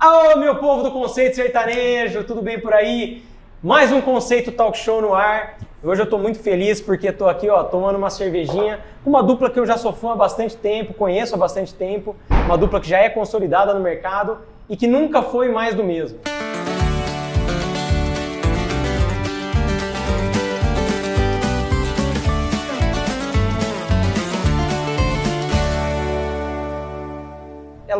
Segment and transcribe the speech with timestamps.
[0.00, 3.22] Alô, meu povo do Conceito Sertanejo, tudo bem por aí?
[3.62, 5.58] Mais um Conceito Talk Show no ar.
[5.84, 9.50] Hoje eu tô muito feliz porque tô aqui, ó, tomando uma cervejinha com uma dupla
[9.50, 12.16] que eu já sou fã há bastante tempo, conheço há bastante tempo,
[12.46, 14.38] uma dupla que já é consolidada no mercado
[14.70, 16.18] e que nunca foi mais do mesmo.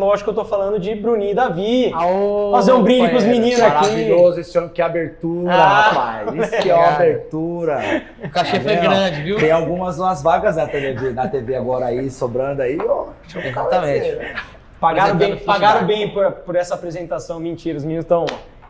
[0.07, 1.93] Lógico que eu tô falando de Bruninho e Davi.
[1.95, 3.75] Aô, Fazer um brinde pros meninos aqui.
[3.75, 6.35] Maravilhoso esse homem, que abertura, Ah, rapaz.
[6.35, 8.03] Isso que é uma abertura.
[8.25, 8.83] O cachê Tá foi vendo?
[8.83, 9.37] grande, viu?
[9.39, 13.07] Tem algumas umas vagas na TV, na TV agora aí, sobrando aí, ó.
[13.35, 14.19] Exatamente.
[14.81, 17.39] Pagaram bem, pagaram bem por, por essa apresentação.
[17.39, 18.25] Mentira, os meninos estão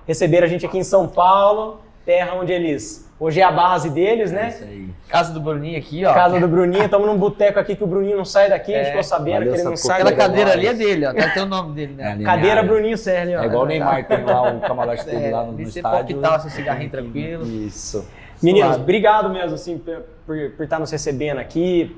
[0.06, 3.08] receberam a gente aqui em São Paulo, terra onde eles.
[3.20, 4.48] Hoje é a base deles, É né?
[4.48, 4.88] isso aí.
[5.06, 6.14] Casa do Bruninho aqui, ó.
[6.14, 8.86] Casa do Bruninho, estamos num boteco aqui que o Bruninho não sai daqui, a gente
[8.86, 11.12] É, ficou sabendo valeu que ele não sai Aquela cadeira ali é dele, ó.
[11.12, 12.10] Tá até o nome dele, É, né?
[12.14, 12.62] ali Cadeira.
[12.62, 13.42] Bruninho Serra, ó.
[13.42, 15.90] É igual o Neymar tem lá o camarote dele É, lá no, no estádio.
[15.90, 17.44] pra quitar seu cigarrinho tranquilo.
[17.46, 18.08] Isso.
[18.42, 18.82] Meninos, Suave.
[18.84, 21.94] obrigado mesmo assim por, por, por estar nos recebendo aqui.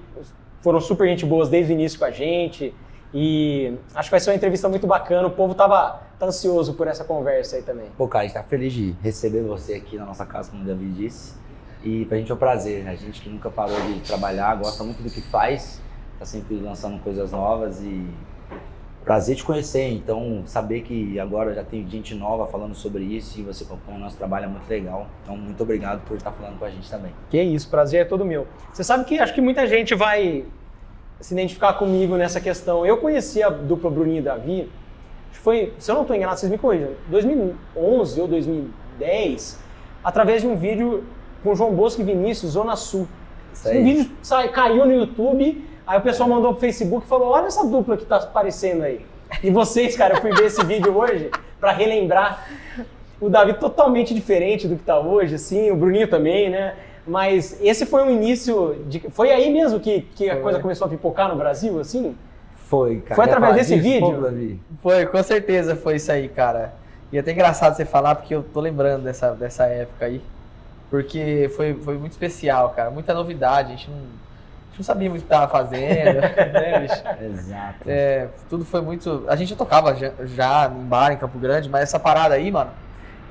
[0.61, 2.75] Foram super gente boas desde o início com a gente.
[3.15, 5.27] E acho que vai ser uma entrevista muito bacana.
[5.29, 7.87] O povo tava tá ansioso por essa conversa aí também.
[7.97, 10.67] Pô, cara, a gente tá feliz de receber você aqui na nossa casa, como o
[10.67, 11.35] Davi disse.
[11.85, 12.93] E pra gente é um prazer, né?
[12.93, 15.81] A gente que nunca parou de trabalhar, gosta muito do que faz,
[16.19, 18.07] tá sempre lançando coisas novas e
[19.05, 19.91] prazer te conhecer.
[19.91, 24.01] Então, saber que agora já tem gente nova falando sobre isso e você acompanha o
[24.01, 25.09] nosso trabalho é muito legal.
[25.23, 27.13] Então, muito obrigado por estar falando com a gente também.
[27.29, 28.47] Que isso, prazer é todo meu.
[28.73, 30.45] Você sabe que acho que muita gente vai
[31.23, 32.85] se identificar comigo nessa questão.
[32.85, 34.71] Eu conheci a dupla Bruninho e Davi,
[35.31, 39.59] foi, se eu não estou enganado, vocês me corrijam, 2011 ou 2010,
[40.05, 41.05] através de um vídeo
[41.43, 43.09] com João Bosco e Vinícius, Zona Sul.
[43.67, 47.47] Um vídeo sai, caiu no YouTube, aí o pessoal mandou pro Facebook e falou: olha
[47.47, 49.05] essa dupla que tá aparecendo aí.
[49.43, 52.49] E vocês, cara, eu fui ver esse vídeo hoje para relembrar
[53.21, 56.75] o Davi totalmente diferente do que tá hoje, assim, o Bruninho também, né?
[57.07, 59.01] Mas esse foi um início de.
[59.11, 60.43] Foi aí mesmo que, que a Foi.
[60.43, 62.17] coisa começou a pipocar no Brasil, assim?
[62.55, 63.17] Foi, cara.
[63.17, 64.15] Foi através desse disso, vídeo?
[64.15, 64.61] pô, Davi?
[64.83, 66.75] Foi, com certeza foi isso aí, cara.
[67.13, 70.23] E é até engraçado você falar, porque eu tô lembrando dessa, dessa época aí.
[70.89, 72.91] Porque foi, foi muito especial, cara.
[72.91, 73.73] Muita novidade.
[73.73, 77.03] A gente não, a gente não sabia muito o que tava fazendo, né, bicho?
[77.21, 77.85] Exato.
[77.87, 79.25] É, tudo foi muito.
[79.27, 82.51] A gente já tocava já, já em bar em Campo Grande, mas essa parada aí,
[82.51, 82.71] mano,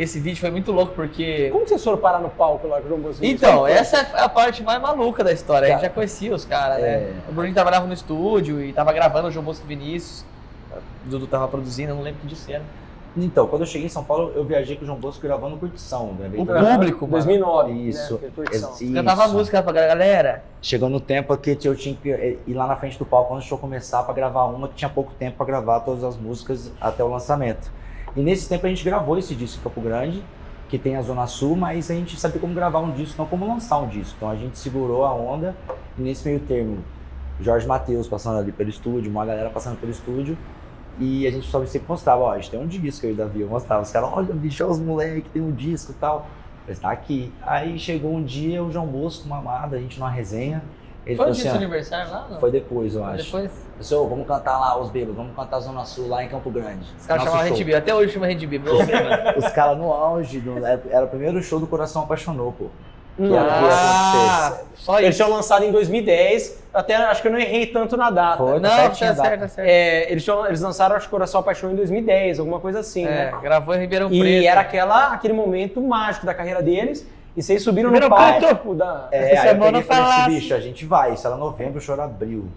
[0.02, 1.50] esse vídeo foi muito louco porque.
[1.52, 3.24] Como que vocês foram parar no palco lá com o João Bosco?
[3.24, 5.68] Então, essa é a parte mais maluca da história.
[5.68, 6.90] A gente já conhecia os caras, né?
[6.90, 7.14] é.
[7.30, 10.26] O Bruninho trabalhava no estúdio e tava gravando o João Bosco e Vinícius.
[11.06, 12.64] O Dudu tava produzindo, eu não lembro o que disse era.
[13.16, 16.16] Então, quando eu cheguei em São Paulo, eu viajei com o João Bosco gravando curtição.
[16.18, 17.12] Gravei O público, mano.
[17.12, 17.72] 2009.
[17.74, 18.22] Isso.
[18.22, 18.46] Né?
[18.54, 18.94] Isso.
[18.94, 20.44] Cantava música pra galera.
[20.62, 22.10] Chegou no tempo que eu tinha que
[22.48, 24.90] ir lá na frente do palco antes do show começar pra gravar uma que tinha
[24.90, 27.70] pouco tempo pra gravar todas as músicas até o lançamento.
[28.16, 30.24] E nesse tempo a gente gravou esse disco em Campo Grande,
[30.68, 33.48] que tem a Zona Sul, mas a gente sabia como gravar um disco, não como
[33.48, 34.16] lançar um disco.
[34.18, 35.56] Então a gente segurou a onda
[35.98, 36.80] e nesse meio termo,
[37.40, 40.38] Jorge Matheus passando ali pelo estúdio, uma galera passando pelo estúdio.
[41.00, 43.42] E a gente só sempre mostrava, ó, a gente tem um disco aí, Davi.
[43.42, 46.28] Eu mostrava, os caras, olha, bicho, olha os moleques, tem um disco e tal.
[46.68, 47.32] Mas tá aqui.
[47.42, 50.62] Aí chegou um dia, o João Bosco, uma amada, a gente numa resenha.
[51.06, 52.28] Ele Foi o dia do assim, seu aniversário lá?
[52.30, 52.40] Não?
[52.40, 53.26] foi depois, eu acho.
[53.26, 53.52] depois?
[53.78, 56.86] Pessoal, vamos cantar lá os bêbados, vamos cantar Zona Sul lá em Campo Grande.
[57.00, 57.46] Os caras chamavam.
[57.48, 57.74] Rede B.
[57.76, 58.60] Até hoje chama a Rede B.
[58.60, 59.40] meu bêbado.
[59.40, 62.66] Os caras no auge, do- era, era o primeiro show do Coração Apaixonou, pô.
[63.18, 65.24] Que era- que ia Ah, só Eles isso.
[65.24, 68.38] tinham lançado em 2010, até acho que eu não errei tanto na data.
[68.38, 69.38] Foi, Não, tá tá certinho a certo, data.
[69.42, 69.68] tá certo.
[69.68, 73.32] É, eles, tinham- eles lançaram, acho que Coração Apaixonado em 2010, alguma coisa assim, É,
[73.32, 73.34] né?
[73.42, 74.48] gravou em Ribeirão E Preto.
[74.48, 77.06] era aquela, aquele momento mágico da carreira deles.
[77.36, 78.76] E vocês subiram no Ribeirão palco Preto!
[78.76, 79.08] da.
[79.12, 80.22] É, Essa aí eu semana peguei e falei falasse.
[80.22, 81.14] assim, bicho, a gente vai.
[81.14, 82.48] Isso era novembro, o show era abril.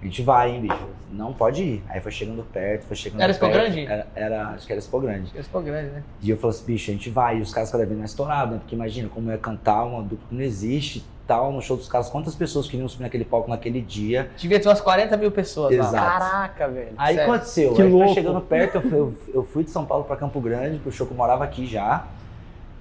[0.00, 0.86] A gente vai, hein, bicho.
[1.12, 1.84] Não pode ir.
[1.88, 3.54] Aí foi chegando perto, foi chegando Era Expo perto.
[3.60, 3.86] Grande?
[3.86, 5.30] Era, era- acho que era Expo Grande.
[5.36, 6.02] Esse foi grande, né?
[6.20, 7.38] E eu falei assim, bicho, a gente vai.
[7.38, 8.58] E os caras cada vez mais estourados, né?
[8.60, 12.08] Porque imagina como é cantar uma dupla que não existe tal, no show dos caras.
[12.08, 14.30] Quantas pessoas queriam subir naquele palco naquele dia.
[14.36, 15.84] Devia ter umas 40 mil pessoas lá.
[15.84, 16.06] Exato.
[16.18, 16.88] Caraca, velho.
[16.96, 17.30] Aí Sério.
[17.32, 18.06] aconteceu, Que aí louco.
[18.06, 20.90] foi chegando perto, eu fui, eu- eu fui de São Paulo pra Campo Grande, pro
[20.92, 22.04] show que eu morava aqui já.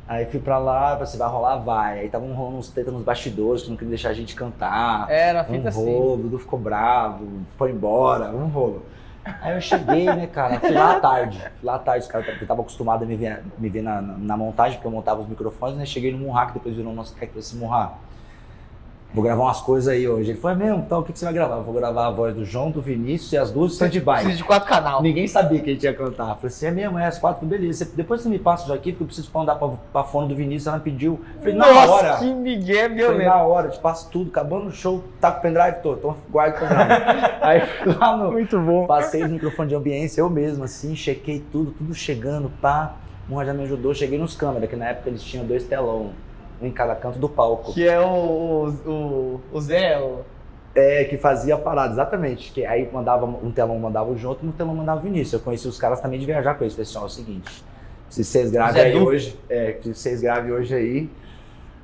[0.07, 1.99] Aí fui pra lá, você vai rolar, vai.
[1.99, 5.09] Aí estavam rolando uns treta nos bastidores que não queriam deixar a gente cantar.
[5.09, 5.83] Era uma um fita assim.
[5.85, 7.25] rolo, o Dudu ficou bravo,
[7.57, 8.83] foi embora, um rolo.
[9.41, 11.37] Aí eu cheguei, né, cara, fui lá à tarde.
[11.39, 14.17] Fui lá à tarde, os caras estavam acostumados a me ver, me ver na, na-
[14.17, 15.85] na montagem, porque eu montava os microfones, né?
[15.85, 17.91] Cheguei no Murra, que depois virou nosso técnico esse Murra.
[19.13, 20.31] Vou gravar umas coisas aí hoje.
[20.31, 20.83] Ele falou, é mesmo?
[20.85, 21.55] Então, o que, que você vai gravar?
[21.55, 24.35] Eu vou gravar a voz do João, do Vinícius e as duas do Preciso stand-by.
[24.35, 25.01] de quatro canal.
[25.01, 26.29] Ninguém sabia que a gente ia cantar.
[26.29, 27.89] Eu falei assim, é mesmo, é as quatro, beleza.
[27.95, 30.67] Depois você me passa isso aqui, porque eu preciso mandar pra, pra fone do Vinícius,
[30.67, 31.19] ela me pediu.
[31.35, 32.17] Eu falei, na Nossa, hora.
[32.17, 33.25] que migué Falei, violento.
[33.25, 36.57] na hora, te passo tudo, acabando o show, tá com o pendrive todo, então guarda
[36.57, 37.31] o pendrive.
[37.41, 37.61] aí
[37.97, 38.85] lá no, Muito bom.
[38.85, 42.93] Passei os microfones de ambiência, eu mesmo, assim, chequei tudo, tudo chegando, pá.
[43.29, 46.11] Um já me ajudou, cheguei nos câmeras, que na época eles tinham dois telão,
[46.61, 47.73] em cada canto do palco.
[47.73, 50.21] Que é o, o, o, Zé, o...
[50.75, 52.51] É, que fazia a parada, exatamente.
[52.51, 55.33] Que aí mandava um telão mandava o Junto, um telão mandava o Vinícius.
[55.33, 56.73] Eu conheci os caras também de viajar com eles.
[56.73, 57.63] Falei assim, ó, é o seguinte,
[58.09, 61.09] se vocês gravem aí hoje, é, se vocês gravem hoje aí,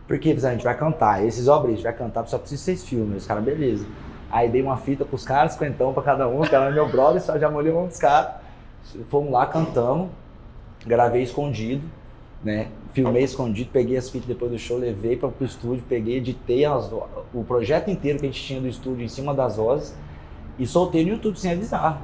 [0.08, 1.26] porque a gente vai cantar.
[1.26, 3.18] Esses obras, a gente vai cantar, só precisa vocês filmem.
[3.18, 3.86] Os caras, beleza.
[4.31, 7.38] Aí dei uma fita pros caras, cinquentão pra cada um, que era meu brother, só
[7.38, 8.36] já molhei um dos caras.
[9.10, 10.10] Fomos lá, cantamos,
[10.86, 11.84] gravei escondido,
[12.44, 12.68] né?
[12.94, 16.92] Filmei escondido, peguei as fitas depois do show, levei para o estúdio, peguei, editei as
[17.34, 19.95] o projeto inteiro que a gente tinha do estúdio em cima das vozes
[20.60, 22.00] e soltei no YouTube sem avisar.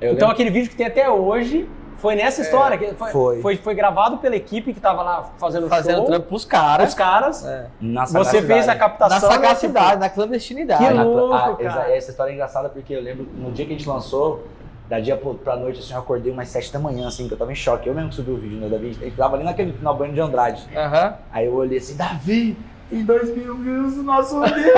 [0.00, 1.68] Eu Então lembro- aquele vídeo que tem até hoje
[1.98, 2.78] foi nessa história.
[2.78, 3.42] que foi, foi.
[3.42, 6.04] Foi, foi gravado pela equipe que tava lá fazendo, fazendo show.
[6.06, 6.88] trampo pros caras.
[6.90, 7.44] Os caras.
[7.44, 7.66] É.
[7.80, 8.66] na Você fez a sagacidade.
[8.66, 9.30] Na captação.
[9.30, 10.86] sagacidade, na clandestinidade.
[10.86, 11.68] Que na- louco, ah, cara.
[11.68, 14.44] exa- Essa história é engraçada porque eu lembro no dia que a gente lançou,
[14.88, 17.52] da dia pra noite, assim, eu acordei umas sete da manhã, assim, que eu tava
[17.52, 17.88] em choque.
[17.88, 18.96] Eu mesmo que subi o vídeo, né, Davi?
[19.00, 20.66] Ele tava ali naquele na banho de Andrade.
[20.74, 21.14] Aham.
[21.30, 22.56] Aí eu olhei assim, Davi,
[22.88, 24.72] tem dois mil views no nosso vídeo.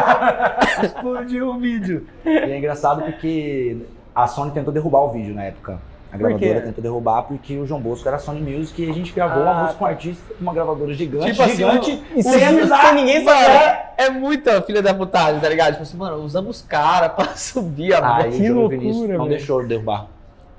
[0.82, 2.06] Explodiu o vídeo.
[2.24, 3.76] E é engraçado porque
[4.14, 5.78] a Sony tentou derrubar o vídeo na época.
[6.12, 9.12] A Por gravadora tentou derrubar porque o João Bosco era Sony Music e a gente
[9.12, 9.92] gravou Ah, uma música com um tá.
[9.94, 12.02] artista, uma gravadora gigante, Tipo assim, gigante.
[12.16, 13.38] E os sem avisar, sem ninguém saber.
[13.50, 15.70] é, é muita filha da putagem, tá ligado?
[15.72, 18.36] Tipo assim, mano, usamos os caras pra subir a voz.
[18.36, 20.06] que loucura, Vinícius não deixou derrubar.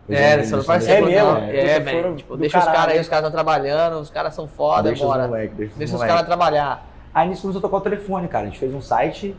[0.09, 1.09] É, eles foram não parceiros.
[1.09, 1.31] É mesmo?
[1.31, 1.37] não.
[1.43, 2.15] É, foram velho.
[2.15, 2.79] Tipo, deixa os caralho.
[2.81, 5.27] caras aí, os caras estão trabalhando, os caras são foda, Deixa os bora.
[5.27, 6.15] moleques, deixa os Deixa os moleques.
[6.15, 6.87] caras trabalhar.
[7.13, 8.43] Aí nisso começou a tocar o telefone, cara.
[8.43, 9.35] A gente fez um site,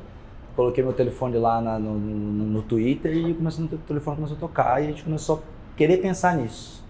[0.55, 4.41] coloquei meu telefone lá na- no, no- no Twitter e começou, o telefone começou a
[4.41, 5.41] tocar e a gente começou a
[5.77, 6.83] querer pensar nisso.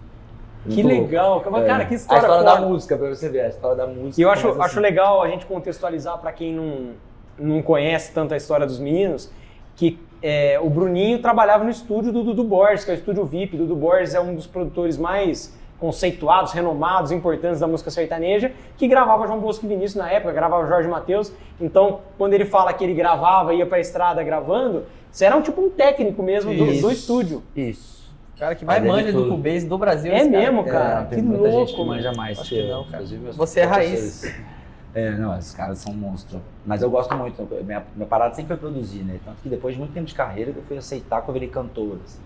[0.69, 1.03] Que Muito louco.
[1.03, 1.41] legal.
[1.41, 1.85] Cara, É.
[1.85, 2.61] que história, A história foda.
[2.61, 4.19] da música, pra você ver, a história da música.
[4.19, 4.79] E eu acho, começa acho assim.
[4.79, 6.91] legal a gente contextualizar para quem não,
[7.37, 9.29] não conhece tanto a história dos meninos,
[9.75, 13.57] que é, o Bruninho trabalhava no estúdio do Dudu Borges, que é o estúdio VIP.
[13.57, 19.27] Dudu Borges é um dos produtores mais conceituados, renomados, importantes da música sertaneja, que gravava
[19.27, 21.33] João Bosco e Vinícius na época, gravava Jorge Mateus.
[21.59, 25.59] Então, quando ele fala que ele gravava, ia pra estrada gravando, você era um tipo
[25.61, 27.43] um técnico mesmo do, do estúdio.
[27.53, 28.02] Isso.
[28.35, 29.29] O cara que vai Mas é de manja do.
[29.29, 30.11] Cubase do Brasil.
[30.11, 31.01] É mesmo, cara.
[31.01, 33.03] É, que tem muita louco, gente que manja mais Acho que, não, cara.
[33.33, 34.33] Você é raiz.
[34.95, 36.39] É, não, esses caras são monstros.
[36.65, 39.19] Mas eu gosto muito, minha, minha parada sempre foi produzir, né?
[39.25, 41.97] Tanto que depois de muito tempo de carreira eu fui aceitar que eu virei cantor.
[42.05, 42.19] assim.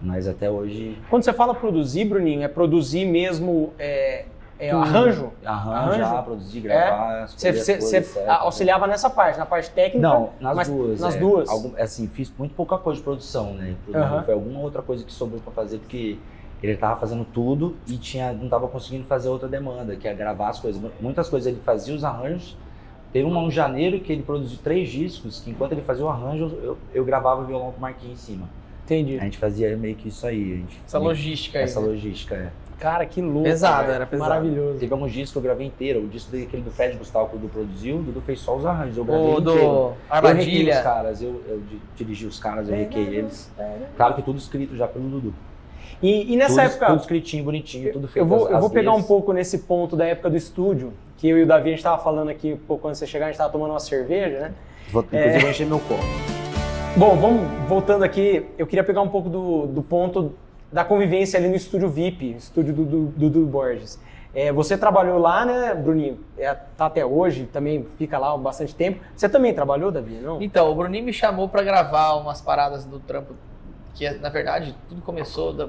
[0.00, 0.98] Mas até hoje.
[1.10, 4.24] Quando você fala produzir, Bruninho, é produzir mesmo é,
[4.62, 5.32] é, arranjo?
[5.44, 6.22] Arranjar, Arranjo?
[6.24, 8.16] produzir, gravar, Você, certas.
[8.28, 10.06] auxiliava nessa parte, na parte técnica?
[10.06, 11.00] Não, nas mas duas.
[11.00, 11.18] nas é.
[11.18, 11.48] duas?
[11.48, 13.74] Algum- assim, fiz muito pouca coisa de produção, né?
[13.92, 14.22] Aham.
[14.22, 16.16] Foi alguma outra coisa que sobrou pra fazer, porque
[16.62, 20.50] ele tava fazendo tudo e tinha, não tava conseguindo fazer outra demanda, que é gravar
[20.50, 20.80] as coisas.
[21.00, 22.56] Muitas coisas ele fazia os arranjos.
[23.12, 26.46] Teve um em janeiro que ele produziu três discos, que enquanto ele fazia o arranjo,
[26.62, 28.48] eu, eu gravava o violão com o Marquinhos em cima.
[28.84, 29.18] Entendi.
[29.18, 30.56] A gente fazia meio que isso aí.
[30.58, 31.64] Gente, Essa logística aí.
[31.64, 31.86] Essa né?
[31.88, 32.50] logística, é.
[32.82, 33.44] Cara, que louco.
[33.44, 33.94] Pesado, velho.
[33.94, 34.28] era pesado.
[34.28, 34.78] Maravilhoso.
[34.80, 36.00] Teve alguns discos que eu gravei inteiro.
[36.00, 38.66] O disco daquele do Fred Gustavo que o Dudu produziu, o Dudu fez só os
[38.66, 38.96] arranjos.
[38.96, 39.42] Eu gravei O inteiro.
[39.44, 40.82] do Eu requei os Armadilha.
[40.82, 43.48] caras, eu, eu di- dirigi os caras, eu É, requei eles.
[43.96, 45.32] Claro que tudo escrito já pelo Dudu.
[46.02, 48.24] E, e nessa tudo, época, Tudo escritinho, bonitinho, tudo feito.
[48.24, 49.06] eu vou, as- eu vou pegar um vezes.
[49.08, 52.02] pouco nesse ponto da época do estúdio, que eu e o Davi, a gente tava
[52.02, 54.52] falando aqui, um pouco antes de você chegar, a gente tava tomando uma cerveja, né?
[54.90, 56.02] Vou, inclusive, vou encher meu copo.
[56.96, 60.34] Bom, vamos voltando aqui, eu queria pegar um pouco do, do ponto
[60.72, 64.00] da convivência ali no estúdio VIP, estúdio do Dudu do, Borges.
[64.34, 66.18] É, você trabalhou lá, né, Bruninho?
[66.38, 69.00] É, tá até hoje, também fica lá há bastante tempo.
[69.14, 70.40] Você também trabalhou, Davi, não?
[70.40, 73.34] Então, o Bruninho me chamou pra gravar umas paradas do trampo,
[73.94, 75.68] que na verdade tudo começou da.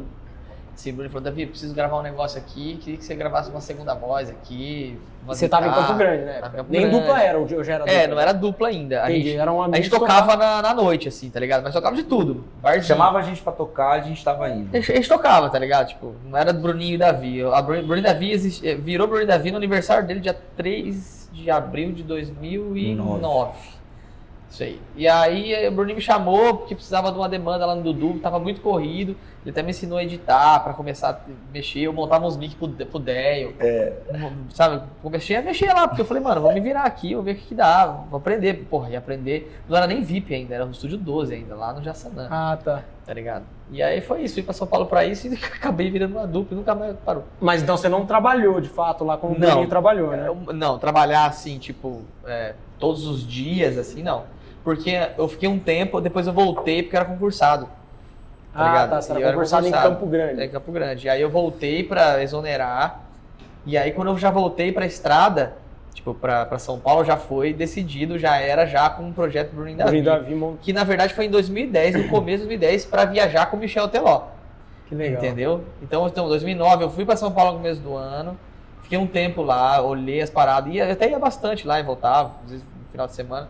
[0.76, 3.94] Se Bruno falou, Davi, preciso gravar um negócio aqui, queria que você gravasse uma segunda
[3.94, 5.00] voz aqui.
[5.26, 6.42] Você tava em Campo Grande, né?
[6.42, 7.00] Campo Nem grande.
[7.00, 8.02] dupla era, eu já era é, dupla.
[8.02, 9.04] É, não era dupla ainda.
[9.04, 10.36] A gente, era um a gente tocava.
[10.36, 11.64] Na, na, noite, assim, tá ligado?
[11.64, 12.44] Mas tocava de tudo.
[12.62, 12.84] Barzinho.
[12.84, 14.70] Chamava a gente pra tocar, a gente tava indo.
[14.74, 15.90] A gente, a gente tocava, tá ligado?
[15.90, 17.42] Tipo, não era Bruninho e Davi.
[17.44, 18.66] A Bruno, e Davi exist...
[18.66, 23.22] Eh, virou Bruninho e Davi no aniversário dele, dia 3 de abril de 2009.
[23.22, 23.73] 9
[24.54, 27.76] isso aí E aí eh, o Bruninho me chamou porque precisava de uma demanda lá
[27.76, 29.18] no Dudu, tava muito corrido.
[29.42, 31.20] Ele até me ensinou a editar para começar a
[31.52, 31.82] mexer.
[31.82, 33.54] Eu montava uns mic pro, pro Deio.
[33.60, 33.94] É.
[34.52, 37.32] Sabe, comecei a mexer lá, porque eu falei, mano, vou me virar aqui, vou ver
[37.32, 38.66] o que, que dá, vou aprender.
[38.70, 39.62] Porra, ia aprender.
[39.68, 42.84] Não era nem VIP ainda, era no estúdio 12 ainda, lá no Jassanã Ah, tá.
[43.06, 43.44] Tá ligado?
[43.70, 46.56] E aí foi isso, fui pra São Paulo pra isso e acabei virando uma dupla
[46.56, 47.26] e nunca mais parou.
[47.42, 50.26] Mas então você não trabalhou de fato lá como o Bruninho trabalhou, né?
[50.26, 54.24] É, eu, não, trabalhar assim, tipo, é, todos os dias, assim, não.
[54.64, 57.66] Porque eu fiquei um tempo, depois eu voltei porque era concursado.
[58.54, 58.90] tá ah, ligado?
[58.90, 59.02] tá.
[59.02, 59.96] Você E eu era era concursado em concursado.
[59.96, 60.42] Campo Grande.
[60.42, 61.10] É Campo Grande.
[61.10, 63.02] Aí eu voltei pra exonerar.
[63.66, 65.54] E aí quando eu já voltei pra estrada,
[65.94, 70.02] tipo, pra São Paulo, já foi decidido, já era já com um projeto Bruninho Davi.
[70.02, 73.58] Bruninho Davi, Que na verdade foi em 2010, no começo de 2010, pra viajar com
[73.58, 74.24] o Michel Teló.
[74.88, 75.24] que legal.
[75.24, 75.64] Entendeu?
[75.82, 78.38] Então, então, 2009 eu fui pra São Paulo no começo do ano,
[78.82, 82.52] fiquei um tempo lá, olhei as paradas, ia, até ia bastante lá e voltava, às
[82.52, 83.48] vezes no final de semana.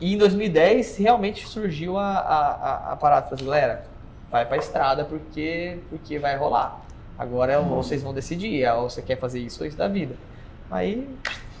[0.00, 3.84] E em 2010 realmente surgiu a, a, a, a parada, falei, assim, galera,
[4.30, 6.80] vai pra estrada porque, porque vai rolar.
[7.18, 9.88] Agora é, ou vocês vão decidir, é, ou você quer fazer isso ou isso da
[9.88, 10.14] vida.
[10.70, 11.08] Aí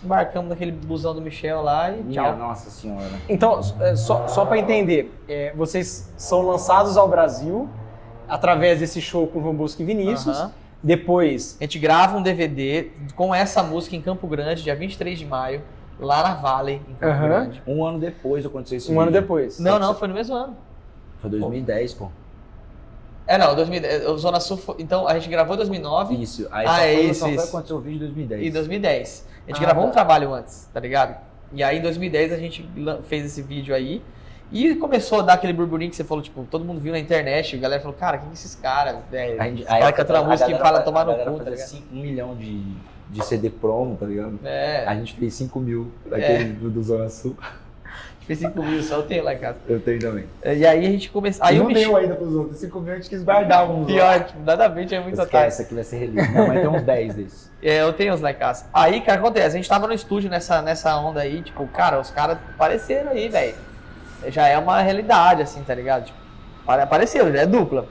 [0.04, 2.36] embarcamos naquele busão do Michel lá e Minha tchau.
[2.36, 3.10] nossa senhora.
[3.28, 7.68] Então, é, só, só para entender, é, vocês são lançados ao Brasil
[8.28, 10.38] através desse show com João Bosco e Vinícius.
[10.38, 10.52] Aham.
[10.80, 15.26] Depois, A gente grava um DVD com essa música em Campo Grande, dia 23 de
[15.26, 15.60] maio,
[15.98, 17.28] lá na Valley, em Campo Aham.
[17.28, 17.62] Grande.
[17.66, 19.20] Um ano depois aconteceu esse um ano vídeo.
[19.22, 19.58] depois.
[19.58, 20.56] Não, não, foi no mesmo ano.
[21.20, 22.08] Foi 2010, pô.
[23.26, 26.48] É, não, 2010, o Zona Sul, foi, então a gente gravou em 2009 Isso.
[26.50, 27.48] Aí Ah, só é foi, isso, só foi isso.
[27.48, 28.46] acontecer o vídeo em 2010.
[28.46, 29.26] e 2010.
[29.46, 29.88] A gente Ah, gravou tá.
[29.88, 31.16] um trabalho antes, tá ligado?
[31.52, 32.66] E aí em 2010 a gente
[33.04, 34.02] fez esse vídeo aí
[34.50, 37.54] e começou a dar aquele burburinho que você falou, tipo, todo mundo viu na internet,
[37.54, 38.96] a galera falou, cara, quem que esses caras?
[39.12, 41.50] É, A gente, os caras cantam a música e fala fa- tomar no cu, tá
[41.50, 41.82] ligado?
[41.92, 42.62] um milhão de,
[43.10, 44.38] de CD promo, tá ligado?
[44.44, 46.10] É, A a gente fez 5 mil É.
[46.10, 47.34] daquele do, do Zona Sul.
[48.18, 49.56] gente fez 5 mil, só eu tenho lá em casa.
[49.66, 50.24] Eu tenho também.
[50.44, 51.44] E aí a gente começou.
[51.46, 51.88] Aí não o Michel.
[51.88, 52.58] deu ainda pros outros.
[52.58, 53.86] 5 mil a gente quis guardar uns.
[53.92, 55.48] Pior, tipo, nada a ver, tinha muito otário.
[55.48, 56.30] Esquece, aqui vai ser release.
[56.30, 57.48] Minha mãe tem uns 10 desses.
[57.60, 58.66] É, eu tenho os lá em casa.
[58.72, 62.08] Aí, cara, acontece, a gente tava no estúdio nessa, nessa onda aí, tipo, cara, os
[62.08, 63.56] caras apareceram aí, velho.
[64.28, 66.04] Já é uma realidade, assim, tá ligado?
[66.04, 66.18] Tipo,
[66.62, 67.86] apare- apareceram, já é dupla.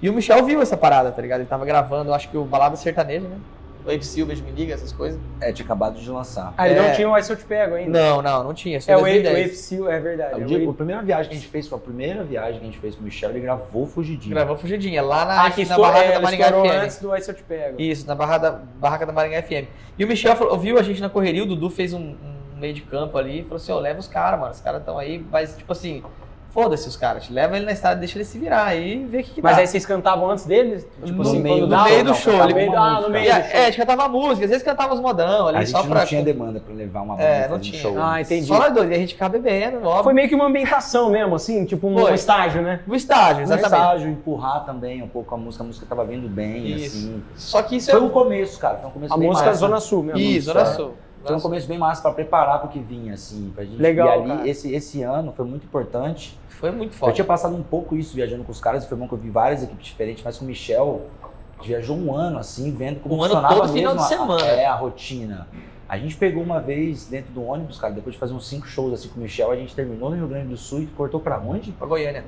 [0.00, 1.40] E o Michel viu essa parada, tá ligado?
[1.40, 3.36] Ele tava gravando, eu acho que o Balada Sertaneja, né?
[3.84, 5.18] O Abe Silva, Me Liga, essas coisas.
[5.40, 6.52] É, tinha acabado de lançar.
[6.58, 6.82] Ah, ele É.
[6.88, 7.98] não tinha o Se Eu Te Pego ainda.
[7.98, 8.76] Não, não, não tinha.
[8.78, 9.46] Isso É foi o 2010.
[9.46, 10.34] Epsil, é verdade.
[10.34, 12.22] O é o dia- Ape- a primeira viagem que a gente fez, foi a primeira
[12.22, 14.34] viagem que a gente fez com o Michel, ele gravou Fugidinho.
[14.34, 16.82] Gravou Fugidinha, lá na, Ah, que na estou, barraca é, da Maringá FM.
[16.82, 17.80] antes do Se Eu Te Pego.
[17.80, 19.66] Isso, na barra da, barraca da Maringá FM.
[19.98, 22.74] E o Michel falou, viu a gente na correria, o Dudu fez um, um meio
[22.74, 25.24] de campo ali e falou assim, ó, leva os caras, mano, os caras estão aí,
[25.32, 26.02] mas tipo assim,
[26.50, 29.22] foda-se os caras, leva ele na estrada, deixa ele se virar aí e vê o
[29.24, 29.62] que, que Mas dá.
[29.62, 30.86] aí vocês cantavam antes deles?
[31.04, 31.88] Tipo No- assim, no meio dava?
[31.88, 33.44] do Não, show, ele- no meio- uma Ah, no meio do show.
[33.52, 35.90] é, a gente cantava música, às vezes cantava os modão ali, A gente só não
[35.90, 36.04] pra...
[36.06, 37.80] tinha demanda pra levar uma banda É, não um tinha.
[37.80, 37.94] show.
[37.98, 38.46] Ah, entendi.
[38.46, 40.04] Só nós dois, e a gente ficava bebendo, óbvio.
[40.04, 42.14] Foi meio que uma ambientação mesmo, assim, tipo um Foi.
[42.14, 42.80] estágio, né?
[42.86, 43.72] O estágio, No exatamente.
[43.80, 46.96] estágio, empurrar também um pouco a música, a música tava vindo bem, Isso.
[46.98, 47.22] assim.
[47.36, 48.02] Só que isso Foi é...
[48.02, 49.58] um começo, cara, foi um começo A bem música massa.
[49.58, 50.18] Zona Sul mesmo.
[50.20, 50.64] Ih, Zona é.
[50.64, 50.94] Sul.
[51.24, 53.76] Foi um começo bem massa pra preparar pro que vinha, assim, pra gente.
[53.80, 54.48] Legal, e ali, cara.
[54.48, 56.38] esse, esse ano foi muito importante.
[56.48, 57.14] Foi muito Eu forte.
[57.16, 59.30] tinha passado um pouco isso viajando com os caras, e foi bom que eu vi
[59.30, 63.14] várias equipes diferentes, mas com o Michel, a gente viajou um ano, assim, vendo como
[63.16, 64.46] Um ano funcionava todo final mesmo de a- semana.
[64.46, 65.46] é, a rotina.
[65.88, 68.92] A gente pegou uma vez dentro do ônibus, cara, depois de fazer uns cinco shows
[68.94, 71.38] assim com o Michel, a gente terminou no Rio Grande do Sul e cortou pra
[71.38, 71.72] onde?
[71.72, 72.24] Pra Goiânia.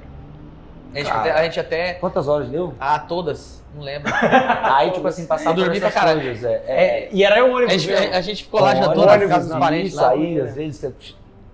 [0.94, 1.94] A gente, até, a gente até...
[1.94, 2.74] Quantas horas deu?
[2.78, 3.62] Ah, todas.
[3.74, 4.12] Não lembro.
[4.62, 6.20] Aí, tipo assim, passava Eu dormi pra caralho.
[6.20, 6.44] coisas.
[6.44, 8.14] É, É, e era o A ônibus gente, mesmo.
[8.14, 10.92] a, a gente ficou lá, jantou ônibus, na casa dos parentes aí, às vezes,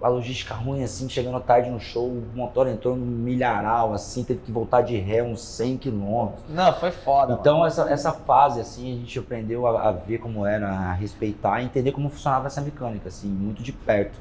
[0.00, 4.40] a logística ruim, assim, chegando tarde no show, o motor entrou no milharal, assim, teve
[4.40, 6.44] que voltar de ré uns 100 quilômetros.
[6.48, 7.28] Não, foi foda.
[7.28, 7.38] mano.
[7.40, 11.54] Então, essa, essa fase, assim, a gente aprendeu a, a ver como era, a respeitar,
[11.54, 14.18] a entender como funcionava essa mecânica, assim, muito de perto.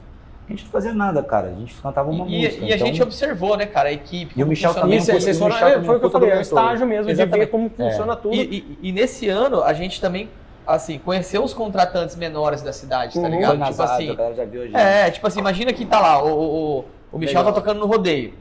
[0.47, 2.63] A gente não fazia nada, cara, a gente cantava uma E, música.
[2.65, 4.33] e a então- gente observou, né, cara, a equipe.
[4.39, 6.05] E o Michel também Isso, puta- vocês o foram, Michel é, também foi o que
[6.05, 7.39] eu falei, é estágio mesmo, de Exatamente.
[7.39, 8.33] ver como funciona tudo.
[8.33, 10.29] E, e- e nesse ano, a gente também,
[10.65, 13.27] assim, conheceu os contratantes menores da cidade, tá Uhum.
[13.29, 13.57] ligado?
[13.57, 14.75] Foi Tipo assim, a galera já viu a gente.
[14.77, 17.53] é, tipo assim, imagina que tá lá, o, o, o- Michel Legal.
[17.53, 18.33] tá tocando no rodeio.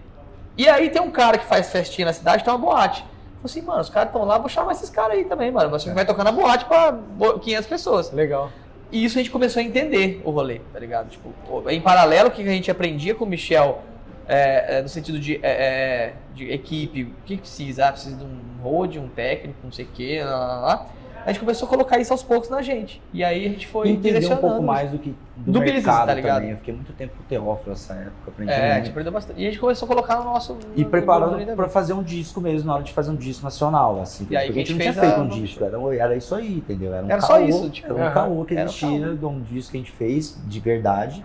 [0.57, 3.01] E aí tem um cara que faz festinha na cidade, tem uma boate.
[3.03, 3.11] Falei
[3.45, 5.69] assim, mano, os caras estão lá, vou chamar esses caras aí também, mano.
[5.71, 8.13] Você vai tocar na boate pra bo- 500 pessoas.
[8.13, 8.49] Legal.
[8.91, 11.09] E isso a gente começou a entender o rolê, tá ligado?
[11.09, 11.33] Tipo,
[11.69, 13.83] em paralelo, o que a gente aprendia com o Michel,
[14.29, 17.87] é, é, no sentido de, é, é, de equipe, o que precisa?
[17.87, 20.87] Ah, precisa de um road, um técnico, não sei o quê, lá, lá, lá.
[21.27, 23.03] A gente começou a colocar isso aos poucos na gente.
[23.13, 25.85] E aí a gente foi E entender um pouco mais do que do, Do business,
[25.85, 26.35] mercado tá ligado?
[26.37, 26.51] também.
[26.53, 28.77] Eu fiquei muito tempo com o Teófilo nessa época, aprendi É, a muito.
[28.77, 29.41] gente aprendeu bastante.
[29.41, 30.57] E a gente começou a colocar no nosso.
[30.77, 34.01] E no- preparando pra fazer um disco mesmo, na hora de fazer um disco nacional,
[34.01, 34.25] assim.
[34.31, 36.33] E aí porque a gente a não tinha feito a- um disco, era, era isso
[36.33, 36.95] aí, entendeu?
[36.95, 39.41] Era, um Era só caô, isso, tipo, Era um caô que um existia de um
[39.43, 41.25] disco que a gente fez, de verdade,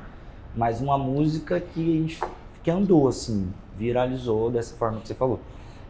[0.56, 2.20] mas uma música que a gente
[2.64, 5.40] que andou, assim, viralizou dessa forma que você falou.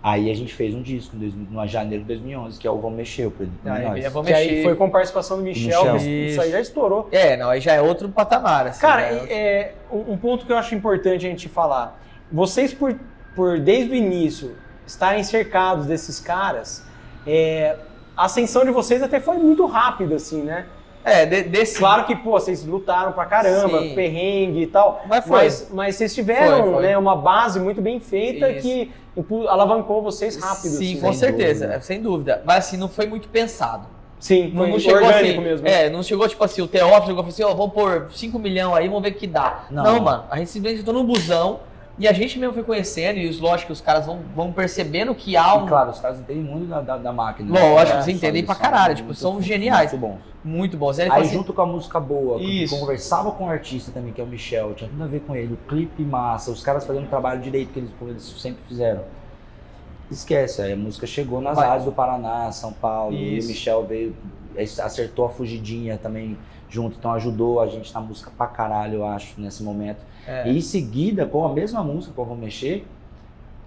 [0.03, 3.27] Aí a gente fez um disco no janeiro de 2011, que é o Vamos Mexer,
[3.27, 4.63] o Produto Aí, eu vou Que aí mexer.
[4.63, 5.95] foi com participação do Michel, Michel.
[5.97, 7.07] isso, isso aí já estourou.
[7.11, 8.81] É, não, aí já é outro patamar, assim.
[8.81, 9.25] Cara, né?
[9.31, 12.01] é, um ponto que eu acho importante a gente falar.
[12.31, 12.95] Vocês, por,
[13.35, 14.55] por desde o início,
[14.87, 16.83] estarem cercados desses caras,
[17.27, 17.75] é,
[18.17, 20.65] a ascensão de vocês até foi muito rápida, assim, né?
[21.03, 21.77] É, de- desse.
[21.79, 23.95] Claro que, pô, vocês lutaram pra caramba, Sim.
[23.95, 25.03] perrengue e tal.
[25.07, 25.43] Mas foi.
[25.43, 26.83] Mas, mas vocês tiveram Foi, foi.
[26.83, 28.61] Né, uma base muito bem feita Isso.
[28.61, 28.91] que
[29.49, 30.71] alavancou vocês rápido.
[30.71, 31.13] Sim, assim, com né?
[31.13, 31.73] certeza, dúvida.
[31.77, 32.41] é, sem dúvida.
[32.45, 33.85] Mas assim, não foi muito pensado.
[34.19, 35.49] Sim, Não, foi não chegou orgânico assim.
[35.49, 35.67] mesmo.
[35.67, 38.37] É, não chegou tipo assim, o Teófilo chegou e falou assim, ó, vamos pôr 5
[38.37, 39.65] milhões aí, vamos ver o que dá.
[39.71, 39.99] Não, Não.
[40.01, 41.59] mano, a gente simplesmente entrou no busão
[42.01, 45.13] e a gente mesmo foi conhecendo, e os lógico que os caras vão, vão percebendo
[45.13, 45.65] que há um.
[45.65, 47.51] E claro, os caras entendem muito da, da, da máquina.
[47.51, 49.91] Lógico, É, vocês entendem eles pra caralho, tipo, muito- são geniais.
[49.93, 50.31] Muito bons.
[50.43, 52.75] Muito ele Aí falou assim, junto com a música boa, Isso.
[52.79, 55.53] conversava com o artista também, que é o Michel, tinha tudo a ver com ele,
[55.53, 59.03] o clipe massa, os caras fazendo o trabalho direito que eles, eles sempre fizeram.
[60.09, 61.67] Esquece, aí a música chegou nas Vai.
[61.67, 63.47] rádios do Paraná, São Paulo, e o Isso.
[63.47, 64.15] Michel veio,
[64.57, 66.37] aí acertou a fugidinha também
[66.69, 69.99] junto, então ajudou a gente na música pra caralho, eu acho, nesse momento.
[70.27, 72.85] É, E em seguida, com a mesma música, com o Vou Mexer,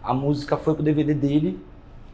[0.02, 1.58] a música foi pro DVD dele,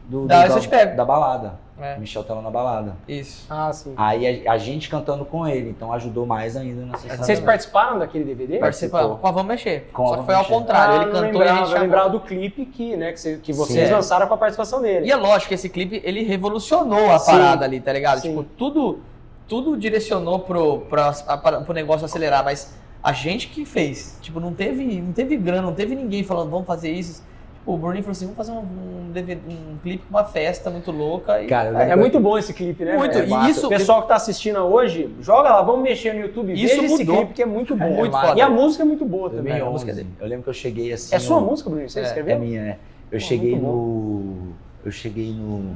[0.07, 1.53] do, Da do- da balada.
[1.79, 2.95] é, O Michel lá na balada.
[3.07, 3.45] isso.
[3.49, 3.93] Ah, sim.
[3.95, 7.23] Aí a, a gente cantando com ele, então ajudou mais ainda nessa história.
[7.23, 8.57] Vocês participaram daquele DVD?
[8.59, 9.19] Participamos.
[9.19, 9.89] Com a Vamos Mexer.
[9.93, 10.53] Com Só que foi ao Mexer.
[10.53, 11.81] contrário, Ah, ele cantou e a lembrava, gente chamou.
[11.83, 13.93] lembrava do clipe que, né, que, cê- que vocês Sim.
[13.93, 15.05] lançaram com a participação dele.
[15.07, 17.31] E é lógico que esse clipe, ele revolucionou a Sim.
[17.31, 18.19] parada ali, tá ligado?
[18.21, 18.29] Sim.
[18.29, 18.99] Tipo, tudo,
[19.47, 24.17] tudo direcionou pro, pra, pra, pro negócio acelerar, mas a gente que fez.
[24.21, 27.23] Tipo, não teve, não teve grana, não teve ninguém falando, vamos fazer isso.
[27.59, 30.69] Tipo, o Bruninho falou assim, vamos fazer um, um, DVD um clipe com uma festa
[30.69, 31.41] muito louca.
[31.41, 32.97] E, Cara, eu É, lembro- muito bom esse clipe, né?
[32.97, 33.43] Muito, velho?
[33.43, 36.81] e isso- O pessoal que tá assistindo hoje, joga lá, vamos mexer no YouTube, Isso
[36.81, 37.85] veja esse clipe que é muito bom.
[37.85, 38.37] É, muito foda.
[38.37, 39.53] E a música é muito boa também.
[39.53, 39.67] 2011.
[39.67, 40.09] a música dele.
[40.19, 41.15] Eu lembro que eu cheguei assim.
[41.15, 41.87] É sua música, Bruno?
[41.89, 42.35] Você É, escreveu?
[42.35, 42.77] É minha, né?
[43.11, 44.53] Eu Pô, cheguei no.
[44.85, 45.75] Eu cheguei no.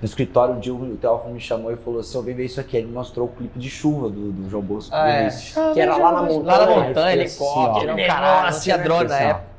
[0.00, 2.58] No escritório, o Dil, o Teófilo me chamou e falou assim: Eu vem ver isso
[2.60, 2.76] aqui.
[2.78, 4.94] Ele me mostrou o clipe de chuva do, do João Bosco.
[4.94, 5.18] Ah, é.
[5.20, 5.74] Vinícius.
[5.74, 6.58] Que era lá na montanha.
[6.58, 8.78] Lá na Aí montanha, assim, helicóptero, caralho, né?
[8.78, 9.50] drone na Assim, época.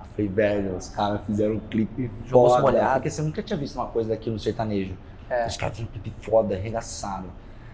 [0.00, 2.72] Eu falei, velho, os caras fizeram um clipe João Bosco foda.
[2.72, 2.94] molhado.
[2.94, 4.94] Porque você nunca tinha visto uma coisa daquilo no sertanejo.
[5.30, 5.46] É.
[5.46, 7.24] Os caras fizeram um clipe foda, arregaçaram.
[7.24, 7.30] Eu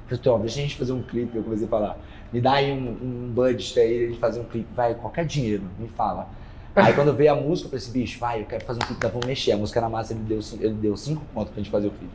[0.09, 1.35] falei, Tom, deixa a gente fazer um clipe.
[1.37, 1.99] Eu comecei a falar,
[2.31, 4.69] me dá aí um, um budget aí, a gente fazer um clipe.
[4.75, 6.29] Vai, qualquer dinheiro, me fala.
[6.77, 9.01] Aí quando veio a música, eu falei assim, bicho, vai, eu quero fazer um clipe,
[9.01, 9.53] tá, vamos mexer.
[9.53, 12.13] A música era massa, ele deu, ele deu cinco pontos pra gente fazer o clipe.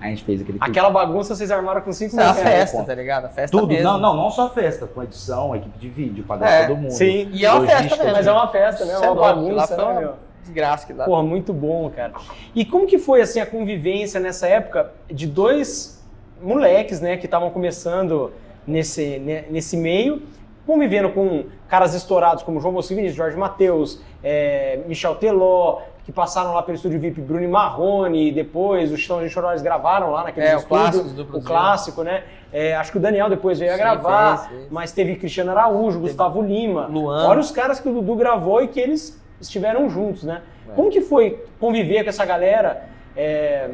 [0.00, 0.70] Aí a gente fez aquele clipe.
[0.70, 2.84] Aquela bagunça vocês armaram com 5 Isso é uma mil festa.
[2.84, 3.24] tá ligado?
[3.24, 3.82] A festa Tudo, mesmo.
[3.84, 6.90] não, não, não só a festa, com edição, equipe de vídeo, pagar É, todo mundo.
[6.92, 7.28] Sim.
[7.32, 8.12] E é uma festa mesmo.
[8.12, 8.92] Mas é uma festa, né?
[8.94, 10.14] Isso Uma é lá bagunça, foi né, meu?
[10.42, 11.04] desgraça que lá.
[11.04, 12.12] Porra, muito bom, cara.
[12.54, 16.00] E como que foi assim a convivência nessa época de dois
[16.40, 18.32] moleques, né, que estavam começando
[18.64, 19.18] nesse,
[19.50, 20.22] nesse meio,
[20.68, 26.52] convivendo com caras estourados como João Bosco Vinícius, Jorge Matheus, é, Michel Teló, que passaram
[26.52, 30.10] lá pelo estúdio VIP Bruno e Marrone, e depois os Chitão de Choró eles gravaram
[30.10, 31.42] lá naquele É, o estúdio, o Brasil.
[31.42, 32.24] clássico, né?
[32.52, 34.70] É, acho que o Daniel depois veio a Sim, gravar, fez, fez.
[34.70, 37.26] mas teve Cristiano Araújo, Gustavo Lima, Luan.
[37.26, 40.42] Olha os caras que o Dudu gravou e que eles estiveram juntos, né?
[40.70, 40.74] É.
[40.74, 42.88] Como que foi conviver com essa galera?
[43.16, 43.70] é,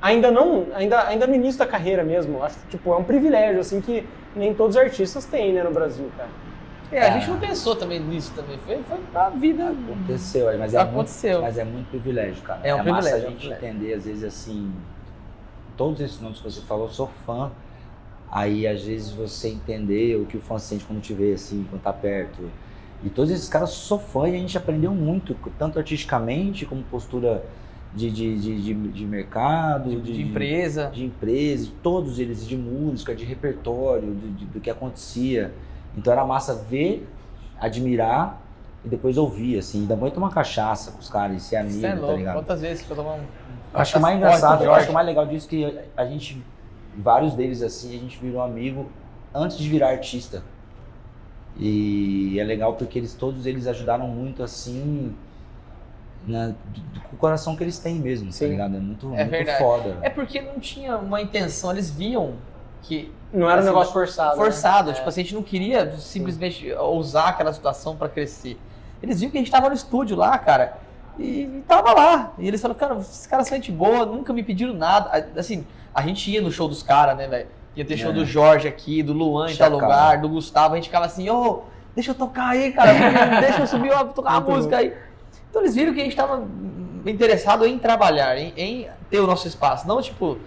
[0.00, 2.42] ainda não, ainda, ainda no início da carreira mesmo.
[2.42, 4.06] Acho que tipo, é um privilégio assim que
[4.38, 6.30] nem todos os artistas têm, né, no Brasil, cara.
[6.90, 8.58] É, a gente não pensou também nisso também.
[8.58, 9.70] Foi, foi a vida.
[9.70, 11.42] Aconteceu, mas é, muito, Aconteceu.
[11.42, 12.60] mas é muito privilégio, cara.
[12.62, 13.68] É um massa privilégio, a é um gente privilégio.
[13.68, 14.72] entender, às vezes, assim,
[15.76, 17.50] todos esses nomes que você falou, eu sou fã.
[18.30, 21.82] Aí, às vezes, você entender o que o fã sente quando te vê, assim, quando
[21.82, 22.50] tá perto.
[23.02, 27.44] E todos esses caras sou fã e a gente aprendeu muito, tanto artisticamente como postura
[27.94, 30.90] de, de, de, de, mercado, De, de, empresa.
[30.92, 34.08] de empresa, todos eles, de música, de repertório,
[34.52, 35.52] do que acontecia.
[35.96, 37.08] Então era massa ver,
[37.60, 38.40] admirar
[38.84, 39.80] e depois ouvir, assim.
[39.80, 42.16] Ainda muito tomar cachaça com os caras e ser amigo, Isso é tá louco.
[42.16, 42.34] ligado?
[42.36, 43.20] Quantas vezes que eu tomo um.
[43.74, 46.04] Acho que o mais engraçado, eu acho que o mais legal disso é que a
[46.06, 46.42] gente,
[46.96, 48.86] vários deles assim, a gente virou amigo
[49.34, 50.42] antes de virar artista.
[51.58, 55.14] E é legal porque eles todos eles ajudaram muito assim,
[56.28, 56.54] na, do,
[57.10, 58.44] do coração que eles têm mesmo, Sim.
[58.44, 58.76] tá ligado?
[58.76, 59.58] É muito, É muito verdade.
[59.58, 59.96] foda.
[60.02, 62.34] É porque não tinha uma intenção, eles viam
[62.82, 64.36] que Não era um Assim, negócio forçado.
[64.36, 64.42] né?
[64.44, 64.94] forçado, É.
[64.94, 68.58] tipo assim, a gente não queria simplesmente usar aquela situação pra crescer.
[69.02, 70.78] Eles viam que a gente tava no estúdio lá, cara,
[71.18, 72.32] e, e tava lá.
[72.38, 75.10] E eles falaram, cara, esses caras são gente boa, nunca me pediram nada.
[75.10, 77.48] A- Assim, a gente ia no show dos caras, né, velho?
[77.76, 78.14] Ia ter show É.
[78.14, 81.62] do Jorge aqui, do Luan em tal lugar, do Gustavo, a gente ficava assim, ô,
[81.94, 82.92] deixa eu tocar aí, cara,
[83.40, 84.94] deixa eu subir, ó, tocar uma Muito música aí.
[85.50, 86.46] Então eles viram que a gente tava
[87.06, 90.38] interessado em trabalhar, em, em ter o nosso espaço, não tipo.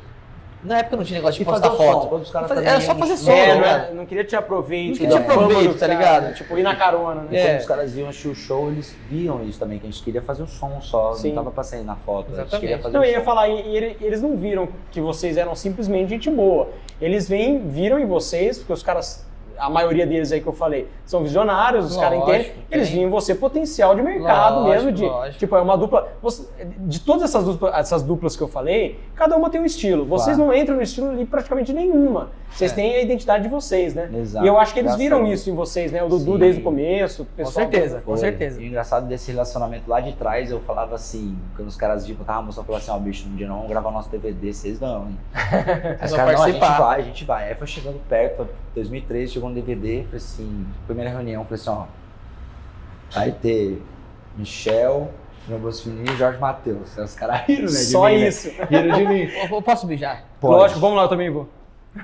[0.63, 2.03] Na época não tinha negócio de E postar foto.
[2.03, 4.35] som, quando os caras Fazer- também era só fazer som, É, tá não, queria te
[4.35, 4.89] aproveito.
[4.91, 6.23] Não queria te fama dos tá ligado?
[6.25, 6.33] né?
[6.33, 7.27] Tipo, ir na carona, né?
[7.31, 7.47] E É.
[7.47, 10.21] quando os caras iam assistir o show, eles viam isso também, que a gente queria
[10.21, 11.33] fazer o som só, Sim.
[11.33, 12.59] não tava sair na foto, a gente Exatamente.
[12.61, 13.25] queria fazer Não, o eu ia som.
[13.25, 16.69] falar, e, e ele- eles não viram que vocês eram simplesmente gente boa.
[17.01, 19.25] Eles vêm, viram em vocês, porque os caras
[19.61, 23.35] a maioria deles aí que eu falei são visionários, os caras entendem, eles em você
[23.35, 25.39] potencial de mercado Lógico, mesmo, de, lógico.
[25.39, 26.47] tipo, é uma dupla, você-
[26.79, 30.35] de todas essas duplas, essas duplas que eu falei, cada uma tem um estilo, vocês
[30.37, 30.51] Claro.
[30.51, 32.75] não entram no estilo de praticamente nenhuma, vocês É.
[32.75, 34.09] têm a identidade de vocês, né?
[34.13, 34.45] Exato.
[34.45, 36.03] E eu acho que eles viram isso em vocês, né?
[36.03, 36.37] O Dudu Sim.
[36.39, 37.53] desde o começo, o Com pessoal...
[37.69, 38.61] certeza, com certeza.
[38.61, 42.15] E o engraçado desse relacionamento lá de trás, eu falava assim, quando os caras eu
[42.25, 45.07] tava mostrando, falava assim, ó, bicho, um dia não vamos gravar nosso DVD, vocês vão,
[45.07, 45.17] hein?
[46.03, 47.47] Os caras, não, a gente vai, a gente vai.
[47.49, 51.85] Aí foi chegando perto, 2013, chegou no DVD, falei assim, primeira reunião, falei assim, ó,
[53.13, 53.81] vai ter
[54.37, 55.11] Michel,
[55.47, 56.97] João Bosfininho e Jorge Matheus.
[56.97, 58.27] Os caras riram, né, de Só mim, né?
[58.27, 58.49] isso.
[58.69, 59.21] Riram de mim.
[59.51, 60.23] Eu, posso beijar?
[60.39, 60.55] Pode.
[60.55, 61.47] Lógico, vamos lá, eu também vou.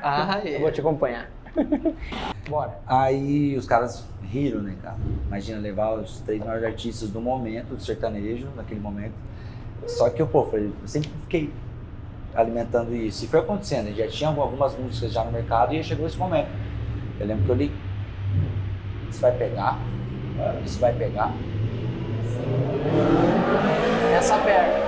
[0.01, 1.29] Ah, Eu vou te acompanhar.
[2.49, 2.77] Bora.
[2.85, 4.97] Aí os caras riram, né, cara?
[5.27, 9.13] Imagina levar os três maiores artistas do momento, do sertanejo, naquele momento.
[9.87, 11.51] Só que eu, pô, falei, eu sempre fiquei
[12.35, 13.25] alimentando isso.
[13.25, 16.49] E foi acontecendo, já tinha algumas músicas já no mercado e aí chegou esse momento.
[17.19, 17.71] Eu lembro que eu li.
[19.09, 19.77] Isso vai pegar?
[20.65, 21.31] Isso vai pegar?
[24.15, 24.87] Essa perna.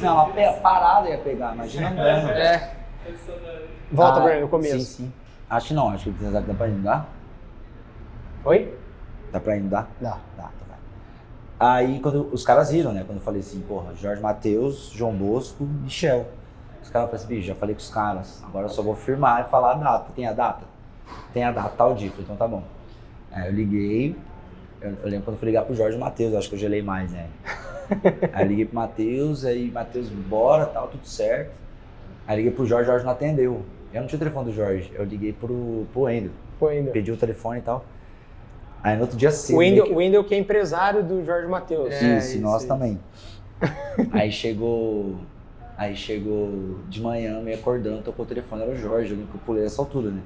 [0.00, 2.30] Não, pe- parada ia pegar, imagina andando.
[2.30, 2.74] É.
[3.92, 4.78] Volta Ah, pra no começo.
[4.80, 5.12] Sim, sim.
[5.48, 7.06] Acho que não, acho que dá, dá pra inundar.
[8.44, 8.74] Oi?
[9.32, 9.88] Dá pra inundar?
[10.00, 10.18] Dá.
[10.36, 10.78] Dá, tá, vai.
[11.78, 13.04] Aí quando os caras riram, né?
[13.06, 16.26] Quando eu falei assim, porra, Jorge Matheus, João Bosco, Michel.
[16.84, 19.44] Os caras falaram assim, bicho, já falei com os caras, agora eu só vou firmar
[19.46, 20.12] e falar a data.
[20.14, 20.64] Tem a data?
[21.32, 22.10] Tem a data, tal dia.
[22.10, 22.62] Falei, então tá bom.
[23.32, 24.14] Aí eu liguei,
[24.82, 27.10] eu, eu lembro quando eu fui ligar pro Jorge Matheus, acho que eu gelei mais,
[27.10, 27.26] né?
[28.32, 31.52] aí liguei pro Matheus, aí Matheus, bora, tal, tudo certo.
[32.26, 33.62] Aí liguei pro Jorge, o Jorge não atendeu.
[33.92, 36.92] Eu não tinha o telefone do Jorge, eu liguei pro, pro Wendel, O Wendel.
[36.92, 37.84] pedi o telefone e tal.
[38.82, 39.56] Aí no outro dia cedo.
[39.56, 41.90] O Wendel, que- Wendel que é empresário do Jorge Matheus.
[41.94, 42.68] É, isso, isso, nós isso.
[42.68, 43.00] também.
[44.12, 45.16] aí chegou.
[45.84, 49.66] Aí chegou de manhã, me acordando, tocou o telefone, era o Jorge, eu eu pulei
[49.66, 50.20] essa altura, né?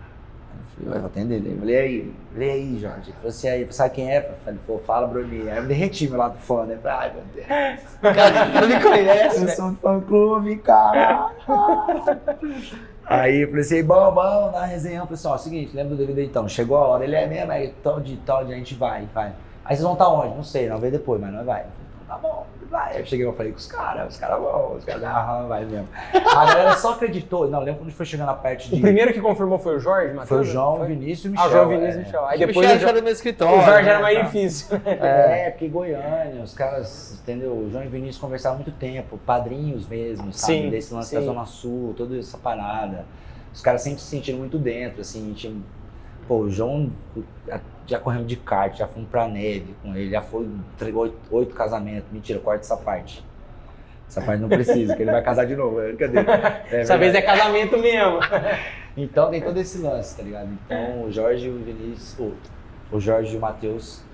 [0.00, 1.52] Aí eu falei, vai, vou atender ele.
[1.52, 3.10] Eu falei, aí, lê aí, Jorge.
[3.10, 4.18] Ele falou assim, aí, sabe quem é?
[4.18, 5.48] Eu falei, pô, fala Bruni.
[5.48, 6.74] Aí eu me derreti meu lado do fã, né?
[6.74, 7.46] Eu Falei, ai, meu Deus.
[8.16, 9.56] Cara, não me conhece, Eu velho.
[9.56, 11.30] sou um fã clube, cara.
[13.06, 15.98] Aí eu falei assim, bom, bom, na resenha, eu falei assim, ó, seguinte, lembra do
[15.98, 16.48] DVD então?
[16.48, 19.28] Chegou a hora, ele é mesmo, aí tal de tal dia a gente vai, vai.
[19.64, 20.34] Aí vocês vão estar onde?
[20.34, 21.64] Não sei, não, vê depois, mas nós vai.
[22.06, 22.92] Tá bom, vai.
[22.92, 25.64] Aí eu cheguei, eu falei com os caras, os caras vão, os caras, aham, vai
[25.64, 25.88] mesmo.
[26.36, 28.76] A galera só acreditou, não, lembro quando foi chegando a parte de...
[28.76, 30.28] O primeiro que confirmou foi o Jorge Matheus?
[30.28, 30.86] Foi o João, Foi?
[30.88, 31.48] Vinícius e o Ah, Michel.
[31.48, 32.00] o João Vinícius e é.
[32.00, 32.26] o Michel.
[32.26, 33.58] Aí depois depois o, Jo- do meu escritório.
[33.58, 34.24] o Jorge né, era mais tá.
[34.24, 34.80] difícil.
[34.84, 37.52] É, porque Goiânia, os caras, entendeu?
[37.52, 40.52] O João e o Vinícius conversaram há muito tempo, padrinhos mesmo, sabe?
[40.52, 41.16] Sim, Desse lance sim.
[41.16, 43.06] da Zona Sul, toda essa parada.
[43.52, 45.54] Os caras sempre se sentiram muito dentro, assim, tinha...
[46.26, 46.90] Pô, o João
[47.86, 51.54] já corremos de kart, já fomos pra neve com ele, já foi entregou oito, oito
[51.54, 52.10] casamentos.
[52.10, 53.24] Mentira, corta essa parte.
[54.08, 55.76] Essa parte não precisa, que ele vai casar de novo.
[55.98, 56.18] Cadê?
[56.20, 58.18] É Dessa vez é casamento mesmo.
[58.96, 60.48] Então tem todo esse lance, tá ligado?
[60.64, 62.32] Então o Jorge e o Vinícius, o,
[62.96, 64.04] o Jorge e o Matheus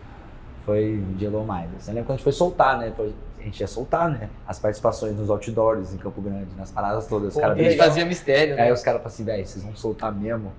[0.65, 1.69] foi gelou mais.
[1.79, 2.91] Você lembra quando a gente foi soltar, né?
[2.97, 4.31] Foi- a gente ia soltar, né?
[4.49, 7.35] As participações nos outdoors em Campo Grande, nas paradas todas.
[7.35, 8.63] Pô, caras A gente fazia mistério, né?
[8.63, 10.51] Aí os caras falaram assim, velho, vocês vão soltar mesmo?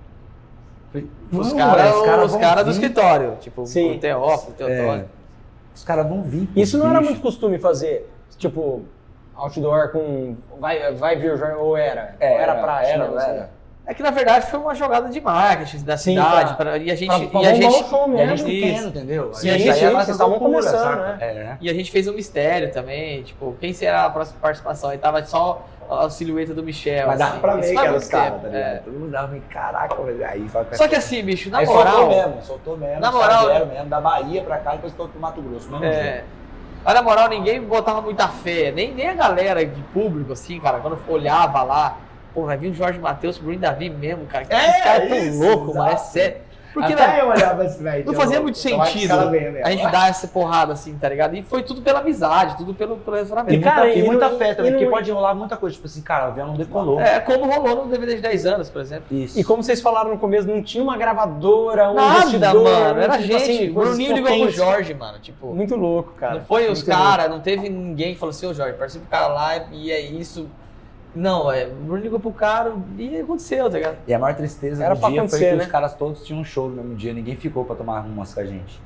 [0.94, 3.96] Os "Vamos, caras velho, os caras cara do vir." escritório, tipo, Sim.
[3.96, 5.02] o Teófilo, o Teotônio.
[5.04, 6.50] É, os caras vão vir.
[6.56, 7.12] Isso não era bicho.
[7.12, 8.82] muito costume fazer, tipo,
[9.36, 10.36] outdoor com.
[10.60, 12.16] Vai, vai vir o Jorge, ou era?
[12.20, 13.24] É, ou era era, praxe, era, né?
[13.30, 13.62] era.
[13.84, 16.54] É que na verdade foi uma jogada de marketing da Sim, cidade.
[16.56, 17.08] pra- e a gente.
[17.08, 19.34] pra- pra e a gente show E a gente pequeno, entendeu?
[19.34, 21.18] Sim, a gente sim, vocês estavam começando, né?
[21.20, 21.58] É.
[21.60, 24.92] E a gente fez um mistério também, tipo, quem será a próxima participação?
[24.92, 27.08] Aí tava só a silhueta do Michel.
[27.08, 27.42] Mas dava assim.
[27.42, 28.62] pra Isso ver que era os caras, tá ligado?
[28.64, 28.76] é.
[28.78, 30.26] Todo mundo dava caraca, velho.
[30.26, 31.94] Aí vai Só que assim, bicho, na Aí moral.
[31.94, 33.00] soltou mesmo, soltou mesmo.
[33.02, 36.24] Na moral- mesmo, da Bahia pra cá, depois soltou pro Mato Grosso, mesmo É, jeito.
[36.86, 38.72] mas na moral, ninguém botava muita fé.
[38.72, 41.98] Nem, nem a galera de público, assim, cara, quando olhava lá,
[42.34, 44.46] pô, vai vir o Jorge Matheus, o Bruno Davi mesmo, cara.
[44.46, 45.92] Que É, esses caras tão isso, loucos, mano.
[45.92, 46.38] É sério.
[46.74, 48.06] Porque Até na- eu olhava assim, velho.
[48.06, 49.14] não fazia muito sentido
[49.64, 51.36] a gente dar essa porrada assim, tá ligado?
[51.36, 53.54] E foi tudo pela amizade, tudo pelo, pelo relacionamento.
[53.54, 55.76] E, muita, cara, e e muita fé também, e porque não- pode rolar muita coisa.
[55.76, 57.00] Tipo assim, cara, o avião não decolou.
[57.02, 59.06] É como rolou no DVD de 10 anos, por exemplo.
[59.16, 59.40] Isso.
[59.40, 63.02] E como vocês falaram no começo, não tinha uma gravadora, um Nada, investidor, mano.
[63.02, 63.36] Era tipo gente.
[63.44, 64.52] assim, o Bruninho ligou pro.
[64.52, 65.20] Jorge, mano.
[65.20, 66.36] Tipo, Muito louco, cara.
[66.36, 69.28] não foi os caras, não teve ninguém que falou assim, ô Jorge, participa do cara
[69.28, 70.48] lá e é isso.
[71.14, 73.98] Não, é, o Bruno ligou pro cara e aconteceu, tá ligado?
[74.08, 75.64] E a maior tristeza Era do dia foi acontecer, que né?
[75.66, 78.40] os caras todos tinham um show no mesmo dia, ninguém ficou pra tomar umas com
[78.40, 78.80] a gente.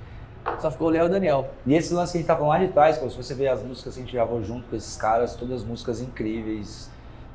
[0.60, 1.48] Só ficou o Léo e o Daniel.
[1.66, 3.48] E esse lance que a gente tá falando lá de trás, pô, se você ver
[3.50, 6.90] as músicas que a gente gravou junto com esses caras, todas músicas incríveis,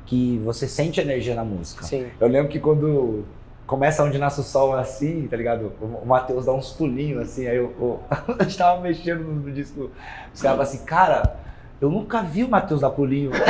[0.05, 1.83] que você sente energia na música.
[1.85, 2.07] Sim.
[2.19, 3.23] Eu lembro que quando
[3.67, 5.71] começa onde nasce o sol assim, tá ligado?
[5.81, 7.99] O, Matheus dá uns pulinhos assim, aí eu, o-
[8.39, 9.89] a gente tava mexendo no, no disco,
[10.33, 11.35] os caras falam assim, cara,
[11.79, 13.31] eu nunca vi o Matheus dar pulinho.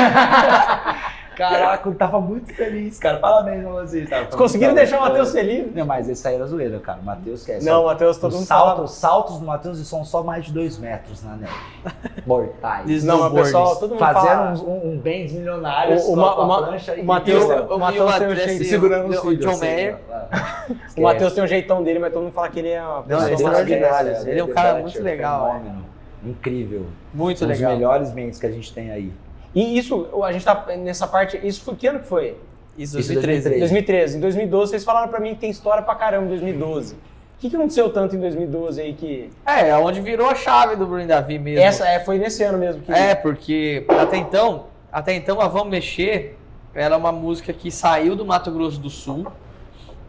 [1.50, 3.18] Caraca, eu tava muito feliz, cara.
[3.18, 4.10] Parabéns pra vocês.
[4.10, 4.20] Tá?
[4.20, 5.74] Vocês conseguiram deixar o Matheus feliz?
[5.74, 7.00] Não, mas esse aí era zoeira, cara.
[7.02, 7.62] O Matheus quer.
[7.62, 8.66] Não, o Matheus, todo Os mundo fala.
[8.76, 11.54] saltos, saltos do Matheus são só mais de dois metros na neve.
[12.26, 13.04] Mortais.
[13.04, 14.52] Não, mas pessoal, todo mundo Fazendo fala.
[14.52, 17.44] uns- um, um bens milionários O- o com Ma- a- com a o e- Matheus-
[17.70, 19.40] o Matheus tem um jeito- segurando os o filhos.
[19.46, 19.98] John assim, Mayer.
[20.98, 23.24] O Matheus tem um jeitão dele, mas todo mundo fala que ele é uma pessoa
[23.24, 24.22] ele é extraordinária.
[24.26, 25.86] Ele é um cara muito legal, Fenômeno.
[26.24, 26.86] Incrível.
[27.14, 27.74] Muito um dos legal.
[27.74, 29.12] melhores mentes que a gente tem aí.
[29.54, 31.40] E isso, a gente tá nessa parte.
[31.44, 32.38] Isso foi que ano que foi?
[32.78, 33.60] Isso, Isso 2013.
[33.60, 34.18] 2013.
[34.18, 36.94] Em 2012, vocês falaram pra mim que tem história pra caramba em 2012.
[36.94, 36.98] O
[37.40, 39.30] que, que aconteceu tanto em 2012 aí que.
[39.46, 41.64] É, onde virou a chave do Bruno Davi mesmo.
[41.64, 42.92] Essa é, foi nesse ano mesmo que.
[42.92, 46.38] É, porque até então, até então a Vamos Mexer
[46.74, 49.28] era uma música que saiu do Mato Grosso do Sul,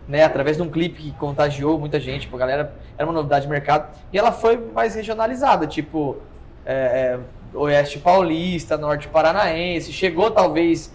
[0.07, 3.47] né, através de um clipe que contagiou muita gente, tipo, a galera, era uma novidade
[3.47, 6.19] de mercado, e ela foi mais regionalizada, tipo,
[6.65, 7.19] é, é,
[7.55, 10.93] Oeste Paulista, Norte Paranaense, chegou talvez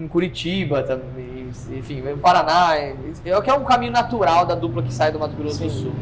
[0.00, 2.94] em Curitiba também, enfim, no Paraná, é,
[3.24, 5.82] é que é um caminho natural da dupla que sai do Mato Grosso do Sim.
[5.82, 5.92] Sul.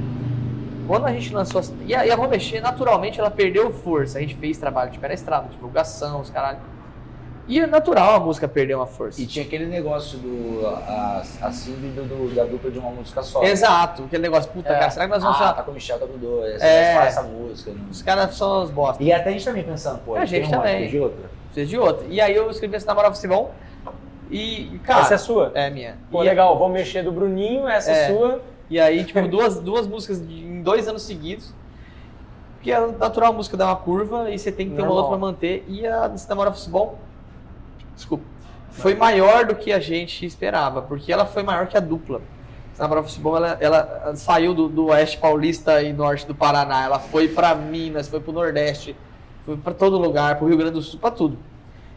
[0.87, 1.61] Quando a gente lançou.
[1.85, 4.19] E a, e a Vamos Mexer, naturalmente, ela perdeu força.
[4.19, 6.59] A gente fez trabalho de pé na estrada, divulgação, os caralho.
[7.49, 9.21] E é natural a música perder uma força.
[9.23, 10.67] E tinha aquele negócio do.
[10.67, 13.43] A, a síndrome do, do- da dupla de uma música só.
[13.45, 14.79] Exato, aquele negócio, puta, É.
[14.79, 15.41] cara, será que nós vamos.
[15.41, 16.61] Ah, só- tá com o Michel, tá com o dois.
[16.61, 16.95] É.
[16.95, 17.07] É.
[17.07, 17.71] essa música.
[17.73, 19.01] não- Os caras são os bosta.
[19.03, 20.89] E até a gente também pensando, pô, A gente uma, também.
[20.89, 21.31] de outra.
[21.53, 22.05] Fez de outra.
[22.11, 23.51] E aí eu escrevi esse namorado Simão.
[24.29, 25.03] E, cara.
[25.03, 25.53] Essa é sua?
[25.55, 25.97] é minha.
[26.11, 28.09] Pô, e, legal, vamos mexer do Bruninho, essa é É.
[28.09, 28.43] sua.
[28.69, 31.55] e aí, tipo, duas, duas músicas em dois anos seguidos.
[32.57, 35.05] Porque é natural a música dar uma curva e você tem que ter uma Normal.
[35.05, 35.65] outra pra manter.
[35.69, 36.99] E a namorado futebol.
[37.97, 38.25] Desculpa.
[38.71, 42.21] Foi maior do que a gente esperava, porque ela foi maior que a dupla.
[42.79, 46.99] A Namorado Futebol, ela, ela saiu do, do oeste paulista e norte do Paraná, ela
[46.99, 48.95] foi pra Minas, foi pro Nordeste,
[49.47, 51.39] foi pra todo lugar, pro Rio Grande do Sul, pra tudo.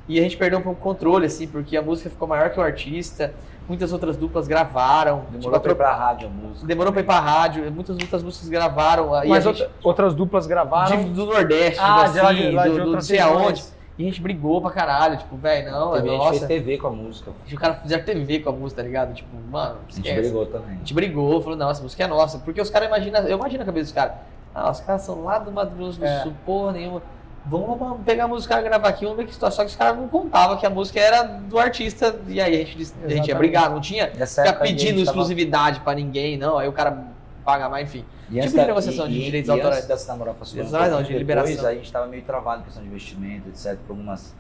[0.07, 2.57] E a gente perdeu um pouco o controle, assim, porque a música ficou maior que
[2.59, 3.33] o artista,
[3.67, 5.23] muitas outras duplas gravaram.
[5.31, 6.65] Demorou tipo, pra ir atro- pra rádio a música.
[6.65, 9.13] demorou pra ir pra rádio, muitas outras músicas gravaram.
[9.13, 11.03] aí Mas a gente, outra- outras duplas gravaram.
[11.03, 13.19] de- do Nordeste, Ah, tipo de lá assim, de- lá de do, do não sei
[13.19, 13.63] aonde.
[13.99, 16.47] E a gente brigou pra caralho, tipo, velho, não, é Teve, a gente nossa.
[16.47, 17.31] fez TV com a música.
[17.51, 19.13] O cara fizeram TV com a música, tá ligado?
[19.13, 20.21] Tipo, mano, A gente esquece.
[20.21, 20.69] brigou também.
[20.75, 22.39] A gente brigou, falou, não, essa música é nossa.
[22.39, 24.13] Porque os caras imaginam, eu imagino a cabeça dos caras.
[24.55, 26.21] Ah, os caras são lá do Mato Grosso do É.
[26.23, 27.01] Sul, porra nenhuma.
[27.45, 29.57] Vamos pegar a música e gravar aqui, vamos ver que situação.
[29.57, 32.17] Só que os caras não contavam que a música era do artista.
[32.27, 35.81] E aí a gente, disse- a gente ia brigar, não tinha ficar pedindo tava- exclusividade
[35.81, 36.57] pra ninguém, não.
[36.57, 37.05] Aí o cara
[37.49, 38.05] paga mais, enfim.
[38.29, 39.75] E Tipo de negociação e- de e- direitos e autorais.
[39.77, 41.65] Antes dessa namorada autorais não, de depois, liberação.
[41.67, 44.35] a gente tava meio travado em questão de investimento, etc, por algumas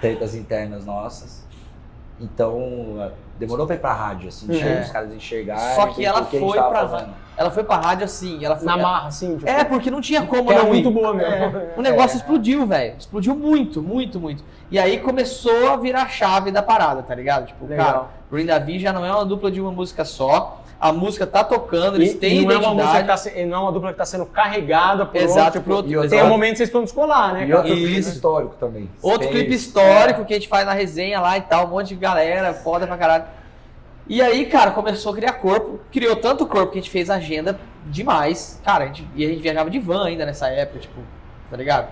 [0.00, 1.44] tretas internas nossas.
[2.22, 4.60] Então, demorou pra ir pra rádio, assim, Uhum.
[4.62, 4.80] É.
[4.82, 5.74] os caras enxergarem.
[5.74, 7.14] Só que ela foi pra fazendo.
[7.36, 8.66] Ela foi pra rádio assim, ela foi.
[8.66, 9.38] Na marra, assim.
[9.38, 11.32] Tipo, É, porque não tinha como que era não muito boa mesmo.
[11.56, 12.94] É, o negócio explodiu, velho.
[12.98, 14.44] Explodiu muito, muito, muito.
[14.70, 17.46] E aí começou a virar a chave da parada, tá ligado?
[17.46, 18.10] Tipo, Legal.
[18.30, 20.59] cara, e Davi já não é uma dupla de uma música só.
[20.80, 23.06] A música tá tocando, eles E, têm e não, é uma música que identidade.
[23.06, 25.60] tá, se- não é uma dupla que tá sendo carregada por Exato, outro.
[25.62, 25.92] por outro.
[25.92, 27.46] e outra- Tem um momento que vocês precisam descolar, né?
[27.46, 28.08] E outro clipe Isso.
[28.10, 28.88] histórico também.
[29.02, 29.40] Outro Fez.
[29.40, 32.54] clipe histórico que a gente faz na resenha lá e tal, um monte de galera,
[32.54, 33.24] foda pra caralho.
[34.08, 37.60] E aí, cara, começou a criar corpo, criou tanto corpo que a gente fez agenda
[37.86, 38.58] demais.
[38.64, 41.00] Cara, a gente, e a gente viajava de van ainda nessa época, tipo,
[41.50, 41.88] tá ligado?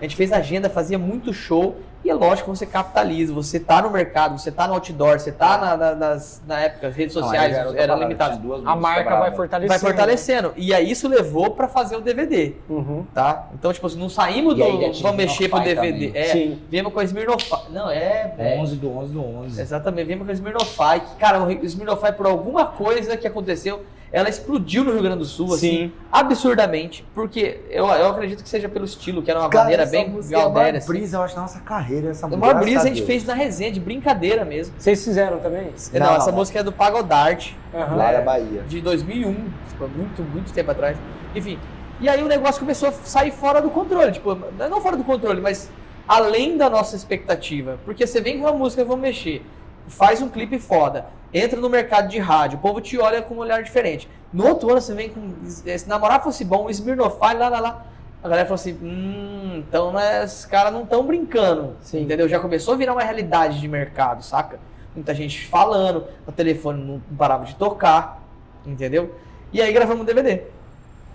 [0.00, 1.76] A gente fez agenda, fazia muito show,
[2.10, 5.30] e é lógico que você capitaliza, você tá no mercado, você tá no outdoor, você
[5.30, 8.36] tá na, na, nas, na época, as redes Não, sociais parada, limitadas.
[8.38, 9.68] tinha duas A marca vai fortalecendo.
[9.68, 10.52] Vai fortalecendo.
[10.56, 13.04] E aí isso levou pra fazer o DVD, Uhum.
[13.14, 13.48] tá?
[13.54, 15.02] Então, tipo não saímos E aí do.
[15.02, 16.06] Vamos mexer pro DVD.
[16.08, 16.20] também.
[16.22, 16.58] É, Sim.
[16.68, 17.50] viemos com a Smirnoff.
[17.70, 18.60] Não, é, velho.
[18.60, 19.60] 11 do 11 do 11.
[19.60, 24.28] Exatamente, vimos com a Smirnoff, que, cara, o Smirnoff, por alguma coisa que aconteceu, ela
[24.28, 25.92] explodiu no Rio Grande do Sul, assim, Sim.
[26.10, 29.92] absurdamente, porque eu, eu acredito que seja pelo estilo, que era uma Cara, maneira essa
[29.92, 30.86] bem é galdéria, maior assim.
[30.88, 32.08] brisa, eu acho, da nossa carreira.
[32.10, 33.06] Essa música, maior graças brisa a gente Deus.
[33.06, 34.74] fez na resenha, de brincadeira mesmo.
[34.78, 35.68] Vocês fizeram também?
[35.92, 36.38] Não, Não, essa não.
[36.38, 37.96] música é do Pagodarte, Aham.
[37.96, 38.62] Lá da Bahia.
[38.68, 39.32] de 2001,
[39.68, 40.96] tipo, muito, muito tempo atrás.
[41.34, 41.58] Enfim,
[42.00, 45.40] e aí o negócio começou a sair fora do controle, tipo, não fora do controle,
[45.40, 45.70] mas
[46.08, 47.78] além da nossa expectativa.
[47.84, 49.42] Porque você vem com uma música, vamos mexer,
[49.90, 53.38] faz um clipe foda, entra no mercado de rádio, o povo te olha com um
[53.38, 54.08] olhar diferente.
[54.32, 57.86] No outro ano você vem com, se namorar fosse bom, o Smirnoff, lá, lá, lá.
[58.22, 62.02] A galera falou assim, hum, então né, esses caras não estão brincando, Sim.
[62.02, 62.28] entendeu?
[62.28, 64.60] Já começou a virar uma realidade de mercado, saca?
[64.94, 68.22] Muita gente falando, o telefone não parava de tocar,
[68.66, 69.14] entendeu?
[69.52, 70.42] E aí gravamos um DVD.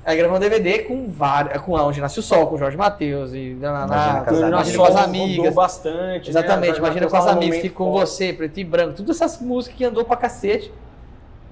[0.06, 3.34] Aí gravamos um DVD com várias, com Onde Nasce o Sol, com o Jorge Matheus
[3.34, 4.50] e na, na, Imagina na, com as amigas.
[4.52, 5.56] Imagina com as rodou amigas.
[5.56, 6.30] bastante.
[6.30, 6.78] Exatamente, né?
[6.78, 9.84] imagina com as um amigas, fico com você, preto e branco, todas essas músicas que
[9.84, 10.72] andou pra cacete.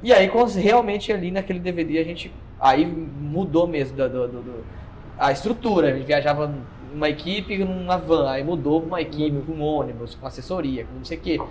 [0.04, 2.32] E aí, realmente ali naquele DVD, a gente.
[2.60, 4.66] Aí mudou mesmo do, do- do- do-
[5.18, 5.88] a estrutura.
[5.88, 6.54] A gente viajava
[6.94, 11.06] uma equipe numa van, aí mudou pra uma equipe com ônibus, com assessoria, com não
[11.06, 11.42] sei o quê.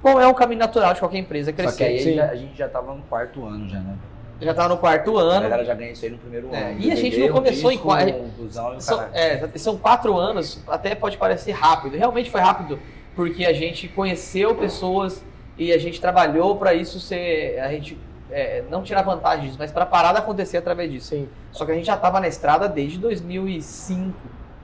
[0.00, 1.84] Bom, é um caminho natural de qualquer empresa Só que crescer.
[1.84, 2.18] aí sim.
[2.20, 3.96] a gente já tava no quarto ano já, né?
[4.42, 5.42] Já tava no quarto A ano.
[5.42, 6.80] galera já ganha isso aí no primeiro É, ano.
[6.80, 10.16] e a gente não começou em disco, um busão e o São, é, são quatro
[10.16, 11.96] anos, até pode parecer rápido.
[11.96, 12.78] Realmente foi rápido,
[13.14, 15.22] porque a gente conheceu pessoas
[15.58, 17.58] e a gente trabalhou para isso ser.
[17.60, 17.96] A gente
[18.30, 21.08] é, não tirar vantagem disso, mas para parar de acontecer através disso.
[21.08, 21.28] Sim.
[21.52, 24.12] Só que a gente já tava na estrada desde 2005,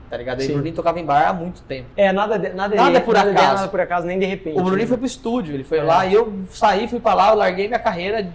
[0.09, 0.41] tá ligado?
[0.41, 0.49] Sim.
[0.49, 1.87] o Bruninho tocava em bar há muito tempo.
[1.95, 3.55] É, nada, de- nada, Nada de, por nada de- acaso.
[3.55, 4.57] nada por acaso, nem de repente.
[4.57, 4.87] O Bruninho né?
[4.87, 5.83] foi pro estúdio, ele foi É.
[5.83, 8.27] lá e eu saí, fui para lá, eu larguei minha carreira.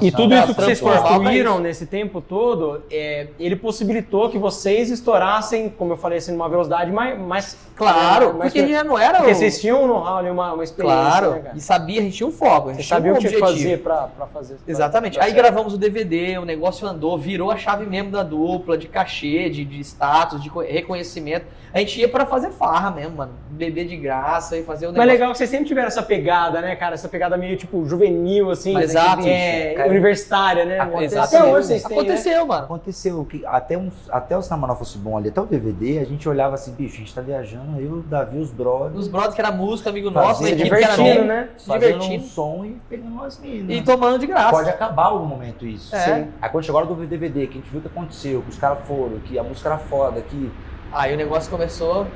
[0.00, 5.68] E tudo isso que vocês construíram nesse tempo todo, é, ele possibilitou que vocês estourassem,
[5.70, 7.18] como eu falei assim, numa velocidade mais.
[7.18, 9.18] mais Claro, mais porque gente já não era.
[9.18, 10.98] porque vocês tinham um know-how, uma, uma experiência.
[10.98, 13.26] Claro, né, e sabia, a gente tinha um foco, a gente sabia um o que
[13.26, 13.46] objetivo.
[13.46, 14.56] fazer pra, pra fazer.
[14.66, 15.14] Exatamente.
[15.18, 15.42] pra Aí certo.
[15.44, 19.62] gravamos o DVD, o negócio andou, virou a chave mesmo da dupla, de cachê, de,
[19.64, 21.44] de status, de co- reconhecimento.
[21.74, 23.32] A gente ia pra fazer farra mesmo, mano.
[23.50, 25.12] Beber de graça e fazer o Mas negócio.
[25.12, 26.94] legal que vocês sempre tiveram essa pegada, né, cara?
[26.94, 28.72] Essa pegada meio, tipo, juvenil, assim.
[28.72, 29.22] Mas né, exato,
[29.56, 29.88] é, cara.
[29.90, 30.80] universitária, né?
[30.80, 31.22] Aconteceu.
[31.22, 32.02] Até hoje vocês têm, né?
[32.02, 32.64] Aconteceu, mano.
[32.64, 36.28] Aconteceu que até, uns, até o Cinema fosse bom ali, até o DVD, a gente
[36.28, 39.40] olhava assim, bicho, a gente tá viajando, eu, o Davi, os brothers, Os brothers que
[39.40, 41.48] era música, amigo nosso, era divertindo, né?
[41.56, 43.76] se fazendo um divertindo som e pegando umas minas.
[43.76, 44.50] e tomando de graça.
[44.50, 45.94] Pode acabar algum momento isso.
[45.94, 46.00] É.
[46.00, 46.28] Sim.
[46.40, 48.50] Aí quando chegou a hora do DVD, que a gente viu o que aconteceu, que
[48.50, 50.50] os caras foram, que a música era foda, que
[50.92, 52.06] Aí o negócio começou.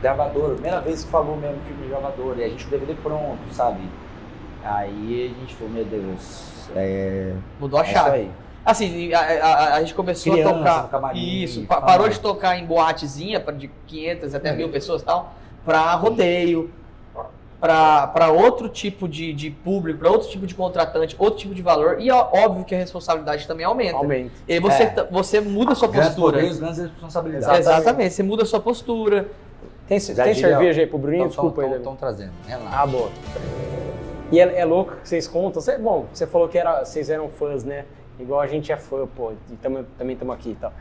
[0.00, 2.94] gravadora, primeira vez que falou mesmo filme de gravadora, e a gente com o DVD
[3.02, 3.80] pronto, sabe?
[4.64, 8.16] Aí a gente falou, meu Deus, é, Mudou a é isso chave.
[8.16, 8.30] aí.
[8.64, 10.88] Assim, a, a- a gente começou Criança a tocar.
[10.88, 14.52] camarim, isso, parou de tocar em boatezinha de 500 até É.
[14.52, 16.70] mil pessoas e tal, pra rodeio,
[17.60, 21.62] pra, pra outro tipo de, de público, pra outro tipo de contratante, outro tipo de
[21.62, 22.00] valor.
[22.00, 23.96] E ó, óbvio que a responsabilidade também aumenta.
[23.96, 24.30] Aumenta.
[24.46, 25.08] E você, É.
[25.10, 26.32] você muda a sua Grandes postura.
[26.36, 27.48] poderes, grandes responsabilidades.
[27.48, 27.82] Exatamente.
[27.82, 29.28] Exatamente, você muda a sua postura.
[29.88, 31.22] Tem, Já tem diria- cerveja aí pro Bruninho?
[31.24, 31.84] Tão- Desculpa tão- aí, tão- Davi.
[31.84, 32.76] tão trazendo, relaxa.
[32.80, 33.10] Ah, boa.
[34.32, 35.60] E é, é louco que vocês contam.
[35.62, 37.84] Cê- bom, você falou que era, vocês eram fãs, né?
[38.18, 40.72] Igual a gente é fã, pô, e tamo- também estamos aqui e tal.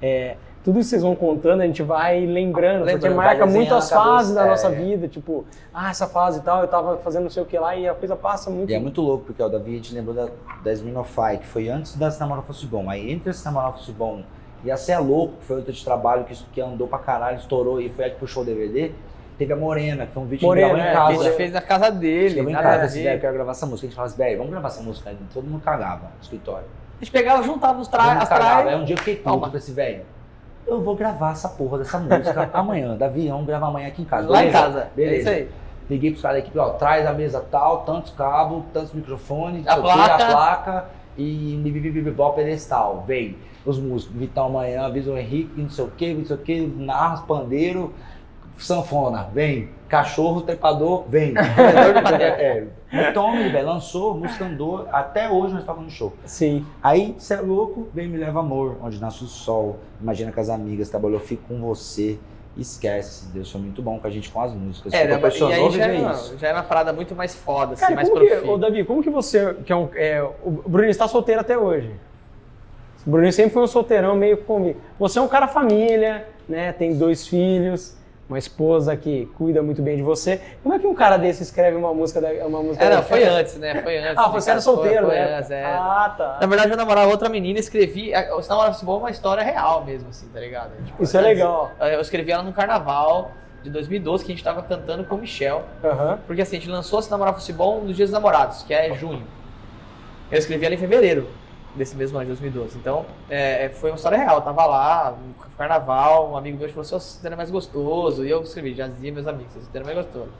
[0.00, 3.74] É, tudo isso que vocês vão contando, a gente vai lembrando, porque Lembrando, marca muito
[3.74, 4.70] as fases da nossa é.
[4.70, 5.08] vida.
[5.08, 7.88] Tipo, ah, essa fase e tal, eu tava fazendo não sei o que lá e
[7.88, 8.70] a coisa passa muito.
[8.70, 10.28] E é muito louco, porque ó, o Davi a gente lembrou da,
[10.62, 12.90] da Sminofy, que foi antes da Cinema Fosse Bom.
[12.90, 14.22] Aí entre a Cinema Fosse Bom
[14.64, 17.38] e a Cê é Louco, que foi outra de trabalho que, que andou pra caralho,
[17.38, 18.92] estourou e foi a que puxou o DVD,
[19.38, 21.24] teve a Morena, que foi um vídeo Morena, que gravou é, em Que a casa.
[21.24, 22.30] gente fez na casa dele.
[22.34, 23.04] Chegou em casa, a esse ver.
[23.04, 23.86] velho, eu quero gravar essa música.
[23.86, 25.10] A gente falava assim, velho, vamos gravar essa música.
[25.10, 26.66] Aí todo mundo cagava no escritório.
[27.00, 28.68] A gente pegava, juntava os mundo as.
[28.68, 30.02] Aí um dia eu fiquei puto, eu falei assim, velho,
[30.66, 32.96] eu vou gravar essa porra dessa música amanhã.
[32.96, 34.28] Davi, vamos gravar amanhã aqui em casa.
[34.28, 34.58] Lá em beleza?
[34.62, 34.88] casa.
[34.94, 35.14] Beleza.
[35.14, 35.50] É isso aí.
[35.88, 39.76] Liguei pros caras da equipe, ó, traz a mesa tal, tantos cabos, tantos microfones, A
[39.76, 40.14] quê, placa.
[40.14, 40.84] a placa
[41.16, 43.04] e bibibibibó pedestal.
[43.06, 46.38] Vem os músicos, Vitão amanhã, avisa o Henrique, não sei o que, não sei o
[46.40, 47.94] que, narras, pandeiro,
[48.58, 49.68] sanfona, vem.
[49.88, 51.32] Cachorro, trepador, vem.
[52.20, 53.12] é, é.
[53.12, 56.12] Tommy, velho, lançou, música andou, até hoje nós estávamos no show.
[56.24, 56.66] Sim.
[56.82, 60.50] Aí, cê é louco, vem Me Leva Amor, onde nasce o sol, imagina com as
[60.50, 62.18] amigas, trabalhou, fico com você,
[62.56, 65.70] esquece, Deus foi muito bom com a gente com as músicas, É, né, e aí
[65.70, 66.36] já isso.
[66.38, 68.48] já era uma parada muito mais foda, assim, Cara, mais como que, profi.
[68.48, 71.94] ô, Davi, como que você, que é um, é, o Bruninho está solteiro até hoje?
[73.06, 74.82] O Bruninho sempre foi um solteirão meio convicto.
[74.98, 76.72] Você é um cara família, né?
[76.72, 77.96] Tem dois filhos,
[78.28, 80.40] uma esposa que cuida muito bem de você.
[80.62, 83.24] Como é que um cara desse escreve uma música da, uma música É, não, foi
[83.24, 83.82] antes, né?
[83.82, 84.18] Foi antes.
[84.18, 85.38] Ah, você era solteiro, foi, né?
[85.38, 85.64] antes, é.
[85.64, 86.38] Ah, tá.
[86.40, 88.12] Na verdade, eu namorava outra menina, escrevi.
[88.36, 90.72] O Se Namorava Futebol é uma história real mesmo, assim, tá ligado?
[90.84, 91.72] Tipo, Isso é legal.
[91.80, 93.30] Eu escrevi ela no carnaval
[93.62, 95.64] de 2012, que a gente tava cantando com o Michel.
[95.82, 96.18] Aham.
[96.26, 99.26] Porque assim, a gente lançou Se Namorar Futebol nos Dias dos Namorados, que é junho.
[100.30, 101.26] Eu escrevi ela em fevereiro
[101.74, 102.78] desse mesmo ano, de 2012.
[102.78, 104.36] Então, é, foi uma história real.
[104.36, 108.24] Eu tava lá, no carnaval, um amigo meu falou, seu solteiro é mais gostoso.
[108.24, 110.30] E eu escrevi, já dizia meus amigos, solteiro é mais gostoso.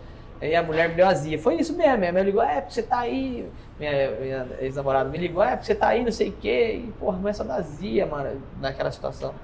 [0.41, 1.39] Aí a mulher me deu azia.
[1.39, 1.99] Foi isso mesmo.
[1.99, 3.49] Minha mãe ligou, é, porque você tá aí.
[3.79, 6.83] Minha, minha ex-namorada me ligou, é, porque você tá aí, não sei o quê.
[6.85, 9.35] E, porra, a mulher só dá azia, mano, naquela situação.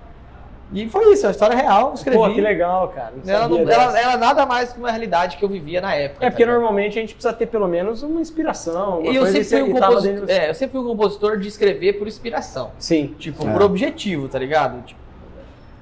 [0.72, 2.18] E foi isso, é uma história real, escrevi.
[2.18, 3.12] Pô, que legal, cara.
[3.22, 6.24] Não Ela, não, ela, ela nada mais que uma realidade que eu vivia na época.
[6.24, 6.60] É porque tá ligado?
[6.62, 10.28] normalmente a gente precisa ter pelo menos uma inspiração, uma E eu sempre, fui um
[10.28, 12.72] é, eu sempre fui um compositor de escrever por inspiração.
[12.78, 13.14] Sim.
[13.18, 13.52] Tipo, É.
[13.52, 14.82] por objetivo, tá ligado?
[14.82, 15.00] Tipo,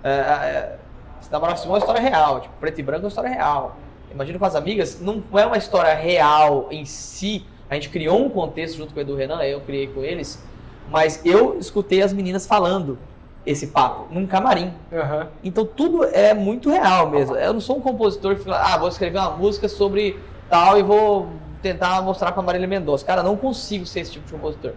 [0.05, 0.77] é, é,
[1.21, 3.77] Simão é uma história real, tipo, preto e branco é uma história real.
[4.13, 7.47] Imagino com as amigas, não é uma história real em si.
[7.71, 10.43] A gente criou um contexto junto com o Edu Renan, eu criei com eles,
[10.91, 12.99] mas eu escutei as meninas falando
[13.45, 14.73] esse papo num camarim.
[14.93, 15.29] Aham.
[15.43, 17.37] Então tudo é muito real mesmo.
[17.37, 20.83] Eu não sou um compositor que fala, ah, vou escrever uma música sobre tal e
[20.83, 21.29] vou
[21.61, 23.05] tentar mostrar pra Marília Mendonça.
[23.05, 24.73] Cara, não consigo ser esse tipo de compositor.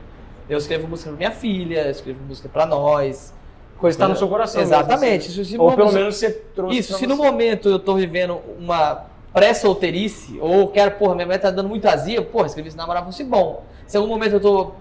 [0.49, 3.33] Eu escrevo música pra minha filha, eu escrevo música pra nós.
[3.77, 4.61] Coisa que tá no seu coração.
[4.61, 5.27] mesmo, Exatamente.
[5.29, 5.41] assim.
[5.41, 6.77] Isso, se Ou pelo menos você trouxe.
[6.79, 9.03] Isso, se no momento eu tô vivendo uma
[9.33, 13.23] pré-solteirice, ou quero, porra, minha mulher tá dando muito azia, porra, escrevi isso namorar fosse
[13.23, 13.63] bom.
[13.85, 14.71] Se em algum momento eu tô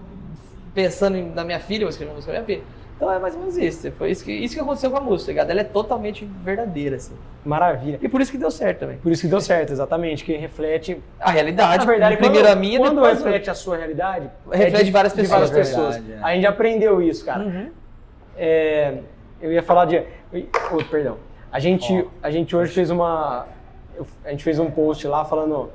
[0.73, 2.67] pensando em- na minha filha, eu vou escrever uma música pra minha filha.
[2.95, 3.91] Então é mais ou menos isso.
[3.93, 5.49] Foi isso que, isso que aconteceu com a música, tá ligado?
[5.51, 7.13] Ela é totalmente verdadeira, assim.
[7.43, 7.99] Maravilha.
[8.01, 8.97] E por isso que deu certo também.
[8.97, 11.01] Por isso que deu certo, exatamente, que reflete.
[11.19, 14.81] A realidade, Na verdade, primeiro quando, a minha, quando depois reflete a sua realidade, Reflete
[14.81, 15.95] é de várias De várias pessoas, pessoas.
[15.97, 16.25] verdade, é.
[16.25, 17.43] A gente aprendeu isso, cara.
[17.43, 17.69] Uhum.
[18.37, 18.97] É,
[19.41, 20.01] eu ia falar de.
[20.71, 21.17] Oh, perdão.
[21.51, 22.07] A gente, Ó.
[22.23, 23.45] a gente hoje fez uma.
[23.95, 25.69] eu- A gente fez um post lá falando.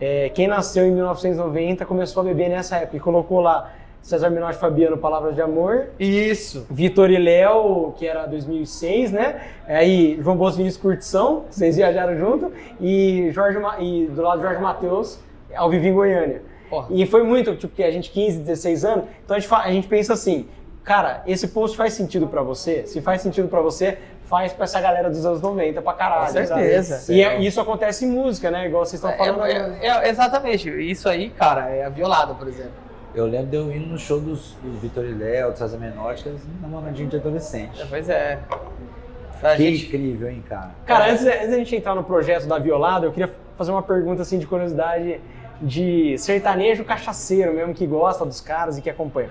[0.00, 3.70] é, quem nasceu em 1990 começou a beber nessa época e colocou lá
[4.04, 5.86] César Menotti e Fabiano, Palavras de Amor.
[5.98, 6.66] Isso.
[6.70, 9.40] Vitor e Léo, que era 2006, né?
[9.66, 12.52] Aí João Bosco e Vinícius Curtição, vocês viajaram junto.
[12.78, 15.18] E, Jorge, e do lado Jorge Matheus,
[15.56, 16.42] ao vivo em Goiânia.
[16.68, 16.88] Porra.
[16.90, 19.88] E foi muito, tipo, que a gente 15, 16 anos, então a gente, a gente
[19.88, 20.46] pensa assim,
[20.82, 22.86] cara, esse post faz sentido pra você?
[22.86, 26.26] Se faz sentido pra você, faz pra essa galera dos anos 90 pra caralho.
[26.26, 26.96] Com certeza.
[26.98, 27.18] sabe?
[27.18, 28.66] E é- isso acontece em música, né?
[28.66, 29.78] Igual vocês estão falando É, agora.
[29.80, 30.68] é- é- exatamente.
[30.90, 32.83] Isso aí, cara, é a violada, por exemplo.
[33.14, 36.24] Eu lembro de eu indo no show dos, do Vitor e Léo, do César Menotti,
[36.24, 37.80] que eles namoradinho de adolescente.
[37.88, 38.40] Pois é.
[39.42, 40.70] A Que gente, incrível, hein, cara?
[40.84, 44.22] Cara, antes, antes da gente entrar no projeto da Violada, eu queria fazer uma pergunta
[44.22, 45.20] assim de curiosidade
[45.62, 49.30] de sertanejo cachaceiro mesmo, que gosta dos caras e que acompanha.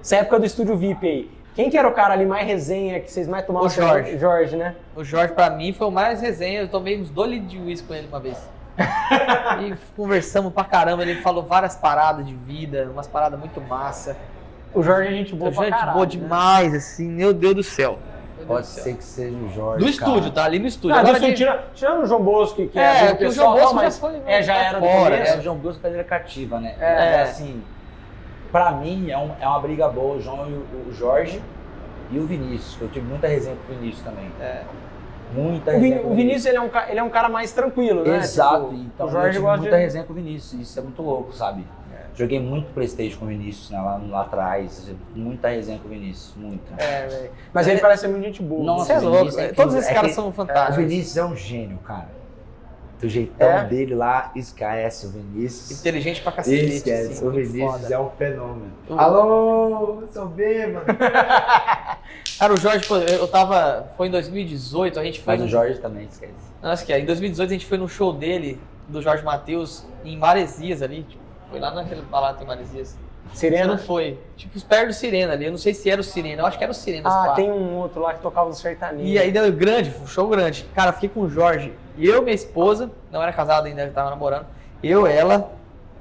[0.00, 3.10] Essa época do estúdio VIP aí, quem que era o cara ali mais resenha, que
[3.10, 3.68] vocês mais tomavam?
[3.68, 4.18] O Jorge.
[4.18, 4.74] Jorge, né?
[4.96, 6.60] o Jorge, pra mim, foi o mais resenha.
[6.60, 8.38] Eu tomei uns dois litros de uísque com ele uma vez.
[8.78, 11.02] E conversamos pra caramba.
[11.02, 14.16] Ele falou várias paradas de vida, umas paradas muito massa.
[14.74, 16.10] O Jorge é gente boa Gente pra caralho, boa né?
[16.10, 17.08] demais, assim.
[17.08, 17.98] Meu Deus do céu.
[18.46, 19.84] Pode ser que seja o Jorge.
[19.84, 20.10] Do cara.
[20.10, 20.44] estúdio, tá?
[20.44, 20.90] Ali no estúdio.
[20.96, 23.74] Não, Agora assim, tira- tirando o João Bosco, que é, É, o pessoal, João Bosco
[23.74, 25.16] não, já mas foi- é, já era fora.
[25.16, 26.74] É, o João Bosco pedreira cativa, né?
[26.80, 27.14] É.
[27.18, 27.62] É, assim,
[28.50, 31.40] pra mim é, um- é uma briga boa, o João e o, o Jorge
[32.10, 32.76] e o Vinícius.
[32.80, 34.28] Eu tive muita resenha com o Vinícius também.
[34.40, 34.62] É.
[35.34, 38.04] Muita O, resenha com o Vinícius ele é, um, ele é um cara mais tranquilo,
[38.04, 38.18] né?
[38.18, 39.82] Exato, Tipo, então o eu Jorge tive gosta muita de...
[39.82, 41.64] resenha com o Vinícius, isso é muito louco, sabe?
[42.14, 46.34] Joguei muito Playstation com o Vinícius, né, lá, lá atrás, muita resenha com o Vinícius,
[46.36, 46.74] muita.
[46.76, 47.30] É, velho.
[47.54, 48.62] Mas ele parece ser muito gente boa.
[48.64, 49.16] Nossa, Você é o louco.
[49.20, 49.56] Vinícius é velho.
[49.56, 50.76] Todos esses É caras que- são O fantásticos.
[50.76, 52.08] Vinícius é um gênio, cara.
[53.00, 53.64] Do jeitão É?
[53.64, 55.80] dele lá, esquece o Vinícius.
[55.80, 56.66] Inteligente pra cacete.
[56.66, 57.94] Esquece, assim, o Vinícius foda.
[57.94, 58.72] é um fenômeno.
[58.90, 60.84] O- Alô, sou bêbado.
[62.42, 63.86] Cara, o Jorge, eu tava.
[63.96, 65.34] Foi em 2018, a gente foi.
[65.36, 66.32] Mas o Jorge também esquece.
[66.60, 66.98] Nossa, que é.
[66.98, 71.04] Em 2018 a gente foi no show dele, do Jorge Matheus, em Maresias ali.
[71.04, 72.98] Tipo, foi lá naquele balato em Maresias.
[73.32, 73.68] Você Sirena?
[73.68, 74.18] não foi.
[74.36, 75.44] Tipo, perto do Sirena ali.
[75.44, 76.42] Eu não sei se era o Sirena.
[76.42, 77.08] Eu acho que era o Sirena.
[77.08, 79.06] Ah, tem um outro lá que tocava no sertanejo.
[79.06, 80.66] E aí deu grande, um show grande.
[80.74, 81.72] Cara, fiquei com o Jorge.
[81.96, 84.46] Eu, minha esposa, não era casada ainda, tava namorando.
[84.82, 85.52] Eu, ela,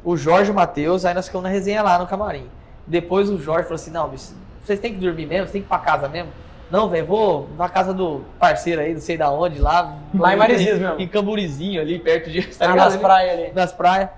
[0.04, 2.50] o Jorge e o Matheus, aí nós ficamos na resenha lá no camarim.
[2.88, 4.34] Depois o Jorge falou assim: não, bicho,
[4.64, 6.30] vocês têm que dormir mesmo, vocês têm que ir pra casa mesmo.
[6.70, 9.98] Não, velho, vou na casa do parceiro aí, não sei da onde, lá.
[10.18, 11.00] Lá em Maresias mesmo.
[11.02, 12.42] Em Camburizinho ali, perto de.
[12.56, 13.52] tá Ah, nas praias ali.
[13.54, 14.10] nas praias.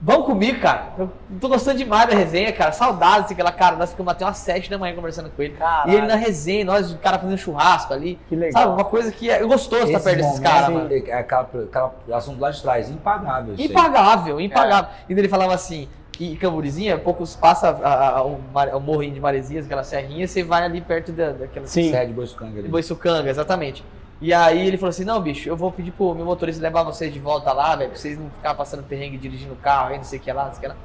[0.00, 0.88] Vamos comigo, cara.
[0.98, 2.70] Eu tô gostando demais da resenha, cara.
[2.70, 3.76] Saudades daquela cara.
[3.76, 5.54] Nós ficamos até umas 7 da manhã conversando com ele.
[5.54, 5.90] Caralho.
[5.90, 8.18] E ele na resenha, nós, o cara fazendo churrasco ali.
[8.28, 8.62] Que legal.
[8.62, 10.88] Sabe, uma coisa que é gostoso estar Esse perto desses caras, mano.
[10.92, 13.54] é aquela, aquela assunto lá de trás, impagável.
[13.56, 14.90] Impagável, impagável.
[15.08, 15.88] E daí ele falava assim,
[16.18, 20.42] e Camburizinha, poucos passa a- a- o, Mar- o morrinho de Maresias, aquela serrinha, você
[20.42, 21.90] vai ali perto da, daquela Sim.
[21.90, 22.68] Sede Boiscanga ali.
[22.68, 23.84] Boiçucanga, exatamente.
[24.20, 27.12] E aí ele falou assim, não, bicho, eu vou pedir pro meu motorista levar vocês
[27.12, 30.04] de volta lá, velho, pra vocês não ficar passando perrengue dirigindo o carro aí, não
[30.04, 30.76] sei o que lá, não sei o que lá.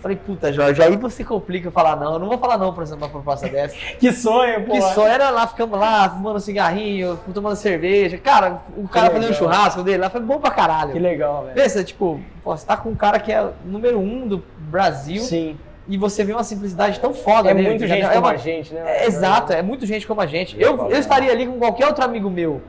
[0.00, 2.14] Falei, puta, Jorge, aí você complica falar não.
[2.14, 3.74] Eu não vou falar não pra uma proposta dessa.
[3.98, 4.72] Que sonho, pô.
[4.72, 8.16] Que só era lá, ficamos lá, fumando cigarrinho, tomando cerveja.
[8.18, 9.38] Cara, o cara fazendo legal.
[9.38, 10.92] churrasco dele lá foi bom pra caralho.
[10.92, 11.54] Que legal, velho.
[11.54, 15.20] Pensa, tipo, pô, você tá com um cara que é o número um do Brasil
[15.22, 15.56] Sim.
[15.88, 17.68] e você vê uma simplicidade tão foda É nele.
[17.70, 18.12] muito tá gente ligado?
[18.14, 18.82] como uma- a gente, né?
[18.86, 20.54] é, exato, é muito gente como a gente.
[20.60, 22.62] Eu Eu, eu estaria ali com qualquer outro amigo meu,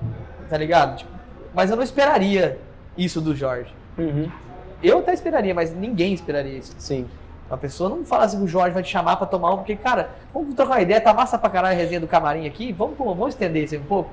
[0.49, 0.97] tá ligado?
[0.97, 1.11] Tipo,
[1.53, 2.57] mas eu não esperaria
[2.97, 3.71] isso do Jorge.
[3.97, 4.30] Uhum.
[4.82, 6.73] Eu até esperaria, mas ninguém esperaria isso.
[6.77, 7.05] Sim.
[7.50, 10.10] A pessoa não fala assim, o Jorge vai te chamar pra tomar um, porque, cara,
[10.34, 13.30] vamos trocar uma ideia, tá massa pra caralho a resenha do camarim aqui, vamos, vamos
[13.30, 14.10] estender isso aí um pouco?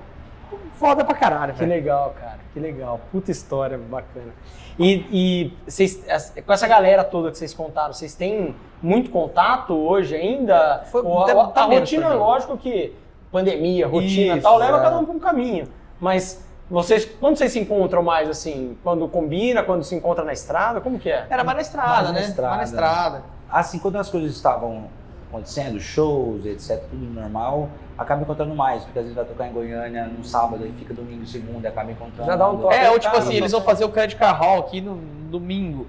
[0.74, 1.70] Foda pra caralho, Que velho.
[1.70, 2.38] legal, cara.
[2.52, 3.00] Que legal.
[3.12, 4.32] Puta história bacana.
[4.78, 6.04] E, e vocês,
[6.46, 10.84] com essa galera toda que vocês contaram, vocês têm muito contato hoje ainda?
[10.90, 12.94] Foi- Ou a, tá- a tá rotina, lógico que
[13.32, 14.82] pandemia, rotina e tal, leva é.
[14.82, 15.66] cada um para um caminho.
[16.00, 18.76] Mas vocês, quando vocês se encontram mais assim?
[18.82, 20.80] Quando combina, quando se encontra na estrada?
[20.80, 21.26] Como que é?
[21.30, 22.20] Era mais na estrada, Mais na né?
[22.22, 22.56] estrada.
[22.56, 23.22] Mais na estrada.
[23.50, 24.84] Assim, quando as coisas estavam
[25.28, 30.06] acontecendo, shows, etc, tudo normal, acaba encontrando mais, porque às vezes vai tocar em Goiânia
[30.06, 32.30] no sábado e fica domingo e segunda, acaba encontrando.
[32.30, 32.74] Já dá um toque.
[32.74, 34.96] É, ou tipo assim, eles vão fazer o Credit Car Hall aqui no
[35.30, 35.86] domingo.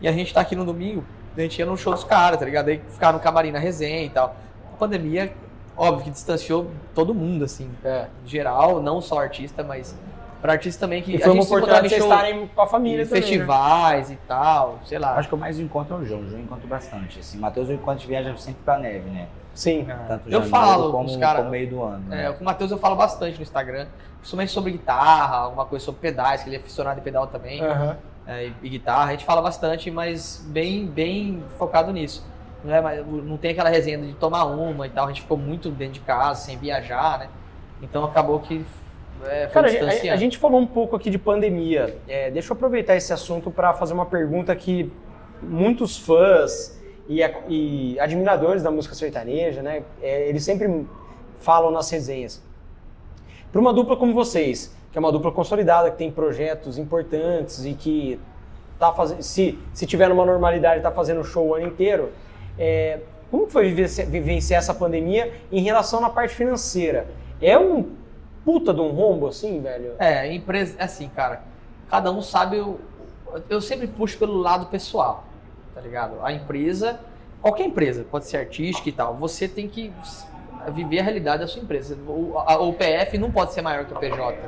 [0.00, 1.04] E a gente tá aqui no domingo,
[1.36, 2.68] a gente ia no show dos caras, tá ligado?
[2.68, 4.36] Aí ficar no camarim na resenha e tal.
[4.72, 5.32] A pandemia
[5.76, 8.06] óbvio que distanciou todo mundo, assim, É.
[8.26, 9.94] geral, não só artista, mas
[10.40, 13.20] para artista também que E foi uma oportunidade de vocês estarem com a família também,
[13.20, 13.26] né?
[13.26, 15.16] festivais e tal, sei lá.
[15.16, 16.20] Acho que o mais encontro é o João.
[16.20, 17.18] O João encontra bastante.
[17.18, 19.28] Assim, Matheus, enquanto viaja sempre pra neve, né?
[19.54, 19.86] Sim.
[20.06, 22.14] Tanto eu janeiro falo como, os cara, como meio do ano.
[22.14, 22.32] É, né?
[22.32, 26.42] com o Matheus eu falo bastante no Instagram, principalmente sobre guitarra, alguma coisa sobre pedais,
[26.42, 27.96] que ele é aficionado em pedal também, Aham.
[28.26, 29.08] é, e, e guitarra.
[29.08, 32.24] A gente fala bastante, mas bem, bem focado nisso.
[32.62, 35.70] Não, é, não tem aquela resenha de tomar uma e tal, a gente ficou muito
[35.70, 37.28] dentro de casa, sem viajar, né?
[37.82, 38.64] Então acabou que
[39.26, 41.96] é, Cara, a, a gente falou um pouco aqui de pandemia.
[42.06, 44.92] É, deixa eu aproveitar esse assunto para fazer uma pergunta que
[45.42, 49.82] muitos fãs e, e admiradores da música sertaneja, né?
[50.02, 50.86] é, eles sempre
[51.40, 52.42] falam nas resenhas.
[53.50, 57.74] Para uma dupla como vocês, que é uma dupla consolidada, que tem projetos importantes e
[57.74, 58.20] que
[58.78, 62.12] tá fazendo, se, se tiver numa normalidade, está fazendo show o ano inteiro.
[62.58, 63.00] é,
[63.30, 67.06] como foi vivenciar, vivenciar essa pandemia em relação na parte financeira?
[67.40, 67.90] É um
[68.48, 69.92] puta de um rombo assim, velho?
[69.98, 71.42] É, empresa, assim, cara,
[71.90, 72.58] cada um sabe.
[72.58, 72.80] o-
[73.50, 75.24] eu sempre puxo pelo lado pessoal,
[75.74, 76.14] tá ligado?
[76.22, 76.98] A empresa,
[77.42, 79.92] qualquer empresa, pode ser artística e tal, você tem que
[80.72, 81.94] viver a realidade da sua empresa.
[82.06, 84.38] O, a- o PF não pode ser maior que o PJ,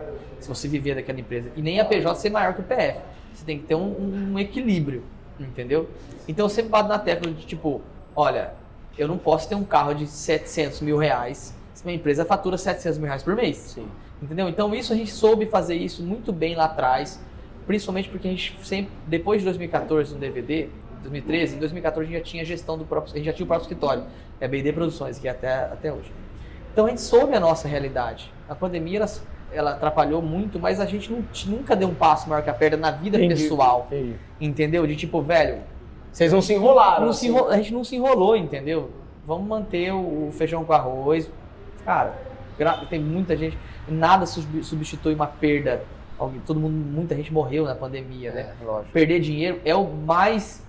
[0.41, 1.51] se você viver daquela empresa.
[1.55, 3.01] E nem a PJ ser maior que o PF.
[3.35, 5.05] Você tem que ter um, um equilíbrio,
[5.39, 5.91] entendeu?
[6.27, 7.83] Então eu sempre bato na tecla de tipo,
[8.17, 8.55] olha,
[8.97, 12.99] eu não posso ter um carro de 700 mil reais se minha empresa fatura 700
[12.99, 13.57] mil reais por mês.
[13.57, 13.87] Sim.
[14.23, 14.49] Entendeu?
[14.49, 17.19] Então isso a gente soube fazer isso muito bem lá atrás,
[17.67, 20.69] principalmente porque a gente sempre, depois de 2014 no DVD,
[21.03, 23.47] 2013, em 2014 a gente já tinha gestão do próprio, a gente já tinha o
[23.47, 24.05] próprio escritório,
[24.39, 26.13] é BD Produções, que é até, até hoje.
[26.73, 28.31] Então a gente soube a nossa realidade.
[28.47, 29.11] A pandemia ela,
[29.51, 32.77] ela atrapalhou muito, mas a gente não- nunca deu um passo maior que a perna
[32.77, 34.15] na vida Entendi, pessoal, entendi.
[34.39, 34.87] entendeu?
[34.87, 35.61] De tipo, velho,
[36.13, 37.07] Vocês não se enrolaram.
[37.07, 37.35] não se assim.
[37.39, 38.91] enro- a gente não se enrolou, entendeu?
[39.27, 41.31] Vamos manter o, o feijão com arroz.
[42.59, 43.57] Cara, tem muita gente.
[43.89, 45.83] Nada sub- substitui uma perda.
[46.47, 48.53] Todo mundo, muita gente morreu na pandemia, né?
[48.61, 48.93] É, lógico.
[48.93, 50.63] Perder dinheiro é o mais.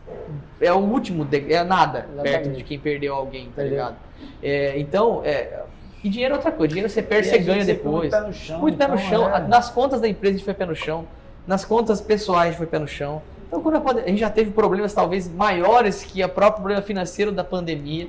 [0.62, 2.24] É o último, de- é nada Exatamente.
[2.44, 3.72] perto de quem perdeu alguém, tá Perdeu.
[3.72, 3.96] ligado?
[4.42, 5.64] É, então, é,
[6.04, 6.70] e dinheiro é outra coisa.
[6.70, 8.10] Dinheiro você perde, E você ganha depois.
[8.10, 8.60] Muito pé no chão.
[8.60, 9.36] Muito pé no então, chão.
[9.36, 9.40] é.
[9.48, 11.06] Nas contas da empresa a gente foi pé no chão.
[11.46, 13.22] Nas contas pessoais a gente foi pé no chão.
[13.48, 16.82] Então, quando a, pande- a gente já teve problemas talvez maiores que o próprio problema
[16.82, 18.08] financeiro da pandemia,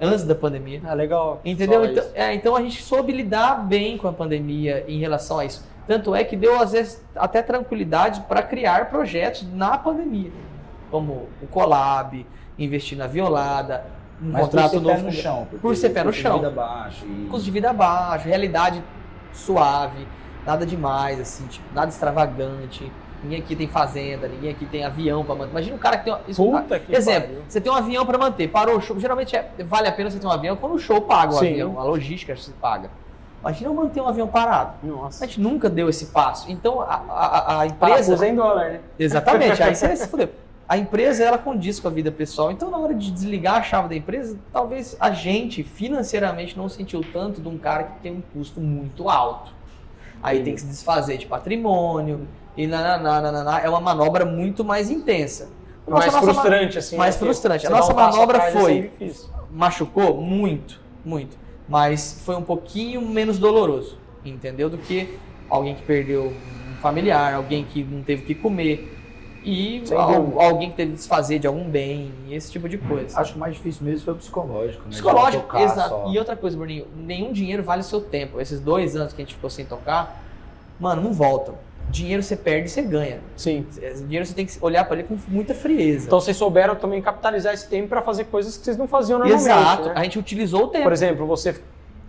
[0.00, 0.80] antes da pandemia.
[0.84, 1.40] Ah, legal.
[1.44, 1.84] Entendeu?
[1.84, 5.64] Então, é, então a gente soube lidar bem com a pandemia em relação a isso.
[5.86, 10.30] Tanto é que deu, às vezes, até tranquilidade para criar projetos na pandemia.
[10.90, 12.26] Como o Collab,
[12.58, 13.84] investir na Violada,
[14.20, 14.96] um Mas contrato por ser novo.
[14.96, 15.48] pé no chão.
[15.62, 16.36] Por ser pé no custo de chão.
[16.38, 18.82] vida baixo e- custo de vida baixo, realidade
[19.32, 20.06] suave,
[20.44, 22.90] nada demais, assim, tipo, nada extravagante.
[23.22, 25.50] Ninguém aqui tem fazenda, ninguém aqui tem avião para manter.
[25.50, 26.12] Imagina um cara que tem.
[26.12, 27.42] Uma, isso- Puta que exemplo, pariu.
[27.48, 28.98] você tem um avião para manter, parou o show.
[29.00, 31.48] Geralmente é- vale a pena você ter um avião quando o show paga o Sim.
[31.50, 32.90] avião, a logística se paga.
[33.40, 34.74] Imagina eu manter um avião parado.
[34.82, 35.24] Nossa.
[35.24, 36.50] A gente nunca deu esse passo.
[36.50, 37.94] Então a, a, a empresa.
[38.12, 38.80] Parafuso em dólar, né?
[38.98, 40.28] Exatamente, aí você se fudeu.
[40.68, 42.50] A empresa, ela condiz com a vida pessoal.
[42.52, 47.02] Então, na hora de desligar a chave da empresa, talvez a gente, financeiramente, não sentiu
[47.10, 49.50] tanto de um cara que tem um custo muito alto.
[50.22, 52.28] Aí tem que se desfazer de patrimônio,
[52.58, 55.48] e nananá, nananá, é uma manobra muito mais intensa.
[55.86, 56.96] Mais Nossa, nossa frustrante, assim.
[56.96, 57.14] mais?
[57.16, 57.66] Que frustrante.
[57.66, 59.30] A nossa manobra atrás, foi- assim, difícil.
[59.50, 61.38] machucou muito, muito.
[61.68, 64.68] Mas foi um pouquinho menos doloroso, entendeu?
[64.68, 65.16] Do que
[65.48, 68.96] alguém que perdeu um familiar, alguém que não teve o que comer.
[69.44, 73.18] E al- alguém que teve que desfazer de algum bem, esse tipo de coisa.
[73.18, 74.82] Acho que o mais difícil mesmo foi o psicológico.
[74.84, 74.90] Né?
[74.90, 75.88] Psicológico, tocar exato.
[75.90, 76.12] só.
[76.12, 78.40] E outra coisa, Bruninho, nenhum dinheiro vale o seu tempo.
[78.40, 80.22] Esses dois anos que a gente ficou sem tocar,
[80.78, 81.54] mano, não voltam.
[81.90, 83.20] Dinheiro você perde e você ganha.
[83.36, 83.66] Sim.
[84.04, 86.06] Dinheiro você tem que olhar para ele com muita frieza.
[86.06, 89.42] Então vocês souberam também capitalizar esse tempo para fazer coisas que vocês não faziam normalmente.
[89.48, 89.88] Exato.
[89.88, 89.94] né?
[89.96, 90.84] A gente utilizou o tempo.
[90.84, 91.52] Por exemplo, você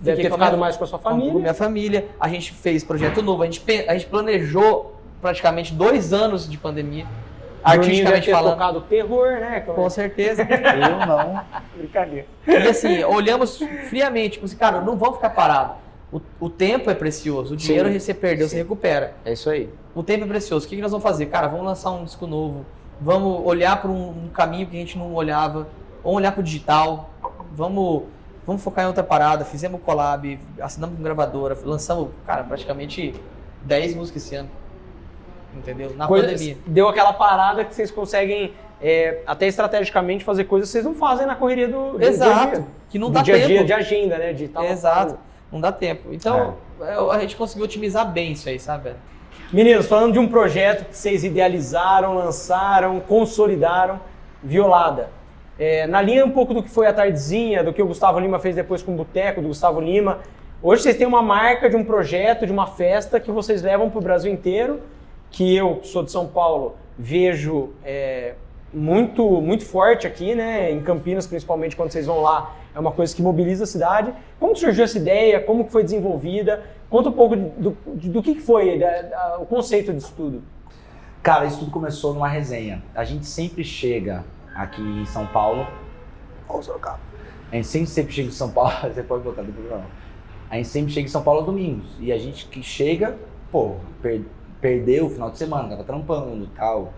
[0.01, 1.33] deve Fiquei ter com ficado minha- mais com a sua com família.
[1.33, 2.07] minha família.
[2.19, 7.05] A gente fez projeto novo, a gente, a gente planejou praticamente dois anos de pandemia,
[7.63, 8.53] artisticamente ter falando.
[8.53, 9.61] tocado terror, né?
[9.61, 10.43] Com certeza.
[10.47, 11.41] Eu não.
[11.75, 12.25] Brincadeira.
[12.47, 13.57] E assim, olhamos
[13.89, 15.75] friamente, tipo assim, cara, não vamos ficar parados.
[16.11, 17.99] O, o tempo é precioso, o dinheiro Sim.
[17.99, 19.13] você perdeu, você recupera.
[19.23, 19.69] É isso aí.
[19.93, 20.65] O tempo é precioso.
[20.65, 21.27] O que, que nós vamos fazer?
[21.27, 22.65] Cara, vamos lançar um disco novo,
[22.99, 25.67] vamos olhar para um, um caminho que a gente não olhava,
[26.03, 27.11] vamos olhar para o digital,
[27.53, 28.03] vamos,
[28.45, 29.45] vamos focar em outra parada.
[29.45, 33.13] Fizemos collab, assinamos com gravadora, lançamos, cara, praticamente
[33.65, 34.49] 10 músicas esse ano.
[35.55, 35.93] Entendeu?
[35.95, 36.57] Na Coisa- pandemia.
[36.65, 41.25] Deu aquela parada que vocês conseguem, é, até estrategicamente, fazer coisas que vocês não fazem
[41.27, 42.49] na correria do, do Exato.
[42.51, 42.67] dia dia.
[42.89, 43.47] Que não do dá dia tempo.
[43.47, 44.33] dia de agenda, né?
[44.33, 45.17] De tal- Exato.
[45.51, 46.13] Não dá tempo.
[46.13, 48.91] Então, é, a gente conseguiu otimizar bem isso aí, sabe?
[49.51, 53.99] Meninos, falando de um projeto que vocês idealizaram, lançaram, consolidaram,
[54.43, 55.09] Violada.
[55.57, 58.39] É, na linha um pouco do que foi a Tardezinha, do que o Gustavo Lima
[58.39, 60.19] fez depois com o Boteco, do Gustavo Lima.
[60.63, 63.99] Hoje vocês têm uma marca de um projeto, de uma festa que vocês levam para
[63.99, 64.79] o Brasil inteiro,
[65.29, 68.35] que eu, que sou de São Paulo, vejo é,
[68.73, 70.71] muito, muito forte aqui, né?
[70.71, 74.13] Em Campinas, principalmente, quando vocês vão lá, é uma coisa que mobiliza a cidade.
[74.39, 75.39] Como surgiu essa ideia?
[75.39, 76.63] Como foi desenvolvida?
[76.89, 80.43] Conta um pouco do, do, que foi da, da, o conceito disso tudo.
[81.21, 82.81] Cara, isso tudo começou numa resenha.
[82.95, 84.23] A gente sempre chega
[84.55, 85.67] aqui em São Paulo.
[86.47, 86.99] Ô, Sorocaba.
[87.51, 88.71] A gente sempre, sempre chega em São Paulo.
[88.93, 89.85] Você pode botar do programa.
[90.49, 91.87] A gente sempre chega em São Paulo aos domingos.
[91.99, 93.17] E a gente que chega,
[93.51, 94.21] pô, per,
[94.61, 96.93] perdeu o final de semana, tava trampando e tal.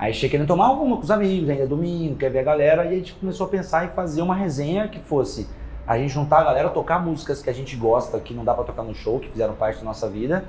[0.00, 2.86] Aí chega querendo tomar alguma com os amigos, ainda é domingo, quer ver a galera.
[2.86, 5.46] E a gente começou a pensar em fazer uma resenha que fosse
[5.86, 8.64] a gente juntar a galera, tocar músicas que a gente gosta, que não dá para
[8.64, 10.46] tocar no show, que fizeram parte da nossa vida,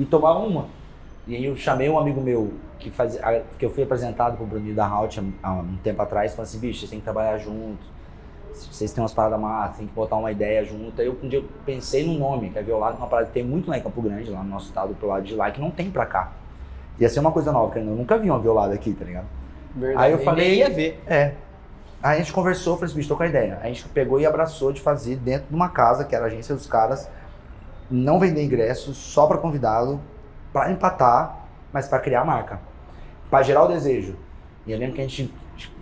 [0.00, 0.66] e tomar uma.
[1.28, 3.16] E aí eu chamei um amigo meu que, faz,
[3.56, 6.80] que eu fui apresentado pro Bruninho da Halt há um tempo atrás, falando assim, bicho,
[6.80, 7.86] vocês têm que trabalhar juntos,
[8.52, 11.00] vocês têm umas paradas massas, tem que botar uma ideia junto.
[11.00, 13.44] Aí eu, um dia eu pensei no nome, que é Violado, uma parada que tem
[13.44, 15.70] muito lá em Campo Grande, lá no nosso estado, pro lado de lá, que não
[15.70, 16.32] tem pra cá.
[17.00, 19.26] Ia ser uma coisa nova, porque eu nunca vi uma violada aqui, tá ligado?
[19.74, 20.04] Verdade.
[20.04, 21.00] Aí eu falei, ia ver.
[21.06, 21.34] É.
[22.02, 23.58] Aí a gente conversou, falei assim, bicho, tô com a ideia.
[23.60, 26.28] Aí a gente pegou e abraçou de fazer dentro de uma casa, que era a
[26.28, 27.08] agência dos caras,
[27.90, 30.00] não vender ingressos, só pra convidado,
[30.52, 32.60] pra empatar, mas pra criar a marca.
[33.30, 34.16] Pra gerar o desejo.
[34.66, 35.32] E eu lembro que a gente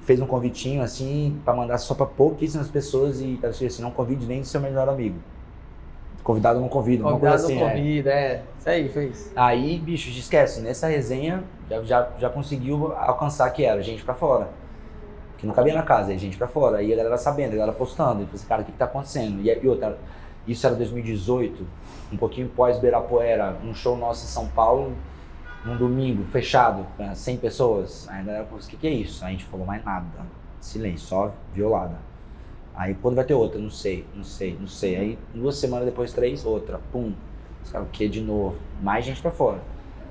[0.02, 4.24] fez um convitinho assim, pra mandar só pra pouquíssimas pessoas e tá assim, não convide
[4.26, 5.18] nem seu melhor amigo.
[6.26, 7.54] Convidado não convida, Convidado coisa assim.
[7.54, 7.70] não é.
[7.70, 8.42] convida, é.
[8.58, 9.32] Isso aí, foi isso.
[9.36, 14.48] Aí, bicho, esquece, nessa resenha já, já, já conseguiu alcançar que era gente pra fora.
[15.38, 16.78] Que não cabia na casa, aí gente pra fora.
[16.78, 18.22] Aí a galera sabendo, a galera postando.
[18.22, 19.40] E assim, cara, o que, que tá acontecendo?
[19.40, 19.96] E, e outra,
[20.48, 21.64] isso era 2018,
[22.12, 24.96] um pouquinho pós Beirapuera, um show nosso em São Paulo,
[25.64, 28.08] num domingo, fechado, pra 100 pessoas.
[28.08, 29.24] Aí a galera falou assim, o que, que é isso?
[29.24, 30.06] Aí a gente falou, mais nada.
[30.60, 31.94] Silêncio, só violada.
[32.76, 33.58] Aí quando vai ter outra?
[33.60, 34.96] Não sei, não sei, não sei.
[34.96, 36.80] Aí duas semanas depois, três, outra.
[36.92, 37.12] Pum.
[37.64, 38.56] Os caras, o que de novo?
[38.82, 39.60] Mais gente pra fora.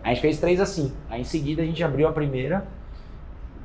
[0.03, 0.91] A gente fez três assim.
[1.09, 2.65] Aí em seguida a gente abriu a primeira,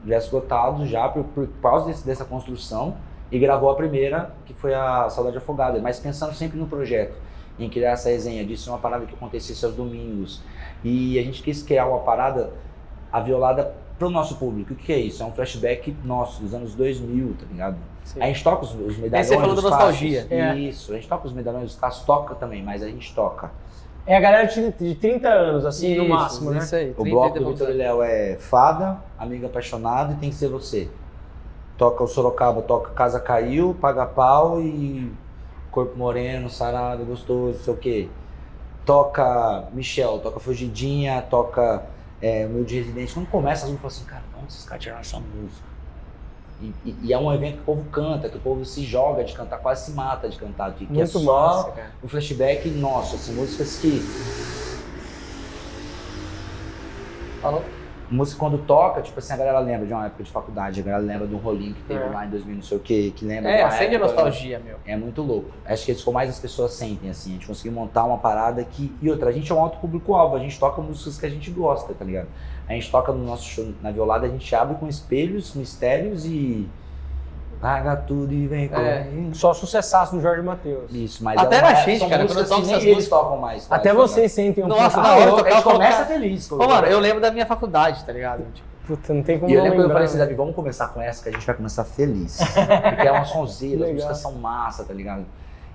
[0.06, 2.96] já esgotado já por, por causa desse- dessa construção,
[3.30, 7.14] e gravou a primeira, que foi a Saudade Afogada, mas pensando sempre no projeto,
[7.58, 10.42] em criar essa resenha, disso uma parada que acontecesse aos domingos.
[10.82, 12.52] E a gente quis criar uma parada,
[13.12, 14.72] a violada pro nosso público.
[14.72, 15.22] O que é isso?
[15.22, 17.76] É um flashback nosso, dos anos 2000, tá ligado?
[18.04, 18.20] Sim.
[18.22, 20.26] A gente toca os, os medalhões você falou da nostalgia.
[20.30, 20.56] É.
[20.56, 23.50] Isso, a gente toca os medalhões dos clássicos, toca também, mas a gente toca.
[24.06, 26.58] É a galera de, de 30 anos, assim, no Isso, máximo, né?
[26.58, 26.90] Isso aí.
[26.90, 27.68] O 30 bloco do Vitor.
[27.68, 30.88] Léo é Fada, Amigo Apaixonado e Tem Que Ser Você.
[31.76, 35.12] Toca o Sorocaba, toca Casa Caiu, Paga Pau e
[35.70, 38.08] Corpo Moreno, Sarado, Gostoso, sei o quê.
[38.84, 41.84] Toca Michel, toca Fugidinha, toca
[42.20, 43.14] é, Meu de Residente.
[43.14, 45.69] Quando começa, as músicas falam assim, cara, onde esses caras tiraram essa música?
[46.62, 49.24] E, e- e é um evento que o povo canta, que o povo se joga
[49.24, 51.20] de cantar, quase se mata de cantar, que é Muito só
[51.56, 51.90] massa, cara.
[52.04, 54.00] um flashback nosso, assim, músicas que
[57.40, 57.64] Falou?
[58.10, 61.02] Música quando toca, tipo assim, a galera lembra de uma época de faculdade, a galera
[61.02, 62.06] lembra de um rolinho que teve É.
[62.06, 64.76] lá em 2000, não sei o que, que lembra É, acende a nostalgia, meu.
[64.84, 65.50] É muito louco.
[65.64, 67.30] Acho que isso que mais as pessoas sentem, assim.
[67.30, 68.94] A gente conseguiu montar uma parada que.
[69.00, 71.50] E outra, a gente é um alto público-alvo, a gente toca músicas que a gente
[71.50, 72.28] gosta, tá ligado?
[72.68, 76.68] A gente toca no nosso show na violada, a gente abre com espelhos, mistérios e.
[77.62, 79.04] Larga tudo e vem É.
[79.04, 79.34] comigo.
[79.34, 80.90] Só sucessaço do Jorge Matheus.
[80.90, 83.08] Isso, mas Até é uma- na gente, cara, quando eu toco que nem essas eles
[83.08, 83.66] tocam mais.
[83.70, 85.00] Até vocês sentem um Nossa, pouco.
[85.08, 85.62] na hora tocar, a começa
[85.98, 86.50] colocar- feliz.
[86.52, 88.44] Ô, mano, eu lembro da minha faculdade, tá ligado?
[88.54, 89.94] Tipo, Puta, não tem como E eu lembro que eu lembrar.
[89.94, 92.38] falei assim, Davi, vamos começar com essa que a gente vai começar feliz.
[92.38, 95.24] Porque é uma sonzeira, as músicas são massa, tá ligado?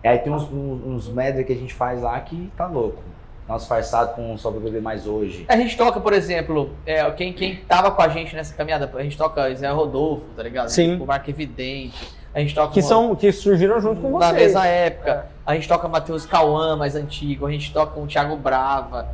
[0.04, 3.02] E aí tem uns, uns, uns medley que a gente faz lá que tá louco.
[3.48, 5.46] Nosso farçado com Só Pra Beber Mais Hoje.
[5.48, 9.04] A gente toca, por exemplo, é, quem, quem tava com a gente nessa caminhada, a
[9.04, 10.70] gente toca Zé Rodolfo, tá ligado?
[10.70, 10.98] Sim.
[11.00, 12.16] O Marco Evidente.
[12.34, 14.42] A gente toca Que, uma- são, que surgiram junto com na vocês.
[14.48, 15.28] mesma época.
[15.46, 17.46] A gente toca Matheus Cauã, mais antigo.
[17.46, 19.08] A gente toca um Thiago Brava.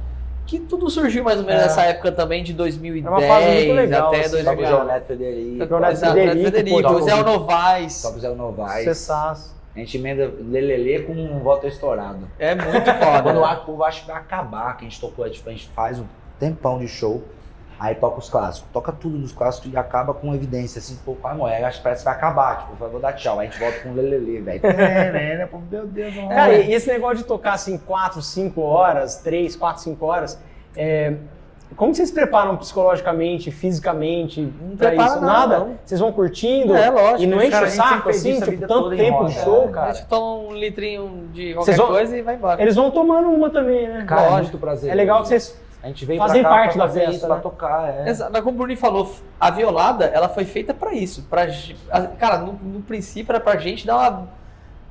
[0.48, 1.66] Que tudo surgiu mais ou menos É.
[1.66, 4.68] nessa época também, de 2010 É uma fase muito legal, até assim, Toca o 2000.
[4.68, 5.68] João Neto Federico.
[5.68, 8.02] João Neto Exato, Federico, o Zé o- Novaes.
[8.02, 8.78] Toca o Zé Novaes.
[8.80, 9.61] Sucessaço.
[9.76, 12.28] A gente emenda Lelele com um voto estourado.
[12.38, 13.24] É muito foda.
[13.24, 15.98] Quando o povo acha que vai acabar, que a gente tocou, tipo, a gente faz
[15.98, 16.06] um
[16.38, 17.24] tempão de show,
[17.80, 18.70] aí toca os clássicos.
[18.74, 21.64] Toca tudo dos clássicos e acaba com evidência, assim, pô, vai morrer.
[21.64, 23.40] Acho que parece que vai acabar, tipo, eu vou dar tchau.
[23.40, 24.62] Aí a gente volta com Lelele, velho.
[24.66, 28.62] É, né, né, meu Deus, não Cara, e esse negócio de tocar assim 4, 5
[28.62, 30.42] horas, 3, 4, 5 horas,
[30.76, 31.16] é,
[31.76, 35.22] como vocês se preparam psicologicamente, fisicamente pra prepara isso?
[35.22, 35.60] nada, Nada?
[35.60, 35.78] não.
[35.86, 36.76] Vocês vão curtindo?
[36.76, 39.68] É, lógico, E não cara, enche o saco assim, tipo, tanto tempo de show, né?
[39.68, 39.94] A cara?
[39.94, 42.62] gente toma um litrinho de qualquer vão- coisa e vai embora.
[42.62, 44.06] Eles vão tomando uma também, né?
[44.08, 44.42] Cara, é Lógico.
[44.44, 44.92] muito prazer.
[44.92, 47.22] É legal que vocês A gente veio Fazem pra cá parte pra da festa, isso,
[47.28, 47.28] né?
[47.34, 48.10] pra tocar, é.
[48.10, 51.24] Exato, mas como o Bruninho falou, a violada, ela foi feita pra isso.
[51.28, 51.48] Pra,
[52.20, 54.41] cara, no, no princípio era pra gente dar uma.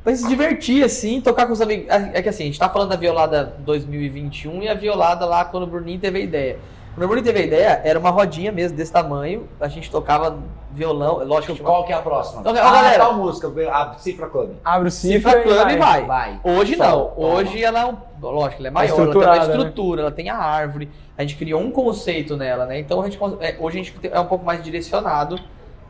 [0.03, 1.87] Pra se divertir, assim, tocar com os amigos.
[1.89, 5.65] É que assim, a gente tá falando da violada 2021 e a violada lá quando
[5.65, 6.59] o Bruninho teve a ideia.
[6.95, 10.39] Quando o Bruninho teve a ideia, era uma rodinha mesmo desse tamanho, a gente tocava
[10.73, 12.41] violão, lógico que Qual que é a próxima?
[12.41, 13.05] Então, ah, galera.
[13.05, 14.51] tal música, a Cifra Club.
[14.65, 16.05] Abre o cifra, Cifra Club e vai.
[16.05, 16.41] Vai.
[16.45, 17.07] Hoje Só, não.
[17.07, 17.27] toma.
[17.35, 17.97] Hoje ela é um.
[18.21, 19.39] Lógico, ela é maior, ela tem uma né?
[19.41, 20.91] estrutura, ela tem a árvore.
[21.17, 22.79] A gente criou um conceito nela, né?
[22.79, 25.39] Então a gente, é, hoje a gente é um pouco mais direcionado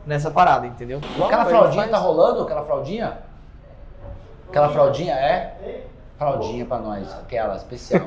[0.05, 0.99] nessa parada, entendeu?
[1.23, 2.41] Aquela fraldinha tá rolando?
[2.43, 3.30] Aquela fraldinha?
[4.51, 5.53] Aquela fraldinha é?
[6.17, 8.01] Fraldinha pra nós, aquela especial.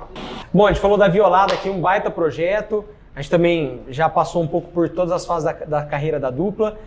[0.50, 2.86] Bom, a gente falou da Violada aqui, um baita projeto.
[3.14, 6.30] A gente também já passou um pouco por todas as fases da, da carreira da
[6.30, 6.78] dupla.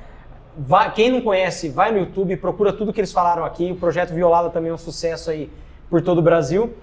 [0.58, 3.72] Vai- quem não conhece, vai no YouTube, procura tudo que eles falaram aqui.
[3.72, 5.48] O projeto Violada também é um sucesso aí
[5.92, 6.74] por todo o Brasil.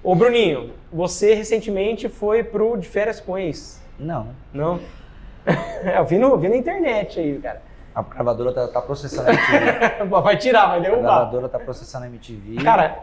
[0.00, 4.28] Ô Bruninho, você recentemente foi pro De Férias com Ex, Não.
[4.52, 4.78] não?
[5.84, 7.60] É, eu vi, no, vi na internet aí, cara.
[7.94, 10.04] A gravadora tá, tá processando a MTV.
[10.22, 11.02] Vai tirar, vai A derrubar.
[11.02, 12.56] gravadora tá processando a MTV.
[12.64, 12.98] Cara,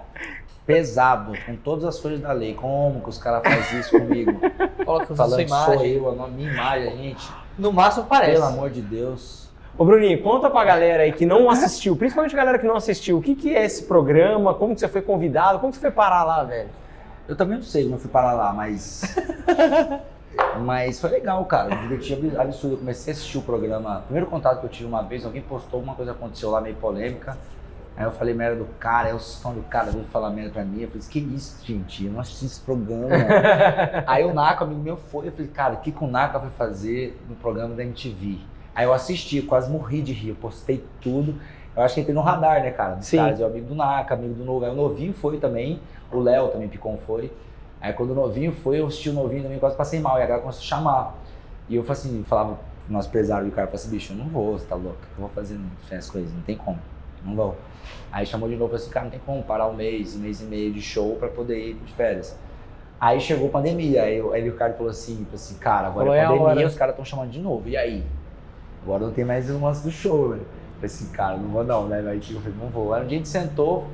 [0.66, 2.54] pesado, com todas as folhas da lei.
[2.54, 4.40] Como que os caras fazem isso comigo?
[4.84, 5.92] Coloca sua Falando sou imagem.
[5.94, 7.32] eu, a minha imagem, gente.
[7.58, 8.34] No máximo parece.
[8.34, 9.50] Pelo amor de Deus.
[9.78, 13.18] Ô Bruninho, conta pra galera aí que não assistiu, principalmente a galera que não assistiu,
[13.18, 15.92] o que, que é esse programa, como que você foi convidado, como que você foi
[15.92, 16.70] parar lá, velho?
[17.28, 19.16] Eu também não sei como eu fui parar lá, mas.
[20.64, 21.76] mas foi legal, cara.
[21.76, 22.74] Me diverti ab- absurdo.
[22.76, 24.00] Eu comecei a assistir o programa.
[24.00, 26.62] O primeiro contato que eu tive uma vez, alguém postou alguma coisa que aconteceu lá
[26.62, 27.38] meio polêmica.
[27.98, 30.64] Aí eu falei merda do cara, aí os fãs do cara veio falar merda pra
[30.64, 30.82] mim.
[30.82, 32.06] Eu falei, que isso, gente?
[32.06, 33.10] Eu não assisti esse programa.
[34.08, 35.28] aí o Naka, amigo meu, foi.
[35.28, 38.40] Eu falei, cara, o que, que o Naka vai fazer no programa da MTV?
[38.74, 40.30] Aí eu assisti, quase morri de rir.
[40.30, 41.36] Eu postei tudo.
[41.76, 42.96] Eu acho que entrei no radar, né, cara?
[42.96, 43.18] Dos Sim.
[43.18, 44.64] caras, eu amigo do Naka, amigo do Novo.
[44.66, 45.80] Aí o Novinho foi também.
[46.12, 47.32] O Léo também, Picon foi.
[47.82, 50.20] Aí quando o novinho foi, eu assisti o novinho também, quase passei mal.
[50.20, 51.16] E a galera começou a chamar.
[51.68, 54.18] E eu falei assim, falava pro nosso empresário do cara, eu falei assim, bicho, eu
[54.18, 55.00] não vou, você tá louco?
[55.18, 55.60] Eu vou fazer
[55.90, 56.32] essas coisas?
[56.32, 56.80] Não tem como.
[57.26, 57.58] Não vou.
[58.12, 60.42] Aí chamou de novo, falou assim, cara, não tem como parar um mês, um mês
[60.42, 62.38] e meio de show pra poder ir de férias.
[63.00, 66.14] Aí chegou a pandemia, aí, aí o cara falou assim, falou assim, cara, agora Falou,
[66.14, 68.04] é é a pandemia, os caras estão chamando de novo, e aí?
[68.84, 70.38] Agora não tem mais o lance do show, né?
[70.38, 71.98] Eu falei assim, cara, não vou não, né?
[71.98, 72.94] Aí eu falei, não vou.
[72.94, 73.88] Aí um dia a gente sentou,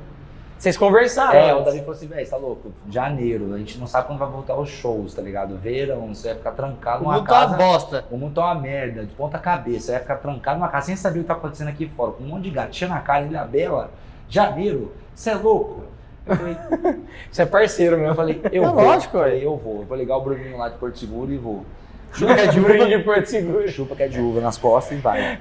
[0.58, 1.38] Vocês conversaram?
[1.38, 1.62] é, o?
[1.62, 2.72] Davi falou assim, velho, você tá louco?
[2.90, 5.56] Janeiro, a gente não sabe quando vai voltar os shows, tá ligado?
[5.56, 7.56] Verão, você vai ficar trancado O numa mundo tá uma casa.
[7.56, 8.04] bosta.
[8.10, 9.86] O mundo tá uma merda, de ponta cabeça.
[9.86, 12.24] Você vai ficar trancado numa casa sem saber o que tá acontecendo aqui fora, com
[12.24, 13.90] um monte de gatinha na cara, Ilha Bela,
[14.28, 15.84] janeiro, você é louco?
[16.26, 16.56] Eu falei,
[17.30, 18.14] Você é parceiro eu meu.
[18.14, 18.84] falei, eu É vou.
[18.84, 19.76] lógico, eu falei, eu vou.
[19.80, 21.64] Eu vou ligar o Bruninho lá de Porto Seguro e vou.
[22.12, 23.68] Chupa que é de Bruninho de Porto Seguro.
[23.68, 25.38] Chupa que é de uva nas costas e vai.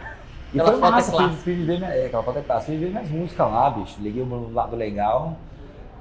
[0.53, 1.35] E Aquela foi é massa, clássica.
[1.43, 2.65] fui viver minha, é, aquela foto é clássica.
[2.71, 3.97] Fui viver minhas músicas lá, bicho.
[4.01, 5.35] Liguei o lado legal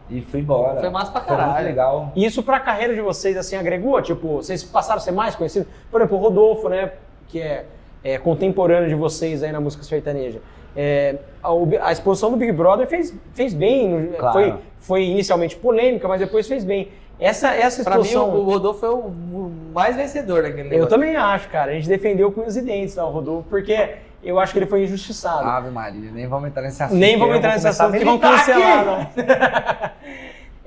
[0.08, 0.80] e fui embora.
[0.80, 1.66] Foi massa pra Foi muito caralho.
[1.66, 2.12] legal.
[2.14, 4.00] E isso pra carreira de vocês, assim, agregou?
[4.00, 5.68] Tipo, vocês passaram a ser mais conhecidos?
[5.90, 6.92] Por exemplo, o Rodolfo, né?
[7.28, 7.66] Que é,
[8.04, 10.40] é contemporâneo de vocês aí na música sertaneja.
[10.76, 11.48] É, a,
[11.88, 13.88] a exposição do Big Brother fez, fez bem.
[13.88, 14.32] no- Claro.
[14.32, 16.88] Foi, foi inicialmente polêmica, mas depois fez bem.
[17.18, 18.28] Essa, essa Pra mim, exposição...
[18.30, 18.98] o o Rodolfo foi o
[19.36, 20.90] o mais vencedor daquele Eu negócio.
[20.90, 21.72] também acho, cara.
[21.72, 24.84] A gente defendeu com os dentes lá, o Rodolfo, porque eu acho que ele foi
[24.84, 25.46] injustiçado.
[25.46, 26.98] Ave Maria, nem vamos entrar nesse assunto.
[26.98, 29.06] Nem vamos entrar nesse a assunto que vão cancelar, não.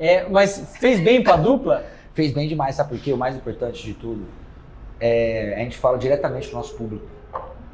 [0.02, 1.84] É, mas fez bem pra dupla?
[2.14, 3.12] Fez bem demais, sabe por quê?
[3.12, 4.28] O mais importante de tudo
[4.98, 7.06] é a gente fala diretamente com o nosso público.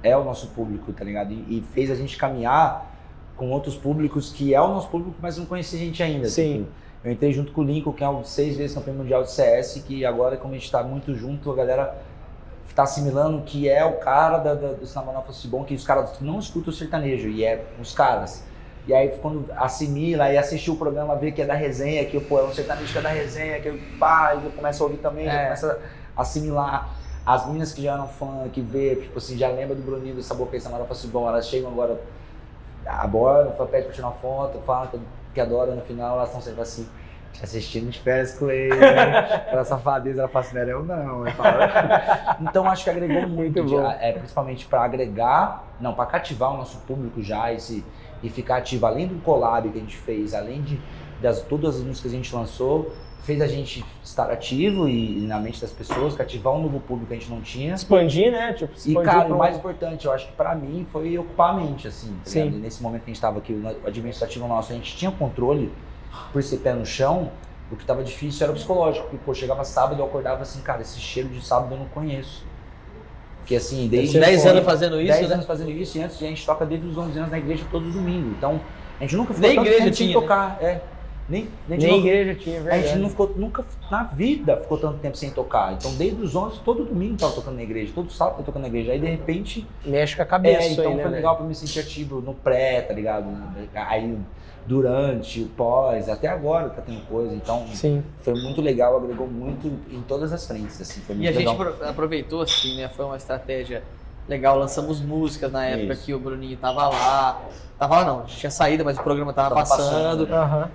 [0.01, 1.31] É o nosso público, tá ligado?
[1.31, 2.91] E, e fez a gente caminhar
[3.35, 6.27] com outros públicos que é o nosso público, mas não conhecia a gente ainda.
[6.27, 6.63] Sim.
[6.63, 6.69] Tipo,
[7.03, 9.83] eu entrei junto com o Lincoln, que é o seis vezes campeão mundial de CS,
[9.85, 11.95] que agora, como a gente tá muito junto, a galera
[12.73, 16.19] tá assimilando que é o cara da, da, do Cinema Fosse Bom, que os caras
[16.21, 18.43] não escutam o sertanejo, e é os caras.
[18.87, 22.39] E aí quando assimila e assistiu o programa, vê que é da resenha, que pô,
[22.39, 25.33] é um sertanejo que é da resenha, que pá, e começa a ouvir também, já
[25.33, 25.43] É.
[25.45, 25.79] começa
[26.15, 26.89] a assimilar.
[27.25, 30.21] As meninas que já eram fã, que vê, tipo assim, já lembra do Bruninho do
[30.21, 31.99] Sabor que Samara Fosse Bom, elas chegam agora,
[32.85, 34.99] aborda, pede pra tirar uma foto, falam que,
[35.33, 36.87] que adoram no final, elas estão sempre assim,
[37.41, 39.19] assistindo de férias com ele, né?
[39.47, 41.27] aquela safadeza, ela fala assim, eu não.
[41.27, 41.57] Eu falo,
[42.41, 46.57] então acho que agregou muito, Muito de- é, principalmente para agregar, não, para cativar o
[46.57, 47.83] nosso público já esse,
[48.23, 50.79] e ficar ativo, além do collab que a gente fez, além de
[51.21, 55.27] das, todas as músicas que a gente lançou, fez a gente estar ativo e, e
[55.27, 57.73] na mente das pessoas, cativar um novo público que a gente não tinha.
[57.73, 58.53] Expandir, né?
[58.53, 61.51] Tipo, E, expandir cara, pra o mais importante, eu acho que pra mim foi ocupar
[61.51, 62.09] a mente, assim.
[62.23, 62.47] tá Sim.
[62.47, 65.71] E Nesse momento que a gente tava aqui, o administrativo nosso, a gente tinha controle
[66.31, 67.31] por ser pé no chão.
[67.71, 69.07] O que tava difícil era o psicológico.
[69.07, 72.43] Porque, pô, chegava sábado eu acordava assim, cara, esse cheiro de sábado eu não conheço.
[73.39, 75.33] Porque assim, desde 10 foi- anos fazendo isso, 10 né?
[75.35, 77.91] anos fazendo isso e antes a gente toca desde os 11 anos na igreja todo
[77.91, 78.29] domingo.
[78.37, 78.59] Então,
[78.99, 80.13] a gente nunca Nem tanto igreja tinha, né?
[80.13, 80.57] tocar.
[80.61, 80.81] É.
[81.27, 82.87] Nem, nem, Nem igreja tinha, a verdade.
[82.87, 85.73] gente não ficou, nunca na vida ficou tanto tempo sem tocar.
[85.73, 88.67] Então, desde os 11, todo domingo tava tocando na igreja, todo sábado tava tocando na
[88.67, 88.91] igreja.
[88.91, 91.01] Aí, de repente, Mexe com a cabeça é, então aí, né?
[91.03, 93.25] foi legal pra me sentir ativo no pré, tá ligado?
[93.73, 94.17] Aí,
[94.65, 97.33] durante, pós, até agora tá tendo coisa.
[97.33, 98.03] Então, Sim.
[98.21, 101.01] foi muito legal, agregou muito em todas as frentes, assim.
[101.01, 101.53] Foi E muito a gente legal.
[101.73, 102.87] apro- aproveitou assim, né?
[102.89, 103.83] Foi uma estratégia
[104.27, 104.57] legal.
[104.57, 106.05] Lançamos músicas na época Isso.
[106.05, 107.41] que o Bruninho tava lá.
[107.77, 110.25] Tava lá não, tinha saído, mas o programa tava, Tava passando.
[110.27, 110.33] passando.
[110.33, 110.69] Aham.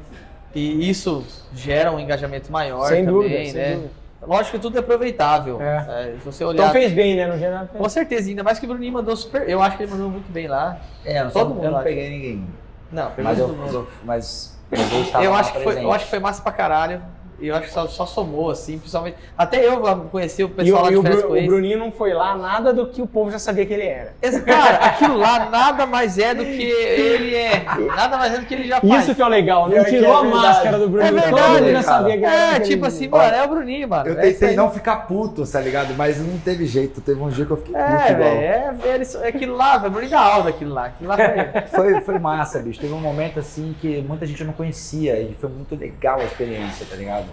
[0.55, 1.25] E isso
[1.55, 3.75] gera um engajamento maior Sem também, dúvida, sem né?
[3.75, 3.91] dúvida.
[4.27, 5.63] Lógico que tudo é aproveitável.
[5.63, 5.77] É.
[5.89, 6.73] É, se você Então olhar.
[6.73, 7.27] fez bem, né?
[7.27, 7.67] No geral.
[7.69, 7.79] fez.
[7.83, 9.49] Com certeza, ainda mais que o Bruninho mandou super.
[9.49, 10.79] Eu acho que ele mandou muito bem lá.
[11.05, 12.47] É, todo só- mundo eu não peguei ninguém.
[12.91, 13.73] Não, Mas eu, mundo.
[13.73, 15.85] eu- mas, mas eu estava Eu acho, que foi, presente.
[15.85, 17.03] eu acho que foi massa pra caralho.
[17.41, 19.17] E eu acho que só, só somou, assim, principalmente.
[19.37, 19.81] Até eu
[20.11, 21.47] conheci o E, pessoal o, lá e de o, férias com o.
[21.47, 24.13] Bruninho não foi lá nada do que o povo já sabia que ele era.
[24.21, 27.65] Esse cara, aquilo lá nada mais é do que ele é.
[27.97, 29.05] Nada mais é do que ele já faz.
[29.05, 31.19] Isso que é o legal, não que tirou é a máscara do Bruninho.
[31.19, 33.49] É Todo verdade, mundo já sabia que ele era É, tipo assim, mano, é o
[33.49, 34.09] Bruninho, mano.
[34.09, 34.57] Eu É tentei aí.
[34.57, 35.95] não ficar puto, tá ligado?
[35.97, 37.01] Mas não teve jeito.
[37.01, 38.31] Teve um dia que eu fiquei puto É, igual.
[38.31, 40.87] velho, é, eles- é aquilo lá, velho, Bruninho da aula aquilo lá.
[40.87, 41.31] Aquilo lá foi.
[41.91, 42.81] Foi, foi massa, bicho.
[42.81, 46.85] Teve um momento assim que muita gente não conhecia e foi muito legal a experiência,
[46.89, 47.25] tá ligado?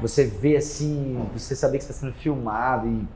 [0.00, 3.06] Você vê assim, você saber que você está sendo filmado e,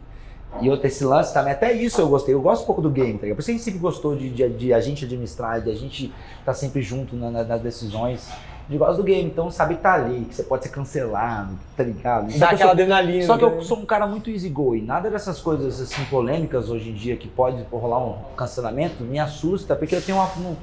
[0.64, 2.35] e outro, esse lance também, até isso eu gostei.
[2.35, 3.37] Eu gosto um pouco do game, tá ligado?
[3.37, 6.12] Por isso a gente sempre gostou de, de, de a gente administrar, de a gente
[6.41, 8.29] estar sempre junto na- na- nas decisões.
[8.70, 11.83] Eu gosto do game, então saber que tá ali, que você pode ser cancelado, tá
[11.83, 12.31] ligado?
[12.33, 13.24] Só Dá aquela sou- adrenalina.
[13.26, 13.62] só que eu né?
[13.62, 14.83] sou um cara muito easygoing.
[14.83, 19.74] Nada dessas coisas assim polêmicas hoje em dia que pode rolar um cancelamento me assusta,
[19.74, 20.55] porque eu tenho uma- um,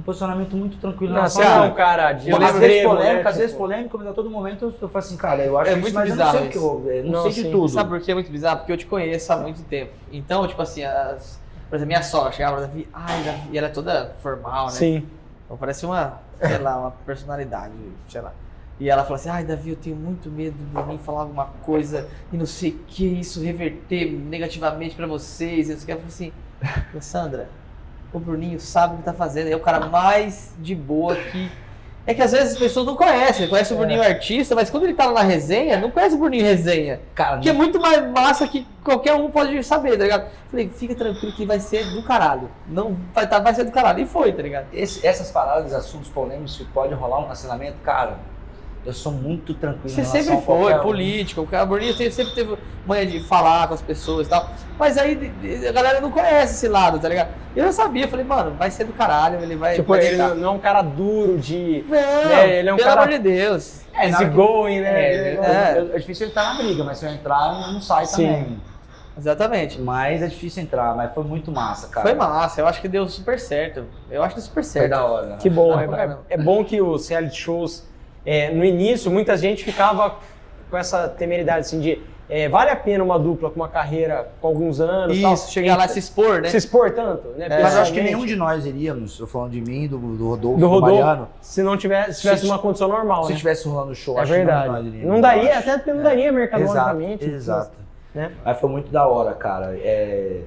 [0.00, 3.22] um posicionamento muito tranquilo Não, na você é um cara de às vezes extremo, polêmico,
[3.22, 3.28] né?
[3.28, 5.74] às vezes Tipo, polêmico, mas a todo momento eu, falo assim, cara, eu acho É
[5.74, 7.50] que muito mas eu bizarro não sei o que eu, eu não, Não, sei de
[7.50, 7.68] tudo.
[7.68, 8.58] Sabe por que é muito bizarro?
[8.58, 9.92] Porque eu te conheço há muito tempo.
[10.10, 11.38] Então, tipo assim, as,
[11.68, 14.72] por exemplo, minha sogra chegava Davi, ai, Davi, e ela é toda formal, né?
[14.72, 15.06] Sim.
[15.44, 17.74] Então, parece uma, sei lá, uma personalidade,
[18.08, 18.32] sei lá.
[18.78, 22.08] E ela fala assim, ai, Davi, eu tenho muito medo do Bruninho falar alguma coisa
[22.32, 25.68] e não sei o que, isso reverter negativamente pra vocês.
[25.68, 26.32] E eu falei assim,
[26.98, 27.48] Sandra,
[28.12, 31.50] o Bruninho sabe o que tá fazendo, é o cara mais de boa que...
[32.06, 34.94] É que às vezes as pessoas não conhecem, conhecem o Bruninho artista, mas quando ele
[34.94, 36.98] tá lá na resenha, não conhece o Bruninho resenha.
[37.14, 40.24] Cara, Que é muito mais massa que qualquer um pode saber, tá ligado?
[40.50, 42.50] Falei, fica tranquilo que vai ser do caralho.
[42.66, 44.00] Não, vai, tá, vai ser do caralho.
[44.00, 44.66] E foi, tá ligado?
[44.72, 48.16] esse- essas paradas, assuntos polêmicos que pode rolar um cancelamento, cara,
[48.84, 52.56] eu sou muito tranquilo Você sempre foi político, o Bruninho sempre sempre teve
[52.86, 54.48] manha de falar com as pessoas e tal.
[54.78, 55.30] Mas aí
[55.68, 57.28] a galera não conhece esse lado, tá ligado?
[57.54, 59.74] Eu já sabia, falei, mano, vai ser do caralho, ele vai.
[59.76, 60.34] Tipo, vai ele deitar.
[60.34, 61.94] não é um cara duro de Não,
[62.28, 63.80] né, ele é um pelo cara- amor de Deus.
[63.92, 65.02] É, que- easygoing, né?
[65.02, 65.38] É, Ele-
[65.92, 68.26] é, é difícil entrar na briga, mas se eu entrar, não sai Sim.
[68.26, 68.60] também.
[69.18, 69.78] Exatamente.
[69.80, 72.06] Mas é difícil entrar, mas foi muito massa, cara.
[72.06, 73.84] Foi massa, eu acho que deu super certo.
[74.10, 74.90] Eu acho que deu super Foi certo.
[74.90, 75.36] da hora.
[75.36, 77.84] Que bom, Não, é, é- é bom que os reality shows,
[78.24, 80.16] é, no início, muita gente ficava
[80.70, 82.00] com essa temeridade assim de
[82.32, 85.76] é, vale a pena uma dupla com uma carreira com alguns anos Isso, tal, chegar
[85.76, 86.48] lá e se expor, né?
[86.48, 87.46] se expor tanto, né?
[87.50, 87.60] É.
[87.60, 90.56] Mas eu acho que nenhum de nós iríamos, eu falando de mim, do, do Rodolfo,
[90.56, 93.38] do do, Rodolfo, Mariano, se não tivesse, se tivesse Se- uma condição normal, se né?
[93.38, 94.86] tivesse rolando o show, É acho que nenhum de nós verdade.
[94.88, 95.58] iríamos, Não daria, acho.
[95.58, 97.24] até porque não daria Exato, mercadologicamente.
[97.24, 97.72] exato.
[98.14, 98.32] né?
[98.44, 99.76] Mas foi muito da hora, cara.
[99.76, 100.42] É...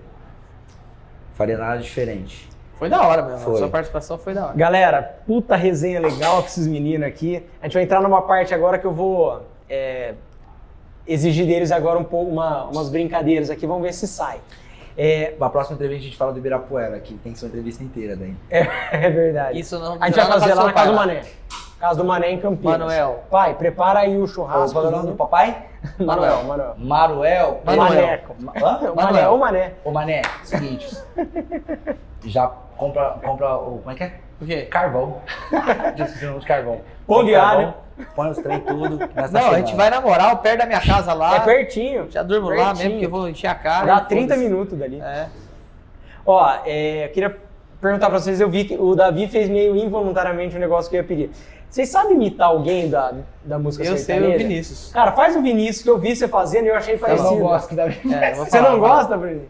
[1.33, 2.47] Faria nada diferente.
[2.83, 3.39] Foi da hora mesmo.
[3.39, 3.53] Foi.
[3.53, 4.55] A sua participação foi da hora.
[4.57, 7.41] Galera, puta resenha legal com esses meninos aqui.
[7.61, 10.15] A gente vai entrar numa parte agora que eu vou é,
[11.07, 14.39] exigir deles agora um pouco uma- umas brincadeiras aqui, vamos ver se sai.
[14.97, 17.83] É, Na próxima entrevista a gente fala do Ibirapuera, que tem que ser uma entrevista
[17.83, 18.35] inteira daí.
[18.49, 19.59] é verdade.
[19.59, 21.21] Isso não A gente vai não fazer lá na casa do pai, Mané.
[21.79, 22.79] Casa do Mané em Campinas.
[22.79, 23.23] Manuel.
[23.31, 24.77] Pai, prepara aí o churrasco.
[24.77, 25.67] É do papai?
[25.99, 26.75] Manuel, Manuel.
[26.77, 27.61] Maruel.
[27.65, 27.89] Manuel.
[27.89, 28.35] Maneco.
[28.91, 29.73] O Mané, o Mané.
[29.83, 30.95] Ô Mané, seguinte.
[32.25, 33.79] já compra, compra o.
[33.79, 34.13] Como é que é?
[34.41, 34.61] O quê?
[34.63, 35.21] Carvão.
[35.51, 36.81] O nome de carvão.
[37.07, 37.57] Pão de Compra alho.
[37.67, 37.83] carvão,
[38.15, 38.99] Põe os trem tudo.
[39.31, 41.35] Não, a gente vai na moral, perto da minha casa lá.
[41.35, 42.09] É pertinho.
[42.09, 42.85] Já durmo lá Pertinho.
[42.85, 43.85] mesmo, que eu vou encher a cara.
[43.85, 44.49] Dá e 30 foda-se.
[44.49, 44.99] minutos dali.
[44.99, 45.27] É.
[46.25, 47.37] Ó, é, eu queria
[47.81, 51.01] perguntar pra vocês, eu vi que o Davi fez meio involuntariamente um negócio que eu
[51.01, 51.29] ia pedir.
[51.73, 53.13] Vocês sabem imitar alguém da,
[53.43, 54.35] da música Eu sei sertaneja?
[54.35, 54.91] o Vinícius.
[54.93, 57.31] Cara, faz o Vinícius que eu vi você fazendo e eu achei Eu parecido.
[57.31, 58.91] não gosto que dá É, Você não vai.
[58.91, 59.41] gosta, Bruno?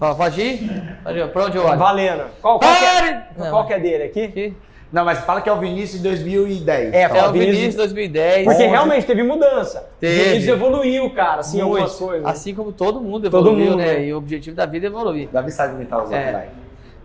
[0.00, 0.96] Ó, Pode ir?
[1.04, 1.28] Pode ir.
[1.28, 1.78] Pra onde eu olho?
[1.78, 2.24] Valendo.
[2.40, 4.24] Qual, qual, que, é, qual que é dele aqui?
[4.24, 4.56] Aqui.
[4.90, 6.94] Não, mas fala que é o Vinícius de 2010.
[6.94, 8.44] É, Então, É o Vinícius- Vinícius 2010.
[8.46, 8.70] Porque 11.
[8.70, 9.86] realmente teve mudança.
[10.00, 10.18] Teve.
[10.18, 11.72] O Vinícius evoluiu, cara, assim, Muito.
[11.74, 12.26] algumas coisas.
[12.26, 13.96] Assim como todo mundo Todo evoluiu, mundo, né?
[13.96, 14.04] né?
[14.06, 15.28] E o objetivo da vida é evoluir.
[15.30, 16.32] Davi sabe imitar os outros, É.
[16.32, 16.48] vai.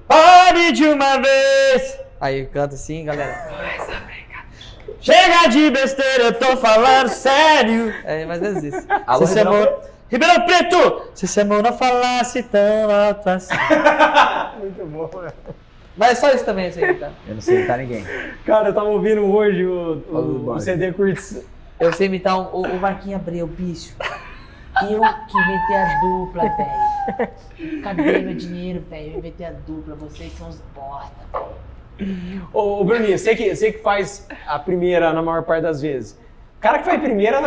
[0.07, 1.99] Pare de uma vez!
[2.21, 3.35] Aí canta assim, galera.
[5.01, 7.93] Chega de besteira, eu tô falando sério.
[8.03, 8.85] É, mas é isso.
[9.05, 9.79] Alô, Se Ribeirão mão...
[10.09, 11.01] Ribeirão Preto!
[11.13, 13.53] Se você não falasse tão alto assim.
[14.59, 15.31] Muito bom, né?
[15.97, 17.09] Mas é só isso também, assim, tá?
[17.27, 18.05] Eu não sei imitar ninguém.
[18.45, 20.61] Cara, eu tava ouvindo hoje o, o, o Bart.
[20.61, 21.43] CD Curtis.
[21.79, 23.95] Eu sei imitar um- o, o Marquinhos Abreu, bicho.
[24.81, 27.81] Eu que inventei a dupla, velho.
[27.81, 29.13] Cadê meu dinheiro, velho?
[29.13, 31.45] Eu inventei a dupla, vocês são os bosta, velho.
[32.53, 36.17] Ô, Bruninho, você que, você que faz a primeira na maior parte das vezes.
[36.65, 37.39] O cara que faz primeira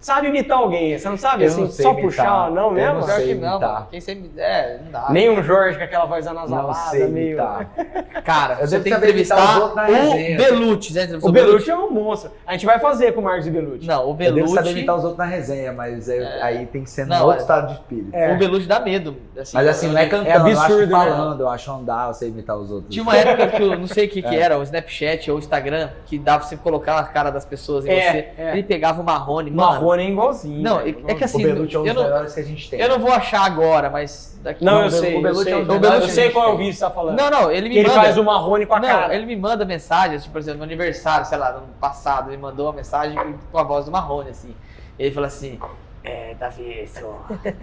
[0.00, 2.04] sabe imitar alguém, você não sabe Eu assim, não sei só imitar.
[2.10, 2.94] puxar, não Eu mesmo?
[3.00, 3.72] não Pior sei que não, imitar.
[3.74, 3.86] mano.
[3.90, 4.30] Quem sempre.
[4.36, 5.06] É, não dá.
[5.10, 7.26] Nem um Jorge com aquela voz Não anasalada, sei meio.
[7.38, 7.70] imitar.
[8.24, 9.74] Cara, Eu você tem que entrevistar o.
[9.74, 10.92] Belucci.
[10.92, 12.30] Entrevistou O Belucci é um monstro.
[12.46, 13.84] A gente vai fazer com o Marcos e Belucci.
[13.86, 14.70] Não, o Eu devo saber Belucci.
[14.72, 17.42] imitar os outros na resenha, mas aí, aí tem que ser Não, no outro é-
[17.42, 18.10] estado de espírito.
[18.14, 18.32] É.
[18.32, 19.16] O Belucci dá medo.
[19.36, 21.16] Assim, Mas assim, não é cantando, eu absurdo, acho né?
[21.16, 22.92] falando, eu acho andar, eu sei imitar os outros.
[22.94, 25.40] Tinha uma época que eu não sei o que, que era, o Snapchat ou o
[25.40, 28.28] Instagram, que dava pra você colocar a cara das pessoas em É, você.
[28.38, 28.51] é.
[28.52, 29.50] Ele pegava o Marrone.
[29.50, 30.62] O Marrone é igualzinho.
[30.62, 32.44] Não, velho, é que assim, o Belucci é um eu dos não- melhores que a
[32.44, 32.80] gente tem.
[32.80, 35.52] eu não vou achar agora, mas daqui Não, eu o sei, eu Belucci sei.
[35.52, 37.16] é um dos Eu melhores sei que qual é o vídeo que você tá falando.
[37.18, 38.00] Não, não, ele me Que ele manda.
[38.00, 39.14] faz o Marrone com a não, cara.
[39.14, 42.36] ele me manda mensagens, tipo, por exemplo, no aniversário, sei lá, no ano passado, ele
[42.40, 43.18] mandou uma mensagem
[43.50, 44.54] com a voz do Marrone, assim.
[44.98, 45.58] Ele falou assim,
[46.04, 47.08] é, Davi, seu,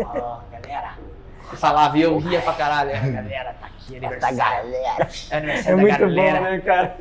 [0.05, 0.93] ó, galera.
[1.51, 2.91] Eu falava e eu ria pra caralho.
[2.91, 4.37] "É, galera, tá aqui, aniversário.
[4.37, 5.07] galera.
[5.31, 6.37] É É aniversário da muito galera.
[6.37, 6.95] bom, né, cara?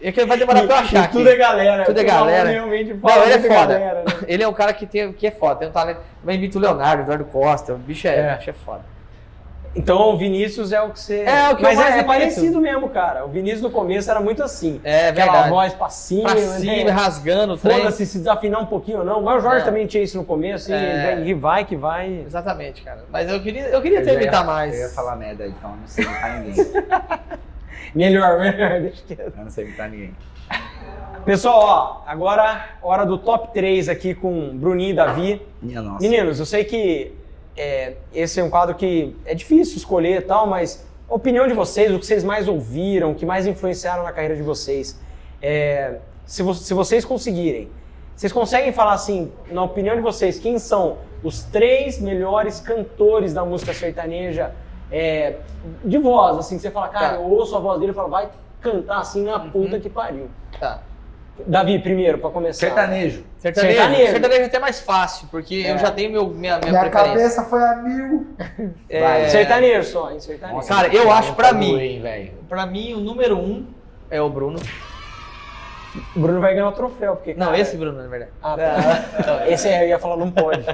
[0.00, 1.12] É que vai demorar pra eu achar E aqui.
[1.12, 1.84] tudo é galera.
[1.84, 2.52] Tudo é galera.
[2.62, 3.78] Não, ele é foda.
[3.78, 4.12] galera, né?
[4.26, 6.00] Ele é um cara que, tem, que é foda, tem um talento.
[6.20, 8.34] Também imita o Leonardo, Eduardo Costa, o bicho é, É.
[8.34, 8.84] o bicho é foda.
[9.76, 11.20] Então o Vinícius é o que você.
[11.20, 12.06] É, o que eu Mas mais é, imito.
[12.06, 13.24] parecido mesmo, cara.
[13.24, 14.80] O Vinícius no começo era muito assim.
[14.82, 15.50] É Aquela verdade.
[15.50, 16.58] voz pra cima, Pra né?
[16.58, 17.76] cima, rasgando o trem.
[17.78, 19.22] Foda-se se desafinar um pouquinho ou não.
[19.22, 19.64] Mas o Jorge Não.
[19.66, 21.20] também tinha isso no começo É.
[21.20, 22.24] e, e vai que vai.
[22.26, 23.04] Exatamente, cara.
[23.10, 24.74] Mas eu queria, eu queria Eu ter imitar mais.
[24.74, 26.64] Eu ia falar merda, então eu não sei imitar ninguém.
[27.94, 28.80] Melhor, melhor.
[28.82, 29.32] Deixa quieto.
[29.38, 30.14] Eu não sei imitar ninguém.
[31.24, 31.60] Pessoal,
[32.06, 35.42] ó, agora hora do top 3 aqui com Bruninho e Davi.
[35.60, 36.02] Minha nossa.
[36.02, 37.12] Meninos, eu sei que
[37.58, 41.54] é, esse é um quadro que é difícil escolher e tal, mas a opinião de
[41.54, 44.98] vocês, o que vocês mais ouviram, o que mais influenciaram na carreira de vocês.
[45.42, 47.68] É, se, vo- se vocês conseguirem,
[48.14, 53.44] vocês conseguem falar assim, na opinião de vocês, quem são os três melhores cantores da
[53.44, 54.52] música sertaneja
[54.90, 55.36] é,
[55.84, 57.14] de voz, assim, que você fala, cara, Tá.
[57.16, 58.28] eu ouço a voz dele e falo, vai
[58.60, 59.50] cantar assim na Uhum.
[59.50, 60.28] puta que pariu.
[60.58, 60.80] Tá.
[61.46, 62.60] Davi, primeiro, pra começar.
[62.66, 63.24] Sertanejo.
[63.38, 63.76] Sertanejo.
[63.78, 64.10] Sertanejo.
[64.12, 65.72] Sertanejo é até mais fácil, porque É.
[65.72, 67.14] eu já tenho meu, minha, minha, Minha preferência.
[67.14, 68.26] cabeça foi a mil.
[68.90, 69.28] É, Vai.
[69.30, 70.20] Sertanejo só, hein?
[70.20, 70.66] Sertanejo.
[70.66, 72.32] Cara, eu acho pra mim- Hein, velho.
[72.48, 73.66] Pra mim, o número um
[74.10, 74.58] é o Bruno.
[76.14, 77.34] O Bruno vai ganhar o troféu, porque.
[77.34, 78.30] Não, cara, esse Bruno, na verdade.
[78.42, 78.56] Ah,
[79.24, 79.48] tá.
[79.48, 80.64] Esse aí eu ia falar, não pode.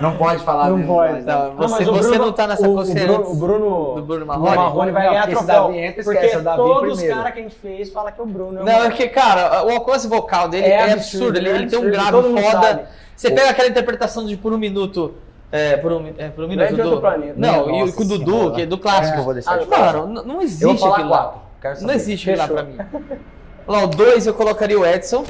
[0.00, 1.20] Não pode falar Não mesmo, pode.
[1.22, 3.06] Não, Ah, você, mas o você Bruno- não tá nessa o consciência.
[3.06, 4.56] Bruno, o Bruno, do Bruno o Marrone?
[4.56, 5.62] Marrone vai Não, ganhar porque troféu.
[5.62, 8.26] Davi entra, porque esquece, Davi todos os caras que a gente fez falam que o
[8.26, 8.92] Bruno é o Não, é maior.
[8.92, 11.38] que, cara, o alcance vocal dele é, absurdo.
[11.38, 12.66] Ele, é ele tem um absurdo, grave foda.
[12.66, 12.82] sabe.
[13.14, 15.14] Você pega aquela interpretação de por um minuto.
[15.52, 17.00] É, por um, é, por um minuto é de outro do.
[17.00, 17.34] planeta.
[17.36, 19.12] Não, e com o Dudu, que é do clássico.
[19.14, 21.34] Que eu vou deixar Ah, de Mano, não existe aquilo lá.
[21.82, 22.78] Não existe aquilo lá pra mim.
[23.66, 25.24] Lá, o 2 eu colocaria o Edson.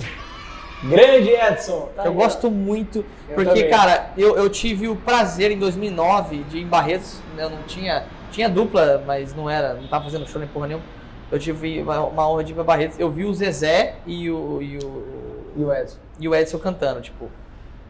[0.83, 1.89] Grande Edson.
[1.95, 3.71] tá eu aí, gosto muito, Eu porque, também.
[3.71, 8.05] cara, eu, eu tive o prazer em 2009 de ir em Barretos, eu não tinha,
[8.33, 10.85] tinha dupla, mas não era, não tava fazendo show nem porra nenhuma.
[11.31, 14.61] Eu tive uma, uma honra de ir pra Barretos, eu vi o Zezé e o,
[14.61, 15.53] e o.
[15.57, 15.97] E o Edson.
[16.19, 17.31] e o Edson cantando, tipo,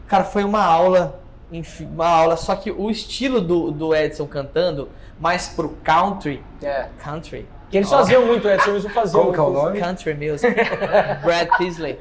[0.07, 1.19] cara, foi uma aula,
[1.51, 4.89] enfim, uma aula, só que o estilo do, do Edson cantando,
[5.19, 6.89] mais pro country, É.
[7.03, 9.81] country, Que eles faziam muito, Edson, eles faziam Como que é o nome?
[9.81, 10.55] country music,
[11.25, 11.99] Brad Paisley,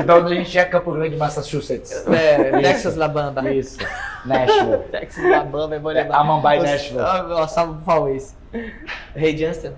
[0.00, 2.04] Então a gente é Campo Grande, Massachusetts.
[2.08, 3.48] é, Texas La Bamba.
[3.52, 3.78] Isso.
[4.24, 4.78] Nashville.
[4.90, 6.18] Texas La Bamba, é bom lembrar.
[6.18, 7.00] Amambai Nashville.
[7.00, 8.34] ah, Nossa, por favor, isso.
[9.14, 9.72] Rei Justin.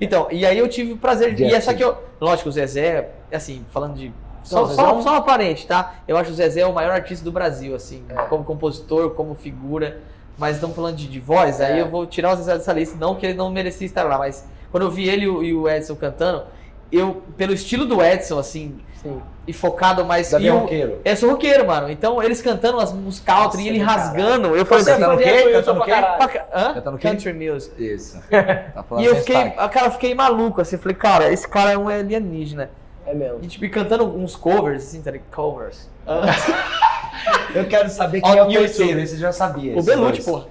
[0.00, 1.44] Então, e aí eu tive o prazer de.
[1.44, 1.96] E é só que eu.
[2.20, 4.12] Lógico, o Zezé, assim, falando de.
[4.42, 5.96] Só, Zezé é só, um- só uma parente, tá?
[6.08, 8.14] Eu acho o Zezé o maior artista do Brasil, assim, É.
[8.22, 9.98] como compositor, como figura.
[10.40, 11.66] Mas estamos falando de, de voz, É.
[11.66, 14.16] aí eu vou tirar o Zezé dessa lista, não que ele não merecia estar lá,
[14.18, 16.44] mas quando eu vi ele e o- o Edson cantando,
[16.90, 19.20] eu, pelo estilo do Edson, assim, Sim.
[19.46, 20.30] e focado mais.
[20.30, 20.98] Davi e é o- roqueiro.
[21.04, 21.90] eu sou roqueiro, mano.
[21.90, 24.56] Então, eles cantando as músicas country e ele rasgando.
[24.56, 25.30] Eu falei Você assim, fã de quê?
[25.30, 26.40] Eu Cantando pra quê?
[26.54, 26.74] Hã?
[26.74, 27.08] Cantando o quê?
[27.08, 27.84] Country music.
[27.84, 28.18] Isso.
[28.30, 31.76] Tá E eu fiquei, ah, cara, eu fiquei maluco, assim, falei, cara, esse cara é
[31.78, 32.70] um alienígena.
[33.06, 33.38] É mesmo.
[33.42, 35.28] E tipo, cantando uns covers, assim, tá ligado?
[35.30, 35.88] Covers.
[37.54, 39.76] Eu quero saber Ó, quem é o o terceiro, esse eu já sabia.
[39.78, 40.42] O Belucci, pô.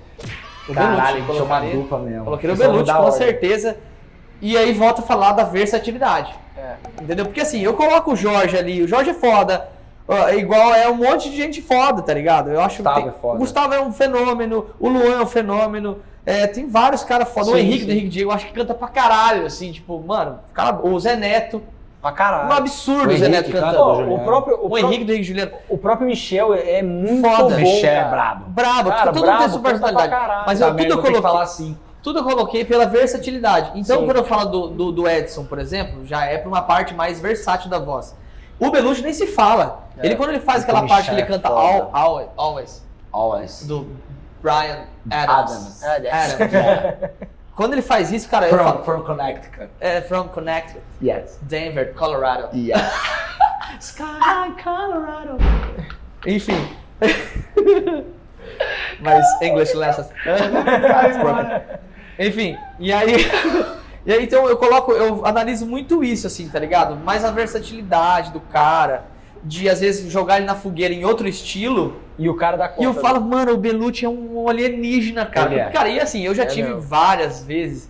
[0.68, 2.26] O Caralho, Belucci, uma dupla mesmo.
[2.26, 3.78] Coloquei o Belucci, com certeza.
[4.42, 6.34] E aí volta a falar da versatilidade.
[6.58, 6.76] É.
[7.02, 7.26] Entendeu?
[7.26, 9.70] Porque assim, eu coloco o Jorge ali, o Jorge é foda.
[10.08, 12.50] ó, é igual é um monte de gente foda, tá ligado?
[12.50, 13.36] Eu acho que Gustavo tem- é foda.
[13.36, 16.00] O Gustavo é um fenômeno, o Luan é um fenômeno.
[16.26, 17.52] é, tem vários caras foda.
[17.52, 17.86] o Sim, Henrique sim.
[17.86, 21.16] do Henrique Diego, eu acho que canta pra caralho, assim, tipo, mano, cara, o Zé
[21.16, 21.62] Neto.
[22.02, 22.48] Pra caralho.
[22.50, 24.08] Um absurdo O o Zé Neto canta, cantando.
[24.08, 25.52] Pô, o próprio, o, O Henrique do Henrique Juliano.
[25.68, 27.56] o próprio Michel é é muito Foda.
[27.56, 28.10] bom, Michel é cara.
[28.10, 28.46] brabo.
[28.50, 30.10] Brabo, Cara, todo mundo tem sua personalidade.
[30.10, 30.44] caralho.
[30.48, 31.22] Mas Tá, eu tudo eu coloquei.
[31.22, 31.78] falar assim.
[32.02, 33.72] Tudo eu coloquei pela versatilidade.
[33.76, 34.06] Então, Sim.
[34.06, 37.20] quando eu falo do, do, do Edson, por exemplo, já é pra uma parte mais
[37.20, 38.16] versátil da voz.
[38.58, 39.84] O Belushi nem se fala.
[39.98, 40.06] É.
[40.06, 41.60] Ele, quando ele faz O aquela parte que ele é canta foda.
[41.62, 43.66] all, always, always, Always.
[43.68, 43.90] do
[44.42, 45.84] Brian Adams.
[45.84, 45.84] Adams.
[45.84, 46.54] Adams.
[46.54, 47.10] Yeah.
[47.60, 49.70] Quando ele faz isso, cara, eu From, falo, from Connecticut.
[49.82, 51.38] é from Connecticut, Yes.
[51.42, 52.56] Denver, Colorado.
[52.56, 52.90] Yeah.
[53.82, 54.06] Sky,
[54.64, 55.36] Colorado.
[56.26, 56.70] Enfim.
[59.02, 60.08] Mas English lessons.
[62.18, 63.30] Enfim, e aí.
[64.06, 66.96] E aí, então, eu coloco, eu analiso muito isso, assim, tá ligado?
[66.96, 69.04] Mais a versatilidade do cara,
[69.44, 71.96] de às vezes jogar ele na fogueira em outro estilo.
[72.18, 72.82] E o cara da conta.
[72.82, 73.00] E eu né?
[73.02, 75.54] falo, mano, o Belucci é um alienígena, cara.
[75.54, 75.70] É.
[75.70, 76.82] Cara, e assim, eu já É tive mesmo.
[76.82, 77.90] várias vezes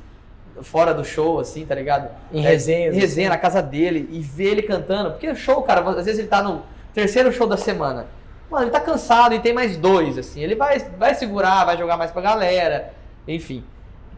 [0.62, 2.10] fora do show, assim, tá ligado?
[2.32, 3.36] Em É, resenhas, Em resenha, assim.
[3.36, 5.12] na casa dele, e ver ele cantando.
[5.12, 6.62] Porque show, cara, às vezes ele tá no
[6.94, 8.06] terceiro show da semana.
[8.52, 10.42] Mano, ele tá cansado e tem mais dois, assim.
[10.42, 12.94] Ele vai, vai segurar, vai jogar mais pra galera,
[13.28, 13.64] enfim.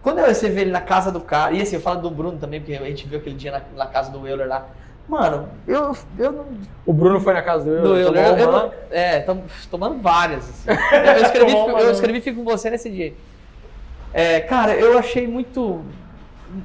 [0.02, 2.60] Quando você vê ele na casa do cara, e assim, eu falo do Bruno também,
[2.60, 4.66] porque a gente viu aquele dia na, na casa do Euler lá.
[5.12, 6.46] Mano, eu, eu não.
[6.86, 10.50] O Bruno foi na casa do Do Euler, eu, uma- não- é, tom- tomando várias.
[10.50, 10.70] Assim.
[10.70, 13.14] Eu, eu escrevi, uma, eu escrevi Fico com você nesse dia.
[14.14, 15.82] É, cara, eu achei muito.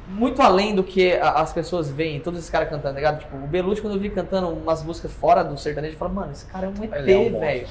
[0.09, 3.19] Muito além do que as pessoas veem, todos esses caras cantando, tá ligado?
[3.21, 6.31] Tipo, o Belucci, quando eu vi cantando umas músicas fora do sertanejo, eu falo, mano,
[6.33, 7.41] esse cara é um ET, é um monstro.
[7.41, 7.67] velho.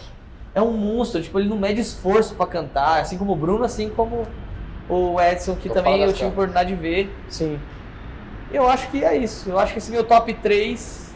[0.56, 3.90] É um monstro, tipo, ele não mede esforço pra cantar, assim como o Bruno, assim
[3.90, 4.26] como
[4.90, 6.34] o Edson, que Tô também eu falando tive a assim.
[6.34, 7.16] oportunidade de ver.
[7.30, 7.60] Sim.
[8.56, 9.50] Eu acho que é isso.
[9.50, 11.14] Eu acho que esse meu top 3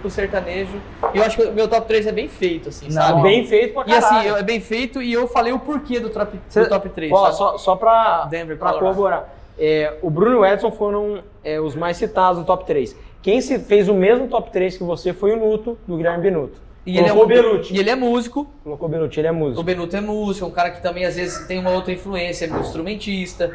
[0.00, 0.80] pro sertanejo.
[1.14, 3.22] E eu acho que o meu top 3 é bem feito, assim, Não, sabe?
[3.22, 4.28] Bem feito pra E assim, caralho.
[4.30, 7.12] eu- é bem feito e eu falei o porquê do top, do Cê- top 3.
[7.12, 8.80] Ó, só, só pra, Denver, pra Colorado.
[8.94, 9.34] corroborar.
[9.58, 12.96] É, o Bruno e o Edson foram é, os mais citados no top 3.
[13.22, 16.58] Quem se fez o mesmo top 3 que você foi o Nuto, do Guilherme Benuto.
[16.86, 17.74] E ele, é Colocou um, Belucci.
[17.74, 18.46] e ele é músico.
[18.64, 19.62] Colocou o Benuto, ele é O músico.
[19.62, 22.50] Benuto é músico, é um cara que também às vezes tem uma outra influência, é
[22.50, 23.52] um instrumentista.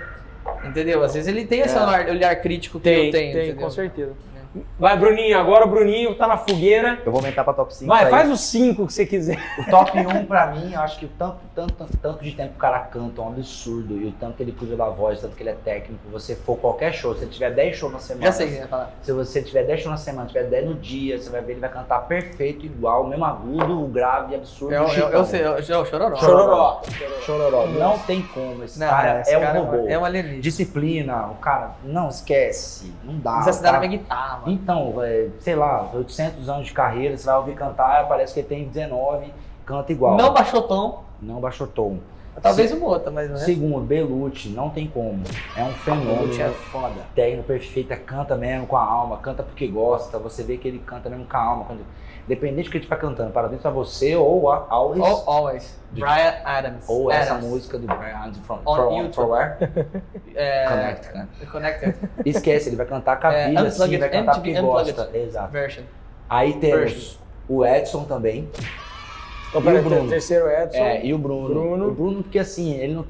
[0.63, 1.03] Entendeu?
[1.03, 1.81] Às vezes ele tem esse É.
[1.81, 3.33] olhar, olhar crítico que Tem, eu tenho.
[3.33, 3.63] tem, entendeu?
[3.63, 4.13] com certeza.
[4.79, 6.99] Vai, Bruninho, agora o Bruninho tá na fogueira.
[7.05, 7.87] Eu vou aumentar pra top 5.
[7.87, 9.37] Vai, faz os 5 que você quiser.
[9.59, 12.49] O top 1 pra mim, eu acho que o tanto, tanto, tanto, tanto de tempo
[12.51, 13.97] que o cara canta é um absurdo.
[13.97, 16.01] E o tanto que ele cuida da voz, o tanto que ele é técnico.
[16.11, 18.25] Você for qualquer show, se ele tiver 10 shows na semana.
[18.27, 18.91] Já sei o que você vai falar.
[19.01, 21.61] Se você tiver 10 shows na semana, tiver 10 no dia, você vai ver ele
[21.61, 24.73] vai cantar perfeito, igual, o mesmo agudo, o grave, absurdo.
[24.73, 25.09] É é o- Chicão.
[25.09, 26.15] eu sei, é o é o Chororó.
[26.15, 26.81] Chororó.
[27.25, 27.65] Chororó.
[27.67, 28.63] Não tem como.
[28.63, 29.87] Esse Não, cara esse é cara um robô.
[29.87, 30.41] É um alienígena.
[30.41, 33.33] Disciplina, o cara, não esquece, não dá.
[33.35, 34.44] Precisa se dar na minha guitarra, mano.
[34.47, 38.47] Então, é, sei lá, 800 anos de carreira, você vai ouvir cantar, parece que ele
[38.47, 39.33] tem 19,
[39.65, 40.17] canta igual.
[40.17, 41.03] Não baixou tom.
[41.21, 41.99] Não baixou tom.
[42.41, 43.39] Talvez uma outra, mas não é.
[43.39, 45.23] Segundo, Belucci, não tem como.
[45.55, 46.17] É um fenômeno.
[46.17, 46.95] Belucci é foda.
[47.15, 50.19] Técnica perfeita, canta mesmo com a alma, canta porque gosta.
[50.19, 51.65] Você vê que ele canta mesmo com a alma.
[51.65, 51.81] Quando,
[52.25, 55.79] independente do que ele estiver cantando, para dentro pra você ou a always, Al- Always.
[55.91, 56.85] Brian Adams.
[56.89, 57.49] ou essa Adams.
[57.49, 59.13] música do Brian Adams from, On from, YouTube.
[59.13, 59.55] from where?
[60.35, 61.27] É, Connect, né?
[61.51, 61.95] Connected
[62.25, 65.17] Esquece, ele vai cantar com a É, vida, assim, vai cantar MTV porque gosta.
[65.17, 65.51] Exato.
[65.51, 65.83] version.
[66.29, 67.17] Aí temos Version.
[67.47, 68.49] o Edson também.
[69.49, 70.09] Então, E peraí, o Bruno?
[70.09, 70.77] terceiro Edson.
[70.77, 71.47] É, e o Bruno.
[71.47, 71.87] Bruno.
[71.87, 73.05] O Bruno, porque assim, ele não.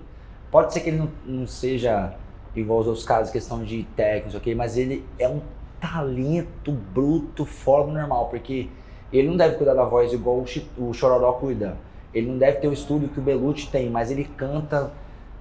[0.52, 2.14] Pode ser que ele não, não seja
[2.56, 4.54] igual aos outros casos, questão de técnicos, ok?
[4.54, 5.42] Mas ele é um
[5.82, 8.70] talento bruto fora do normal, porque
[9.12, 10.44] ele não deve cuidar da voz igual
[10.78, 11.78] o, Chororó cuida.
[12.14, 14.92] Ele não deve ter o estúdio que o Belucci tem, mas ele canta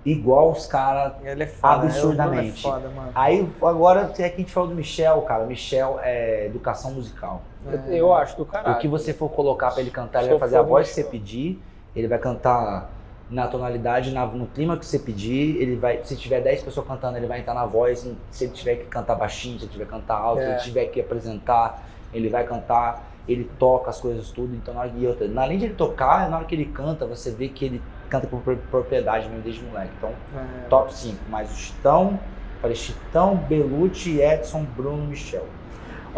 [0.04, 1.12] igual os caras.
[1.22, 1.74] Ele é foda.
[1.86, 2.66] Absurdamente.
[2.66, 3.10] É foda, mano.
[3.14, 5.44] Aí agora é que a gente falou do Michel, cara.
[5.44, 7.42] Michel é educação musical.
[7.66, 8.76] Eu, eu acho do caralho.
[8.76, 11.04] O que você for colocar pra ele cantar, ele vai fazer a voz que você
[11.04, 11.62] pedir,
[11.96, 12.90] ele vai cantar
[13.30, 17.16] na tonalidade, na- no clima que você pedir, ele vai, se tiver 10 pessoas cantando,
[17.16, 19.90] ele vai entrar na voz, se ele tiver que cantar baixinho, se ele tiver que
[19.90, 20.50] cantar alto, se É.
[20.50, 24.92] ele tiver que apresentar, ele vai cantar, ele toca as coisas tudo, então na hora,
[24.96, 27.82] e outra, além de ele tocar, na hora que ele canta, você vê que ele
[28.10, 30.68] canta com pro- propriedade mesmo desde moleque, então É.
[30.68, 32.18] top 5, mas o Chitão,
[32.60, 35.46] falei Chitão, Belucci, Edson, Bruno, Michel.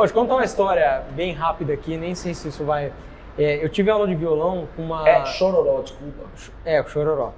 [0.06, 2.92] Te contar uma história bem rápida aqui, nem sei se isso vai.
[3.38, 5.08] É, eu tive aula de violão com uma.
[5.08, 6.24] É Chororó, desculpa.
[6.64, 7.32] É, Chororó.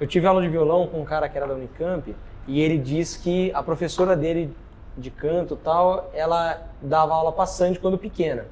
[0.00, 2.14] Eu tive aula de violão com um cara que era da Unicamp
[2.46, 4.54] e ele disse que a professora dele
[4.98, 8.44] de canto e tal, ela dava aula pra Sandy quando pequena.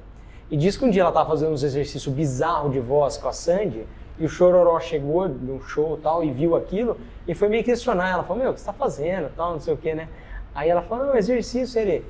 [0.51, 3.31] E disse que um dia ela tava fazendo uns exercícios bizarros de voz com a
[3.33, 3.87] Sandy
[4.19, 8.09] e o Chororó chegou num show e tal e viu aquilo e foi meio questionar.
[8.11, 10.09] Ela falou, meu, o que você tá fazendo tal, não sei o que, né?
[10.53, 12.05] Aí ela falou, não, exercício, ele...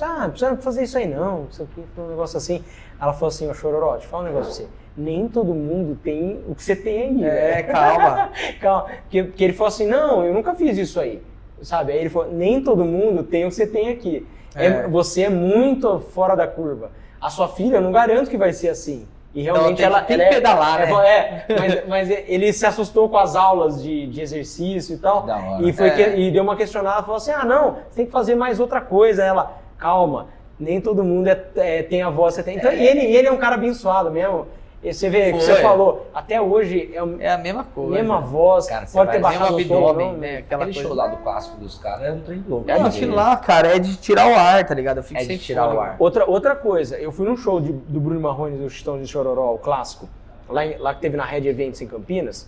[0.00, 2.64] Ah, não precisa fazer isso aí não, não sei o que, um negócio assim.
[3.00, 4.68] Ela falou assim, ô Chororó, deixa eu falar um negócio pra você.
[4.96, 7.68] Nem todo mundo tem o que você tem aí, É, velho.
[7.72, 8.30] calma.
[8.60, 11.22] Calma, porque, porque ele falou assim, não, eu nunca fiz isso aí,
[11.62, 11.92] sabe?
[11.92, 14.26] Aí ele falou, nem todo mundo tem o que você tem aqui.
[14.56, 14.88] É, É.
[14.88, 16.90] você é muito fora da curva.
[17.24, 20.14] A sua filha, eu não garanto que vai ser assim, E realmente tem- ela, tem
[20.16, 21.08] ela que é- pedalar, é, né?
[21.08, 25.22] é, mas, mas ele se assustou com as aulas de, de exercício e tal.
[25.22, 25.62] Da hora.
[25.66, 25.90] E, foi É.
[25.90, 28.78] que- e deu uma questionada, falou assim: ah, não, você tem que fazer mais outra
[28.80, 29.24] coisa.
[29.24, 30.26] Ela, calma,
[30.60, 32.58] nem todo mundo é- é- tem a voz você tem.
[32.58, 34.46] Então, e ele, ele é um cara abençoado mesmo.
[34.84, 37.90] E você vê, que você falou, até hoje é a É a mesma coisa.
[37.94, 40.36] mesma voz, Cara, pode ter baixado o abdômen, não, né?
[40.38, 40.88] Aquela Aquele coisa.
[40.88, 42.70] show lá do clássico dos caras é um trem louco.
[42.70, 44.98] É aquilo lá, cara, é de tirar o ar, tá ligado?
[44.98, 45.96] Eu fico É de sem tirar o ar.
[45.98, 49.54] Outra, outra coisa, eu fui num show de- do Bruno Marrone do Chitão de Chororó,
[49.54, 50.06] o clássico,
[50.48, 52.46] lá, em- lá que teve na Red Events em Campinas.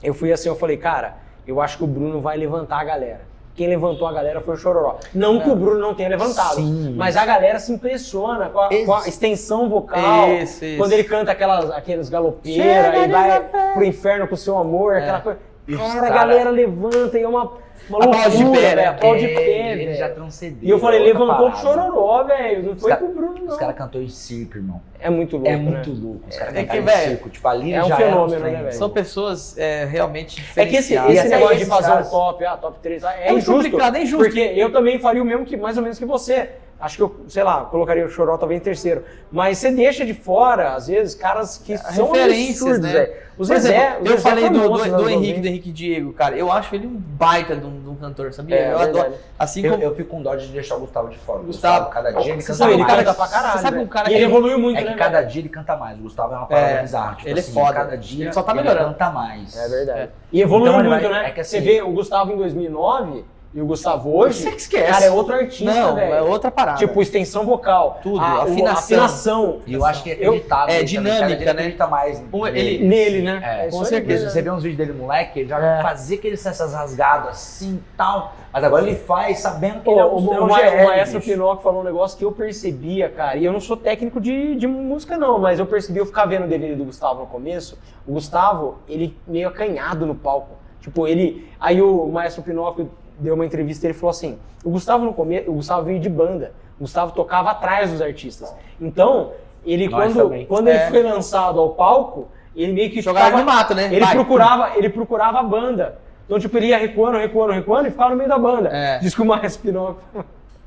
[0.00, 1.16] Eu fui assim, eu falei, cara,
[1.48, 3.22] eu acho que o Bruno vai levantar a galera.
[3.56, 4.96] Quem levantou a galera foi o Chororó.
[5.14, 6.94] Não que o Bruno não tenha levantado, Sim.
[6.96, 10.30] mas a galera se impressiona com a, com a extensão vocal.
[10.34, 10.76] Isso, isso.
[10.78, 13.40] Quando ele canta aquelas, aqueles galopeiras e vai
[13.74, 15.38] pro inferno com o seu amor, aquela coisa.
[15.68, 17.50] Os Cara, a cara- galera levanta e é uma,
[17.88, 18.74] uma Aplaude de loucura, pé, né?
[18.76, 18.90] velho.
[18.90, 20.58] Aplaude de É, pé, ele já transcendeu.
[20.62, 21.80] E eu falei, outra levantou pro parada.
[21.82, 22.62] Chororó, velho.
[22.62, 23.46] Não foi pro Bruno, não.
[23.52, 24.80] Os caras cantou em circo, irmão.
[24.98, 25.62] É muito louco, É né?
[25.62, 26.22] muito louco.
[26.28, 27.28] Os caras É que, cantaram em velho, circo.
[27.30, 28.72] Tipo, ali é um já fenômeno, né, velho?
[28.72, 32.78] São pessoas é, realmente É que esse, esse negócio de fazer um top, ah, top
[32.80, 33.52] 3, é, É muito injusto.
[33.64, 34.24] complicado, é injusto.
[34.24, 36.50] Porque eu também faria o mesmo que, mais ou menos que você.
[36.78, 39.02] Acho que eu, sei lá, colocaria o Choró talvez em terceiro.
[39.32, 43.10] Mas você deixa de fora, às vezes, caras que são referências, absurdos, né?
[43.32, 45.40] O Por Zezé, exemplo, o eu Zezé falei do, do, monstro do nos Henrique, 90.
[45.40, 46.36] do Henrique Diego, cara.
[46.36, 48.56] Eu acho ele um baita de um, de um cantor, sabia?
[48.56, 48.98] É, eu verdade.
[49.00, 49.14] adoro.
[49.38, 49.82] Assim Eu, como.
[49.82, 51.40] eu fico com dó de deixar o Gustavo de fora.
[51.40, 52.94] O Gustavo- cada dia ele Você canta sabe, ele mais.
[52.96, 53.52] canta pra caralho.
[53.52, 54.92] Você sabe um cara e que- ele evoluiu muito, É né?
[54.92, 55.30] que cada velho?
[55.30, 55.98] dia ele canta mais.
[55.98, 57.14] O Gustavo é uma parada É, bizarra.
[57.16, 57.72] Tipo ele é assim, foda.
[57.74, 58.88] cada dia Ele só tá melhorando.
[58.90, 59.56] canta mais.
[59.56, 60.00] É verdade.
[60.00, 60.08] É.
[60.32, 61.28] E evoluiu Então ele muito, vai- né?
[61.28, 63.24] é que Você assim- vê o Gustavo em 2009
[63.56, 64.92] e o Gustavo hoje, Você que esquece.
[64.92, 66.12] cara, é outro artista, Não, velho.
[66.12, 66.76] é outra parada.
[66.76, 68.00] Tipo, extensão vocal.
[68.02, 68.74] Tudo, a, afinação.
[68.74, 69.58] afinação.
[69.66, 70.74] E eu acho que é Eu- acreditável.
[70.74, 71.12] é ele também.
[71.14, 71.50] dinâmica, ele né?
[71.52, 72.58] acredita mais Um- nele.
[72.60, 73.40] ele- Nele, né?
[73.64, 74.28] É, com certeza.
[74.28, 75.80] Você vê uns vídeos dele moleque, ele já É.
[75.82, 78.34] fazia aqueles essas rasgadas assim e tal.
[78.52, 80.58] Mas agora ele faz sabendo que Pô, ele é o, um, é o, um ma-
[80.60, 81.20] GL, o maestro.
[81.22, 84.66] Pinocchio falou um negócio que eu percebia, cara, e eu não sou técnico de, de
[84.66, 88.12] música não, mas eu percebi, eu ficava vendo o DVD do Gustavo no começo, o
[88.12, 93.86] Gustavo, ele meio acanhado no palco, tipo, ele, aí o maestro Pinocchio deu uma entrevista
[93.86, 97.12] e ele falou assim, o Gustavo no começo, o Gustavo veio de banda, o Gustavo
[97.12, 99.32] tocava atrás dos artistas, então,
[99.64, 100.46] ele Nós quando, também.
[100.46, 100.74] quando É.
[100.82, 103.86] ele foi lançado ao palco, ele meio que Jogava ficava- no mato, né?
[103.86, 104.14] ele Vai.
[104.14, 105.98] procurava, ele procurava a banda.
[106.24, 108.68] Então, tipo, ele ia recuando, recuando, recuando e ficava no meio da banda.
[108.70, 108.98] É.
[108.98, 109.96] Diz que o Maestro Pinocchio.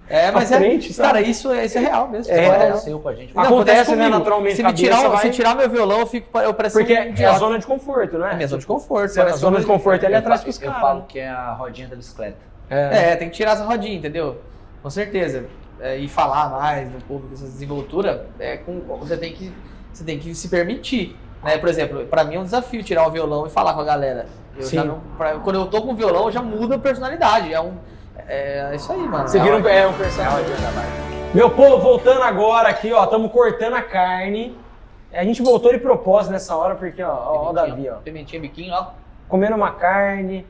[0.09, 0.57] É, mas é.
[0.57, 1.07] frente, sabe?
[1.07, 2.33] cara, isso, é- isso é real mesmo.
[2.33, 2.49] É, é.
[2.69, 3.35] Aconteceu com a gente.
[3.35, 4.17] Não, Acontece, né, comigo.
[4.17, 7.13] naturalmente, Se, me tirar, vai- se tirar meu violão, eu fico eu pareço Porque um
[7.15, 8.31] é a zona de conforto, né?
[8.31, 9.11] É minha zona de conforto.
[9.13, 10.81] Você- a zona de conforto é ali eu, atrás dos eu caras.
[10.81, 12.37] falo que é a rodinha da bicicleta.
[12.69, 14.37] É, tem que tirar essa rodinha, entendeu?
[14.81, 15.45] Com certeza.
[15.79, 19.53] É, e falar mais no público, essa desenvoltura, é, com, você, tem que,
[19.93, 21.15] você tem que se permitir.
[21.43, 21.57] Né?
[21.57, 24.25] Por exemplo, pra mim é um desafio tirar o violão e falar com a galera.
[24.57, 24.75] Eu Sim.
[24.75, 27.53] já não- pra- quando eu tô com o violão, já muda a personalidade.
[27.53, 27.75] É, um,
[28.29, 29.27] é, isso aí, mano.
[29.27, 30.45] Você É vira um, é um personagem.
[31.33, 34.57] Meu povo, voltando agora aqui, ó, estamos cortando a carne.
[35.11, 37.95] A gente voltou de propósito nessa hora, porque, ó, ó, ó o Davi, ó.
[37.95, 38.91] Pimentinha, biquinho, ó.
[39.27, 40.45] Comendo uma carne.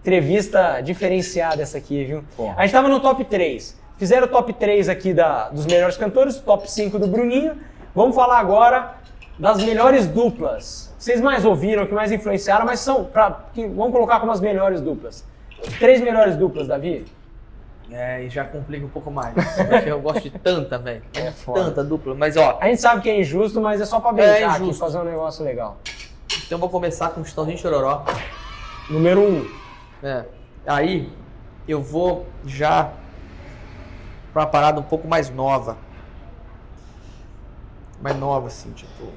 [0.00, 2.24] Entrevista diferenciada essa aqui, viu?
[2.36, 2.54] Porra.
[2.56, 3.78] A gente tava no top 3.
[3.98, 7.58] Fizeram o top 3 aqui da, dos melhores cantores, top 5 do Bruninho.
[7.94, 8.94] Vamos falar agora
[9.38, 10.94] das melhores duplas.
[10.98, 13.04] Vocês mais ouviram, que mais influenciaram, mas são.
[13.04, 15.24] Pra, que, vamos colocar como as melhores duplas.
[15.78, 17.06] Três melhores duplas, Davi?
[17.90, 19.34] É, e já complica um pouco mais.
[19.34, 21.02] Porque eu gosto de tanta, velho.
[21.14, 21.32] É.
[21.52, 22.14] Tanta dupla.
[22.14, 24.72] Mas ó, A gente sabe que é injusto, mas é só pra brincar É aqui,
[24.74, 25.78] fazer um negócio legal.
[26.46, 28.04] então eu vou começar com o Chitãozinho Chororó.
[28.88, 29.24] Número 1.
[29.24, 29.50] Um.
[30.02, 30.24] É.
[30.66, 31.12] Aí
[31.66, 32.92] eu vou já
[34.32, 35.76] pra uma parada um pouco mais nova.
[38.00, 39.08] Mais nova, assim, tipo.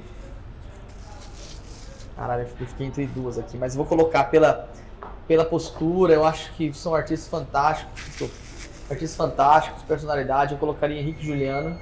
[2.16, 4.68] Caralho, eu fiquei entre duas aqui, mas eu vou colocar pela,
[5.26, 8.04] pela postura, eu acho que são artistas fantásticos.
[8.16, 8.30] tipo,
[8.90, 11.78] Artistas fantásticos, personalidade, eu colocaria Henrique Juliano.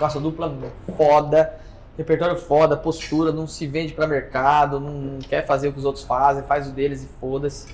[0.00, 0.54] Essa dupla
[0.96, 1.58] foda,
[1.96, 6.04] repertório foda, postura, não se vende pra mercado, não quer fazer o que os outros
[6.04, 7.72] fazem, faz o deles e foda-se.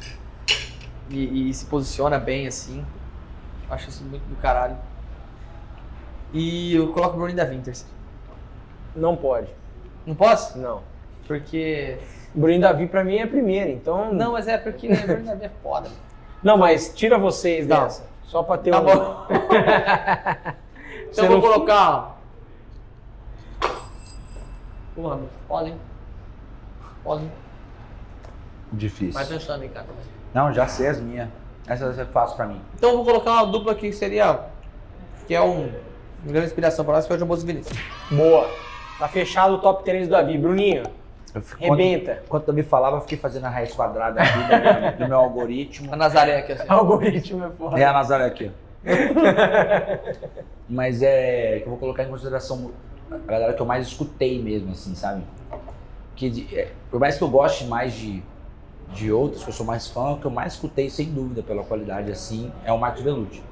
[1.08, 2.84] E, e se posiciona bem assim.
[3.70, 4.76] Acho isso muito do caralho.
[6.32, 7.84] E eu coloco o Bruno da Winters.
[8.94, 9.48] Não pode.
[10.06, 10.58] Não posso?
[10.58, 10.82] Não.
[11.26, 11.98] Porque.
[12.34, 14.12] Bruninho Davi pra mim é primeiro, então.
[14.12, 15.90] Não, mas é porque né, Bruno da é foda.
[16.42, 17.84] Não, mas tira vocês Não.
[17.84, 18.04] dessa.
[18.24, 18.84] Só pra ter Tá um.
[18.84, 19.26] bom.
[21.12, 22.18] Você Então eu vou não- colocar.
[24.94, 25.18] Porra,
[25.48, 25.76] foda, hein?
[27.04, 27.32] Foda, hein?
[28.72, 29.12] Difícil.
[29.12, 29.86] Vai pensando aí, cara.
[30.32, 31.28] Não, já sei as minhas.
[31.66, 32.60] Essa é fácil pra mim.
[32.74, 34.40] Então eu vou colocar uma dupla aqui que seria.
[35.26, 35.64] Que é um,
[36.24, 37.78] uma grande inspiração pra nós, que é o Jamoso Vinícius.
[38.10, 38.48] Boa.
[38.98, 40.36] Tá fechado o top 3 do Davi.
[40.38, 40.84] Bruninho,
[41.58, 42.12] rebenta.
[42.12, 45.08] Enquanto, enquanto eu me falava, eu fiquei fazendo a raiz quadrada aqui do meu, do
[45.08, 45.92] meu algoritmo.
[45.92, 46.64] A Nazaré aqui, assim.
[46.68, 47.78] Algoritmo é foda.
[47.80, 48.62] É a Nazaré aqui, ó.
[50.68, 52.70] Mas é que eu vou colocar em consideração
[53.10, 55.22] a galera que eu mais escutei mesmo, assim, sabe?
[56.16, 58.22] Que de- é, por mais que eu goste mais de,
[58.92, 61.62] de outros, que eu sou mais fã, o que eu mais escutei, sem dúvida, pela
[61.62, 63.42] qualidade, assim, é o Marcos Bellucci.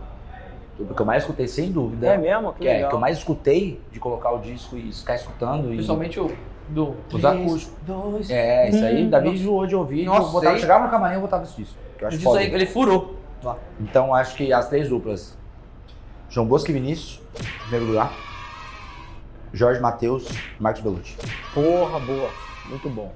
[0.78, 2.52] O que eu mais escutei, sem dúvida, É mesmo?
[2.54, 2.88] Que que é, legal.
[2.88, 5.66] que eu mais escutei de colocar o disco e ficar escutando.
[5.70, 6.34] E, Principalmente o
[6.70, 6.96] do.
[7.12, 7.74] os acústicos.
[7.86, 8.30] Dois.
[8.30, 9.38] É, isso aí, Hum, Davi nossa.
[9.38, 10.04] enjoou de ouvir.
[10.04, 11.46] Nossa, eu botava, chegava no camarim, eu botava.
[11.46, 11.66] Que
[12.00, 12.40] eu acho foda.
[12.40, 13.16] aí, ele furou.
[13.42, 13.56] Lá.
[13.80, 15.36] Então acho que as três duplas.
[16.28, 18.12] João Bosco e Vinícius, em primeiro lugar.
[19.52, 20.28] Jorge Matheus,
[20.60, 21.16] Marcos Bellucci.
[21.52, 22.30] Porra, boa.
[22.68, 23.12] Muito bom.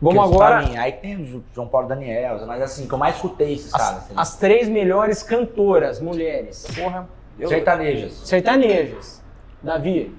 [0.00, 3.54] Vamos agora mim, aí tem o João Paulo Daniel, mas assim, que eu mais escutei
[3.54, 3.88] esses caras.
[3.88, 4.20] as, entendeu?
[4.22, 6.66] as três melhores cantoras, mulheres.
[6.76, 7.08] Porra.
[7.38, 8.12] Eu, Sertanejas.
[8.24, 9.22] Sertanejas.
[9.62, 10.14] Davi.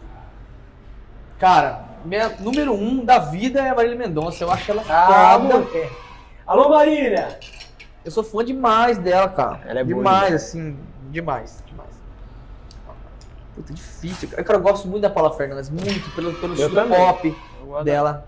[1.38, 4.44] cara, minha número um da vida é a Marília Mendonça.
[4.44, 5.58] Eu acho ela Ah, foda.
[5.60, 5.90] moleque.
[6.46, 7.40] Alô, Marília!
[8.04, 9.62] Eu sou fã demais dela, cara.
[9.66, 10.34] Ela é boa demais, demais.
[10.44, 10.78] assim,
[11.12, 11.90] demais, demais.
[13.56, 14.30] Puta, difícil.
[14.30, 17.36] Cara, eu gosto muito da Paula Fernandes, muito, pelo, pelo Eu estilo pop
[17.84, 18.28] dela.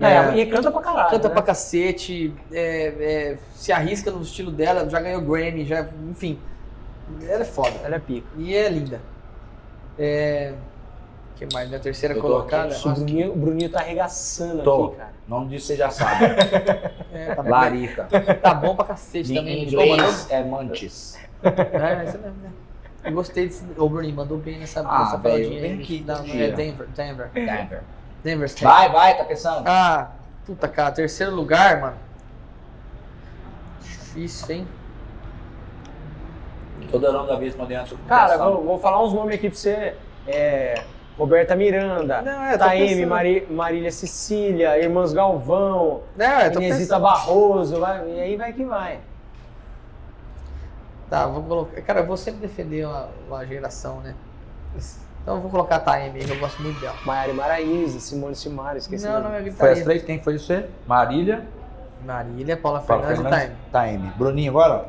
[0.00, 0.36] É, É.
[0.38, 1.10] E canta pra caralho.
[1.10, 1.34] Canta né?
[1.34, 2.86] pra cacete, é,
[3.32, 6.38] é, se arrisca no estilo dela, já ganhou Grammy, já, enfim.
[7.22, 7.74] Ela é foda.
[7.84, 8.26] Ela é pica.
[8.36, 9.00] E é linda.
[9.98, 10.54] É.
[11.44, 11.68] O que mais?
[11.68, 12.74] Minha terceira Eu tô colocada.
[12.74, 14.84] aqui, O Bruninho, o Bruninho tá arregaçando Tô.
[14.86, 15.10] aqui, cara.
[15.26, 16.24] O nome disso você já sabe.
[17.14, 18.08] É, tá, bom, Larica.
[18.40, 19.64] tá bom pra cacete Em também.
[19.64, 21.18] inglês é Mantis.
[21.44, 22.50] Mandou- É, isso mesmo, né?
[23.04, 23.64] Eu gostei desse.
[23.76, 25.74] O Bruninho mandou bem nessa, Ah, nessa vem aí.
[25.82, 26.44] aqui, Não, não tira.
[26.44, 26.86] é Denver.
[26.88, 27.28] Denver.
[27.34, 27.82] Denver.
[28.24, 28.64] Denver State.
[28.64, 29.64] Vai, vai, tá pensando?
[29.68, 30.10] Ah,
[30.46, 31.96] puta cara, terceiro lugar, mano.
[33.82, 34.68] Difícil, hein?
[36.90, 37.94] Todo nome da vez mandei antes.
[38.08, 39.94] Cara, vou, vou falar uns nomes aqui pra você.
[40.26, 40.82] É,
[41.18, 43.04] Roberta Miranda, Não, é, Taeme.
[43.06, 46.98] Mari- Marília Cecília, Irmãs Galvão, É, Inesita.
[46.98, 48.98] Barroso, vai- e aí vai que vai.
[51.10, 51.80] Tá, vou colocar.
[51.82, 54.14] Cara, eu vou sempre defender uma, uma geração, né?
[55.22, 56.96] Então eu vou colocar a Taime aí, que eu gosto muito dela.
[57.04, 59.06] Maiara Maraíza, Simone Simara, esqueci.
[59.06, 60.02] Não, não, é Foi as três?
[60.02, 60.66] Quem foi você?
[60.86, 61.44] Marília,
[62.04, 63.54] Marília, Paula Fernandes e Taime.
[63.70, 64.12] Taime.
[64.16, 64.86] Bruninho agora?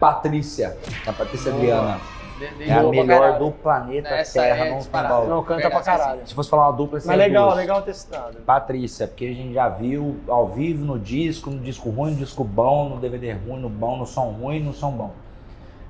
[0.00, 0.76] Patrícia.
[1.06, 1.62] A Patrícia Boa.
[1.62, 2.00] Adriana.
[2.38, 5.28] De- de- É a melhor do planeta Essa Terra, é não tem balão.
[5.28, 6.26] Não, canta pra caralho.
[6.26, 7.56] Se fosse falar uma dupla, Mas seria legal, duas.
[7.56, 8.36] legal testado.
[8.40, 12.42] Patrícia, porque a gente já viu ao vivo, no disco, no disco ruim, no disco
[12.42, 15.12] bom, no DVD ruim, no bom, no som ruim, no som bom.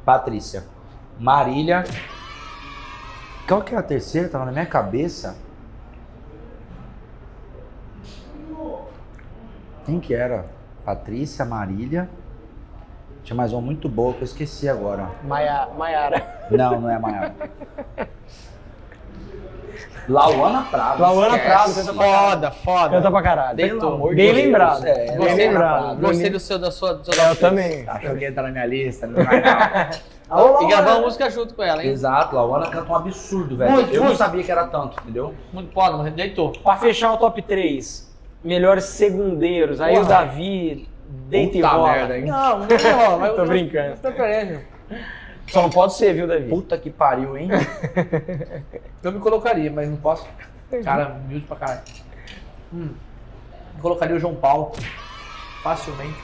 [0.05, 0.65] Patrícia.
[1.19, 1.85] Marília.
[3.49, 4.29] Qual que é a terceira?
[4.29, 5.37] Tava na minha cabeça.
[9.85, 10.47] Quem que era?
[10.85, 12.09] Patrícia, Marília.
[13.25, 15.09] Tinha mais uma muito boa que eu esqueci agora.
[15.25, 16.23] Maia, Maiara.
[16.51, 17.35] Não, não é Maiara.
[20.07, 21.01] Lauana Prado.
[21.01, 21.39] Lauana.
[21.39, 22.31] Prado, canta pra caralho.
[22.31, 22.91] Foda, foda.
[22.91, 23.57] Canta pra caralho.
[23.57, 24.87] Pelo amor de Bem Deus, lembrado.
[24.87, 26.01] é, Bem Gostei, lembrado.
[26.01, 26.95] Gostei do seu, da sua.
[26.95, 27.89] Do seu Eu também.
[27.89, 30.15] Achou que ia entrar na minha lista, não vai não.
[30.29, 31.91] Alô, E gravar uma música junto com ela, hein?
[31.91, 33.71] Exato, Lauana canta um absurdo, velho.
[33.73, 34.19] Muito, eu não muito.
[34.19, 35.35] sabia que era tanto, entendeu?
[35.53, 36.53] Muito foda, mas deitou.
[36.53, 38.11] Pra fechar o top 3,
[38.43, 39.81] melhores segundeiros.
[39.81, 40.09] Aí o Porra.
[40.09, 40.89] Davi
[41.29, 41.93] deita e rola.
[41.93, 42.25] merda, hein?
[42.27, 43.19] Não, não rola.
[43.21, 43.89] mas Tô eu- brincando.
[43.91, 44.61] eu Tô querendo.
[45.49, 46.49] Só não pode ser, viu, Davi?
[46.49, 47.49] Puta que pariu, hein?
[49.03, 50.27] Eu me colocaria, mas não posso.
[50.83, 51.81] Cara, humilde pra caralho.
[52.73, 52.89] Hum.
[53.83, 54.73] Colocaria o João Paulo.
[55.63, 56.17] Facilmente.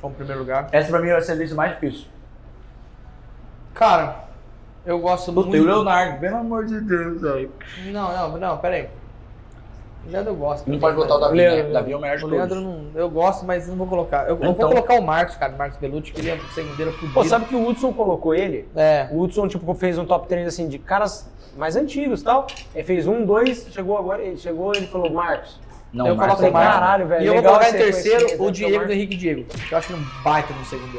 [0.00, 0.68] Foi o primeiro lugar.
[0.70, 2.06] Essa pra mim vai ser a lista mais difícil.
[3.74, 4.24] Cara,
[4.86, 5.56] eu gosto Puta, muito.
[5.56, 7.50] e o Leonardo, pelo amor de Deus, velho.
[7.86, 8.88] Não, não, não, pera aí.
[10.06, 10.70] O Leandro eu gosto.
[10.70, 11.72] Não pode botar o Davi, Leandro, né?
[11.72, 12.36] Davi é o melhor de O todos.
[12.38, 14.24] Leandro não, eu gosto, mas não vou colocar.
[14.24, 14.54] Eu, eu Então.
[14.54, 17.14] vou colocar o Marcos, cara, o Marcos Belucci, que ele é segundeiro fudido.
[17.14, 18.68] Pô, sabe que o Hudson colocou ele?
[18.76, 19.08] É.
[19.10, 22.46] O Hudson, tipo, fez um top 3 assim de caras mais antigos e tal.
[22.74, 25.58] Ele fez um, dois, chegou agora, ele chegou ele falou, Marcos.
[25.92, 26.64] Não, eu Marcos coloco o é.
[26.64, 27.22] Caralho, velho.
[27.22, 28.92] E eu vou colocar em terceiro reconhecimento, o né, Diego do.
[28.92, 30.98] Henrique Diego, que eu acho ele um baita no segundo.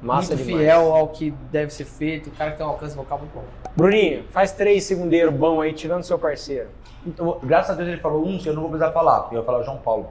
[0.00, 0.64] Massa muito demais.
[0.66, 3.44] fiel ao que deve ser feito, o cara que tem um alcance vocal muito bom.
[3.74, 6.68] Bruninho, faz três segundeiros bom aí, tirando seu parceiro.
[7.06, 9.40] Então, graças a Deus ele falou um que eu não vou precisar falar, porque eu
[9.42, 10.08] vou falar o João Paulo.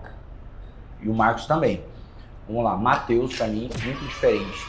[1.02, 1.84] E o Marcos também.
[2.48, 4.66] Vamos lá, Matheus, pra mim, muito diferente.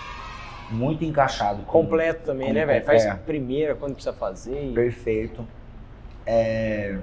[0.71, 1.63] Muito encaixado.
[1.63, 2.85] com- Completo também, como né, velho?
[2.85, 3.23] Faz qualquer.
[3.25, 4.71] primeira quando precisa fazer.
[4.71, 5.47] e- Perfeito.
[6.27, 6.99] É.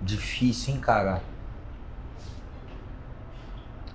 [0.00, 1.20] Difícil, hein, cara?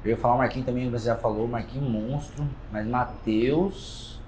[0.03, 4.19] Eu ia falar o Marquinhos também, você já falou, Marquinhos monstro, mas Matheus.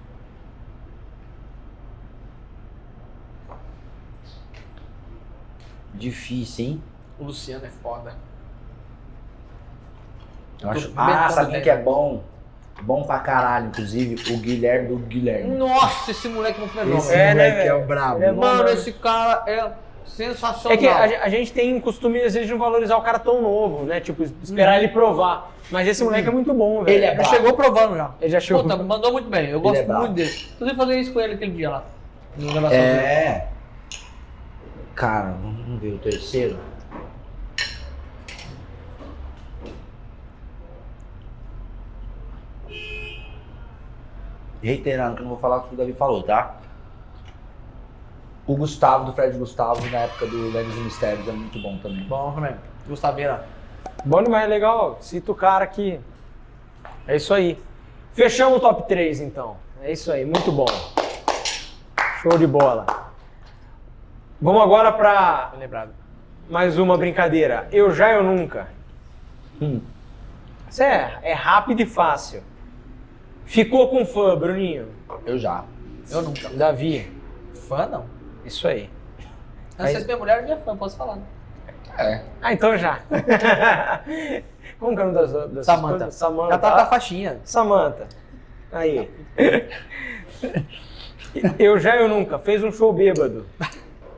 [5.93, 6.83] Difícil, hein?
[7.19, 8.13] O Luciano é foda.
[10.61, 10.93] Eu acho...
[10.95, 12.23] Ah, sabe quem que é bom?
[12.81, 15.55] Bom pra caralho, inclusive, o Guilherme do Guilherme.
[15.55, 16.97] Nossa, esse moleque é um fenômeno.
[16.97, 17.83] Esse É, né, moleque é velho?
[17.83, 18.23] o brabo.
[18.23, 18.79] É bom Mano, mesmo.
[18.79, 19.71] esse cara é
[20.05, 20.73] sensacional.
[20.73, 23.41] É que a, a gente tem costume, às vezes, de não valorizar o cara tão
[23.41, 23.99] novo, né?
[24.01, 25.51] Tipo, esperar ele provar.
[25.71, 26.95] Mas esse moleque é muito bom, velho.
[26.97, 28.11] Ele é chegou provando já.
[28.19, 28.63] Ele já chegou.
[28.63, 29.49] Puta, mandou muito bem.
[29.49, 30.31] Eu gosto é muito dele.
[30.55, 31.83] Inclusive, fazer isso com ele aquele dia lá.
[32.71, 33.47] É.
[34.95, 36.57] Cara, vamos ver o terceiro.
[44.61, 46.57] Reiterando que eu não vou falar o que o Davi falou, tá?
[48.45, 52.03] O Gustavo, do Fred Gustavo, na época do Lendas e Mistérios, é muito bom também.
[52.03, 52.55] Bom também.
[52.87, 53.45] Gustaveira.
[54.05, 54.97] Bom demais, legal.
[55.01, 55.99] Cita o cara aqui.
[57.07, 57.61] É isso aí.
[58.13, 59.57] Fechamos o top 3 então.
[59.81, 60.67] É isso aí, muito bom.
[62.21, 63.12] Show de bola.
[64.43, 65.53] Vamos agora para
[66.49, 67.65] mais uma brincadeira.
[67.71, 68.67] Eu já, eu nunca.
[69.61, 69.79] Hum.
[70.69, 72.43] Isso é, é rápido e fácil.
[73.45, 74.89] Ficou com fã, Bruninho.
[75.25, 75.63] Eu já.
[76.11, 76.49] Eu nunca.
[76.49, 77.09] Davi.
[77.69, 78.05] Fã, não.
[78.43, 78.89] Isso aí.
[79.79, 81.15] Não sei se minha mulher é minha fã, posso falar.
[81.15, 81.23] Né?
[81.97, 82.21] É.
[82.41, 82.99] Ah, então já.
[84.77, 85.65] Como que é o nome das, esposas?
[86.15, 86.51] Samantha.
[86.51, 87.39] Ela tá com a faixinha.
[87.45, 88.09] Samantha.
[88.73, 89.09] Aí.
[91.57, 92.37] Eu já, eu nunca.
[92.37, 93.47] Fez um show bêbado.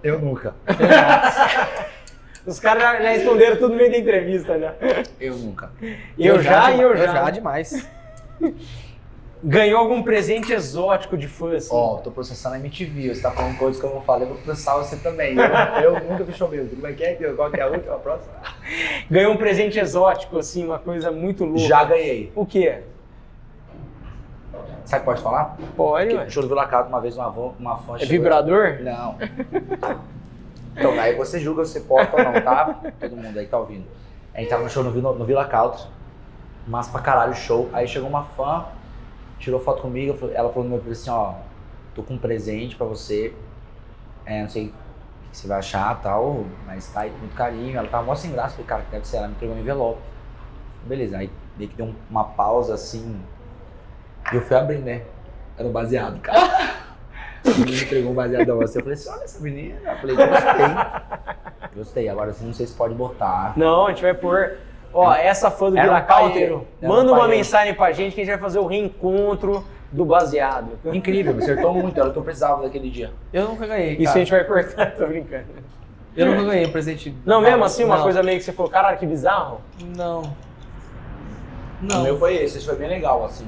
[0.06, 0.54] Eu nunca.
[2.46, 4.76] Os caras já, já responderam tudo no meio da entrevista, já.
[5.20, 5.72] Eu nunca.
[6.18, 7.06] Eu, já e eu Eu já.
[7.14, 7.90] já demais.
[9.44, 11.70] Ganhou algum presente exótico de fã, assim.
[11.72, 13.16] Ó, tô processando a MTV.
[13.16, 15.36] Você tá falando coisas que eu não falei, eu vou processar você também.
[15.84, 16.70] Eu, eu nunca fiz show mesmo.
[16.70, 17.16] Como é que é?
[17.36, 17.96] Qual que é a última?
[17.96, 18.34] A próxima?
[19.10, 21.68] Ganhou um presente exótico, assim, uma coisa muito louca.
[21.68, 22.32] Já ganhei.
[22.36, 22.82] O quê?
[24.86, 25.58] Sabe pode falar?
[25.76, 26.30] Pode, Que ué.
[26.30, 28.78] show do Vila Cato, uma vez uma, van- uma fã É vibrador?
[28.82, 29.16] Não.
[30.78, 32.82] Então, aí você julga se pode ou não, tá?
[33.00, 33.86] Todo mundo aí que tá ouvindo.
[34.34, 35.86] A gente tava no show no, Vila- no Vila Country,
[36.68, 37.70] mas pra caralho o show.
[37.72, 38.66] Aí chegou uma fã,
[39.40, 41.36] tirou foto comigo, ela falou- no meu assim, ó,
[41.94, 43.34] tô com um presente pra você,
[44.26, 44.70] é, não sei o
[45.32, 47.78] que você vai achar tal, mas tá aí com muito carinho.
[47.78, 50.02] Ela tava mó sem graça, falei, cara, que deve ser, ela me entregou um envelope.
[50.86, 53.18] Beleza, aí meio que deu um- uma pausa assim,
[54.32, 55.02] e eu fui abrir, né?
[55.58, 56.76] Era um baseado, cara.
[57.46, 58.80] Ele me entregou um baseadão assim.
[58.80, 59.80] Eu falei assim: olha essa menina.
[59.86, 61.76] Eu falei: gostei.
[61.76, 62.10] Gostei.
[62.10, 63.54] Agora assim, não sei se pode botar.
[63.56, 64.58] Não, a gente vai pôr.
[64.92, 66.00] Ó, essa fã do Era
[66.32, 69.64] Vila um um manda uma mensagem pra gente que a gente vai fazer o reencontro
[69.92, 70.72] do baseado.
[70.86, 72.00] Incrível, me acertou muito.
[72.00, 73.12] Era o que eu precisava daquele dia.
[73.34, 73.98] Eu nunca ganhei.
[73.98, 75.46] Isso a gente vai cortar, tô brincando.
[76.16, 77.14] Eu nunca ganhei um presente.
[77.26, 78.04] Não, mesmo assim, uma Não.
[78.04, 79.60] coisa meio que você falou, caralho, que bizarro.
[79.98, 80.22] Não.
[80.22, 80.34] O
[81.82, 82.04] Não.
[82.04, 82.58] meu foi esse.
[82.58, 83.46] Esse foi bem legal, assim.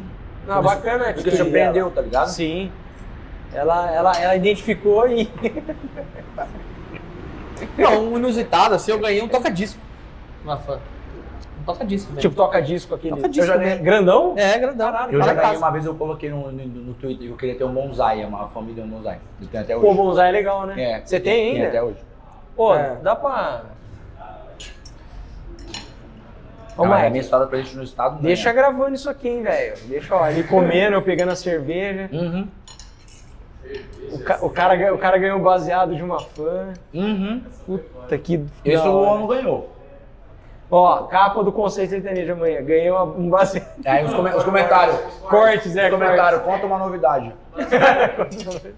[0.47, 2.27] Não, bacana, a Porque atitude surpreendeu, tá ligado?
[2.29, 2.71] Sim.
[3.53, 5.29] Ela, ela, ela identificou e.
[7.77, 9.79] Não, um inusitado, assim, eu ganhei um toca-disco.
[10.43, 10.79] Uma fã.
[11.59, 13.15] Um toca-disco, tipo, toca disco aquele.
[13.15, 13.83] Toca-disco Eu já- mesmo.
[13.83, 14.33] grandão?
[14.37, 14.87] É, grandão.
[15.11, 15.57] Eu Tá já ganhei casa.
[15.57, 18.47] uma vez, eu coloquei no, no, no Twitter que eu queria ter um bonsai, uma
[18.49, 19.19] família um bonsai.
[19.41, 19.97] Eu tenho até Pô, hoje.
[19.97, 20.81] bonsai é legal, né?
[20.81, 21.89] É, Você tem Tem até ainda?
[21.89, 21.97] hoje.
[22.55, 22.95] Pô, É.
[23.01, 23.63] dá pra.
[26.77, 28.21] Ô, Não, é Mike, história pra gente no estado.
[28.21, 28.55] deixa né?
[28.55, 29.75] gravando isso aqui, hein, velho.
[29.87, 32.09] Deixa ó, ele comendo, eu pegando a cerveja.
[32.13, 32.47] Uhum.
[34.11, 36.73] O, ca- o cara, o cara ganhou baseado de uma fã.
[36.93, 37.41] Uhum.
[37.65, 38.45] Puta que.
[38.63, 39.73] Esse o homem ganhou.
[40.69, 42.61] Ó, capa do Conceito Sertanejo amanhã.
[42.61, 43.67] Ganhei uma- um baseado.
[43.85, 44.97] Aí os, come- os comentários.
[45.29, 47.33] Cortes, é, Os comentários, conta uma novidade.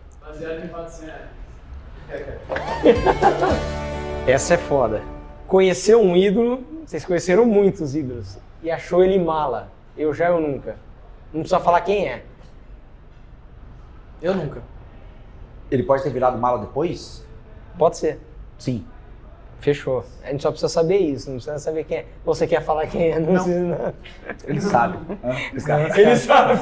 [4.28, 5.02] Essa é foda.
[5.48, 9.72] Conheceu um ídolo, vocês conheceram muitos ídolos, e achou ele mala.
[9.96, 10.76] Eu já, eu nunca.
[11.32, 12.24] Não precisa falar quem é.
[14.20, 14.64] Eu nunca.
[15.70, 17.24] Ele pode ter virado mala depois?
[17.78, 18.20] Pode ser.
[18.58, 18.84] Sim.
[19.60, 20.04] Fechou.
[20.24, 22.06] A gente só precisa saber isso, não precisa saber quem é.
[22.26, 23.20] Você quer falar quem é?
[23.20, 23.94] Não, precisa, não.
[24.48, 24.98] Ele sabe.
[25.54, 26.60] Esse cara- Ele sabe.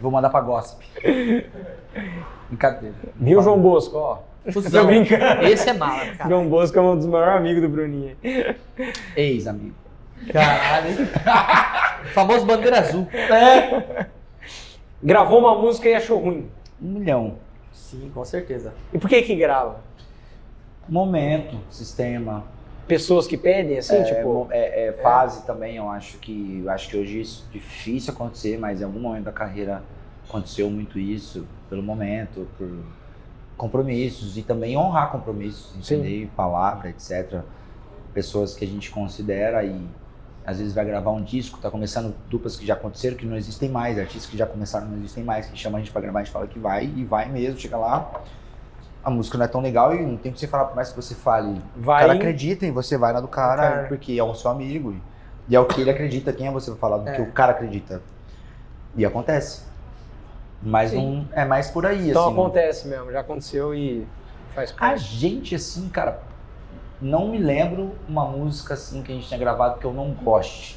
[0.00, 0.82] Vou mandar pra gossip.
[2.48, 2.94] Brincadeira.
[3.14, 3.94] Viu, João Bosco?
[3.98, 4.18] Ó.
[4.70, 5.42] Tô brincando.
[5.46, 6.28] Esse é mala, cara.
[6.30, 8.16] João Bosco é um dos maiores amigos do Bruninho.
[9.16, 9.74] Ex-amigo.
[10.32, 11.06] Caralho.
[12.14, 13.06] Famoso bandeira azul.
[15.02, 16.48] Gravou uma música e achou ruim.
[16.80, 17.34] Um milhão.
[17.72, 18.72] Sim, com certeza.
[18.92, 19.80] E por que que grava?
[20.88, 22.44] Momento, sistema.
[22.86, 24.48] Pessoas que pedem, assim, é, tipo...
[24.50, 26.62] é- é fase também, eu acho que.
[26.64, 29.82] eu Acho que hoje isso é difícil acontecer, mas em algum momento da carreira
[30.26, 32.70] aconteceu muito isso, pelo momento, por
[33.58, 35.96] compromissos e também honrar compromissos, Sim.
[35.96, 36.30] entender?
[36.34, 37.40] Palavra, etc.
[38.14, 39.86] Pessoas que a gente considera e
[40.46, 43.68] às vezes vai gravar um disco, tá começando duplas que já aconteceram, que não existem
[43.68, 46.22] mais, artistas que já começaram não existem mais, que chama a gente pra gravar, a
[46.22, 48.10] gente fala que vai e vai mesmo, chega lá.
[49.04, 50.88] A música não é tão legal e não tem o que você falar, por mais
[50.88, 52.00] que você fale o Vai...
[52.00, 53.88] cara acredita em você, vai na do cara, Cara.
[53.88, 54.96] porque é o seu amigo.
[55.48, 57.20] E é o que ele acredita, quem é você vai falar do que É.
[57.20, 58.00] o cara acredita.
[58.96, 59.67] E acontece.
[60.62, 60.96] Mas Sim.
[60.96, 62.32] não é mais por aí, Então assim.
[62.32, 64.06] acontece mesmo, já aconteceu e
[64.54, 65.02] faz A parte.
[65.04, 66.20] gente, assim, cara,
[67.00, 70.76] não me lembro uma música assim que a gente tinha gravado que eu não goste.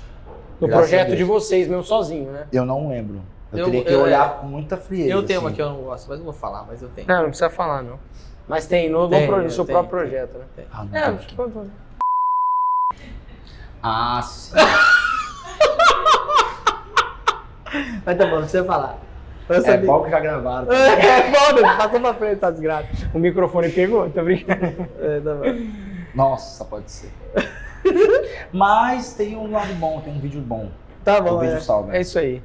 [0.59, 2.45] No a projeto de vocês, mesmo sozinho, né?
[2.53, 3.21] Eu não lembro.
[3.51, 5.09] Eu, Eu- teria que eu- olhar com muita frieza.
[5.09, 5.55] Eu tenho uma assim.
[5.55, 7.07] que eu não gosto, mas não vou falar, mas eu tenho.
[7.07, 7.99] Não, não precisa falar, não.
[8.47, 10.27] Mas tem, no, no Tem, pro- eu seu tenho, próprio tenho.
[10.27, 10.65] projeto, né?
[10.71, 11.17] Ah, não É,
[13.83, 14.53] Ah, sim.
[18.05, 18.97] Mas tá bom, não precisa falar.
[19.57, 19.87] É sabia.
[19.87, 20.71] bom que já gravaram.
[20.71, 22.87] É, foda, passou pra frente, tá desgraça.
[23.13, 24.87] o microfone pegou, tô brincando.
[24.99, 25.67] É, tá bom.
[26.13, 27.11] Nossa, pode ser.
[28.51, 30.69] Mas tem um lado bom, tem um vídeo bom.
[31.03, 31.59] Tá bom, vídeo é.
[31.59, 31.95] salva.
[31.95, 32.41] É isso aí.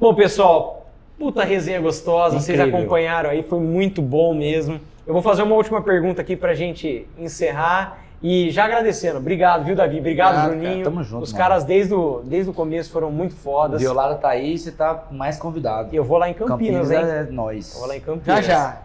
[0.00, 2.78] Bom, pessoal, puta resenha gostosa, vocês Incrível.
[2.78, 4.80] acompanharam aí, foi muito bom mesmo.
[5.06, 7.98] Eu vou fazer uma última pergunta aqui pra gente encerrar.
[8.22, 9.18] E já agradecendo.
[9.18, 9.98] Obrigado, viu, Davi?
[10.00, 10.78] Obrigado, Obrigado, Bruninho.
[10.78, 10.84] cara.
[10.84, 11.44] Tamo junto, Os mano.
[11.44, 13.80] caras desde o, desde o começo foram muito fodas.
[13.80, 15.90] Violada tá aí, você tá mais convidado.
[15.92, 16.98] E eu vou lá em Campinas, hein?
[17.00, 17.74] é nós.
[17.74, 18.44] Eu vou lá em Já Campinas.
[18.46, 18.82] já.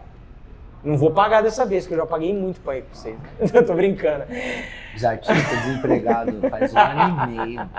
[0.83, 3.15] Não vou pagar dessa vez, porque eu já paguei muito pra ir com vocês.
[3.53, 4.25] Eu tô brincando.
[4.93, 7.69] Os artistas desempregados faz um ano e meio.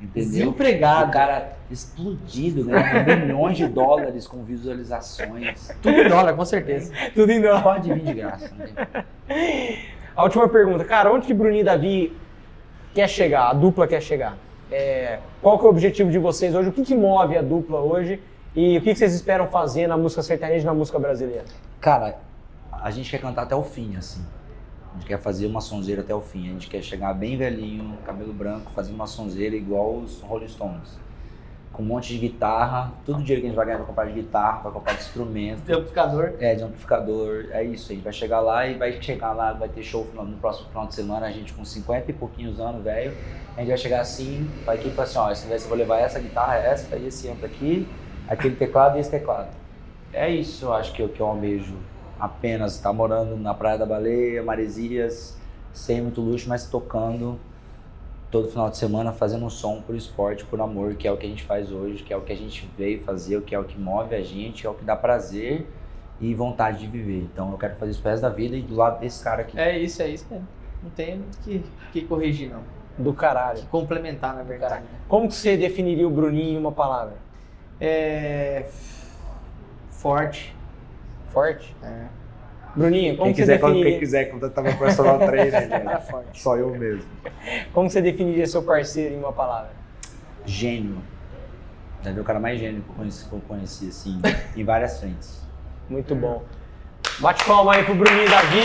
[0.00, 0.10] Entendeu?
[0.14, 1.08] Desempregado.
[1.08, 5.74] O cara explodido, ganhando milhões de dólares com visualizações.
[5.82, 6.92] Tudo em dólar, com certeza.
[7.12, 7.60] Tudo em dó.
[7.62, 8.52] Pode vir de graça.
[9.26, 9.78] Tem...
[10.14, 10.84] A última pergunta.
[10.84, 12.16] Cara, onde que Bruninho e Davi
[12.94, 13.48] quer chegar?
[13.48, 14.36] A dupla quer chegar?
[14.70, 16.68] É, qual que é o objetivo de vocês hoje?
[16.68, 18.20] O que, que move a dupla hoje?
[18.54, 21.44] E o que, que vocês esperam fazer na música sertaneja e na música brasileira?
[21.80, 22.18] Cara,
[22.70, 24.22] a gente quer cantar até o fim, assim.
[24.90, 26.48] A gente quer fazer uma sonzeira até o fim.
[26.48, 30.98] A gente quer chegar bem velhinho, cabelo branco, fazer uma sonzeira igual os Rolling Stones.
[31.72, 32.92] Com um monte de guitarra.
[33.04, 35.00] Todo o dinheiro que a gente vai ganhar vai comprar de guitarra, vai comprar de
[35.00, 35.60] instrumento.
[35.60, 36.34] Amplificador.
[36.38, 37.46] É, de amplificador.
[37.50, 37.90] É isso.
[37.90, 40.86] A gente vai chegar lá e vai chegar lá, vai ter show no próximo final
[40.86, 41.26] de semana.
[41.26, 43.12] A gente com 50 e pouquinhos anos, velho.
[43.56, 45.98] A gente vai chegar assim, vai aqui e falar assim: ó, esse eu vou levar
[45.98, 47.86] essa guitarra, essa e esse amplo aqui,
[48.26, 49.48] aquele teclado e esse teclado.
[50.12, 51.76] É isso, eu acho que eu, que eu almejo
[52.18, 55.36] apenas estar morando na Praia da Baleia, Maresias,
[55.72, 57.38] sem muito luxo, mas tocando
[58.32, 61.26] todo final de semana, fazendo um som por esporte, por amor, que é o que
[61.26, 63.58] a gente faz hoje, que é o que a gente veio fazer, o que é
[63.58, 65.66] o que move a gente, é o que dá prazer
[66.18, 67.28] e vontade de viver.
[67.30, 69.60] Então eu quero fazer isso pro resto da vida e do lado desse cara aqui.
[69.60, 70.48] É isso, é isso mesmo.
[70.82, 72.62] Não tem que, que corrigir, não.
[72.96, 73.58] Do caralho.
[73.60, 74.82] Que complementar, na verdade.
[75.08, 77.16] Como que você definiria o Bruninho em uma palavra?
[77.78, 78.66] É.
[79.90, 80.56] Forte.
[81.28, 81.76] Forte?
[81.82, 82.21] É.
[82.74, 86.40] Bruninho, como Quem que você quiser, quem definiria, quiser contratar meu personal trainer, gente.
[86.40, 87.04] Só eu mesmo.
[87.72, 89.70] como você definiria seu parceiro em uma palavra?
[90.46, 90.98] Gênio.
[92.02, 94.20] Deve o cara mais gênio que eu conheci, que eu conheci assim,
[94.56, 95.40] em várias frentes.
[95.88, 96.42] Muito bom.
[97.20, 98.62] Bate palma aí pro Bruninho e Davi.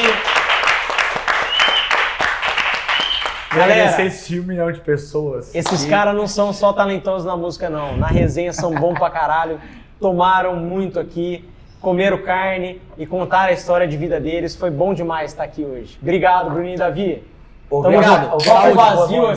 [3.54, 5.54] Galera, Agradecer um milhão de pessoas.
[5.56, 7.98] esses caras não são só talentosos na música, não.
[7.98, 9.60] Na resenha são bons pra caralho.
[10.00, 11.47] Tomaram muito aqui,
[11.82, 14.56] comeram carne e contaram a história de vida deles.
[14.56, 15.98] Foi bom demais estar aqui hoje.
[16.02, 17.24] Obrigado, Bruninho e Davi.
[17.70, 18.42] Obrigado.
[18.42, 19.36] Saúde, vazio boa.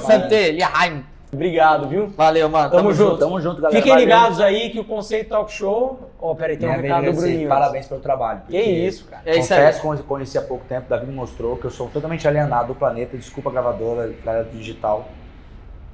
[1.32, 2.08] Obrigado, viu?
[2.08, 2.70] Valeu, mano.
[2.70, 3.18] Tamo junto.
[3.18, 3.76] Tamo junto, galera.
[3.76, 4.04] Fiquem Valeu.
[4.04, 6.10] ligados aí que o Conceito Talk Show.
[6.20, 7.12] Ó, peraí, tem um recado do.
[7.12, 7.48] Bruninho.
[7.48, 8.42] Parabéns pelo trabalho.
[8.48, 9.22] Que isso, cara.
[9.24, 9.60] É isso aí.
[9.60, 12.68] Confesso, que eu conheci há pouco tempo, Davi me mostrou que eu sou totalmente alienado
[12.68, 13.16] do planeta.
[13.16, 15.08] Desculpa a gravadora, galera do digital.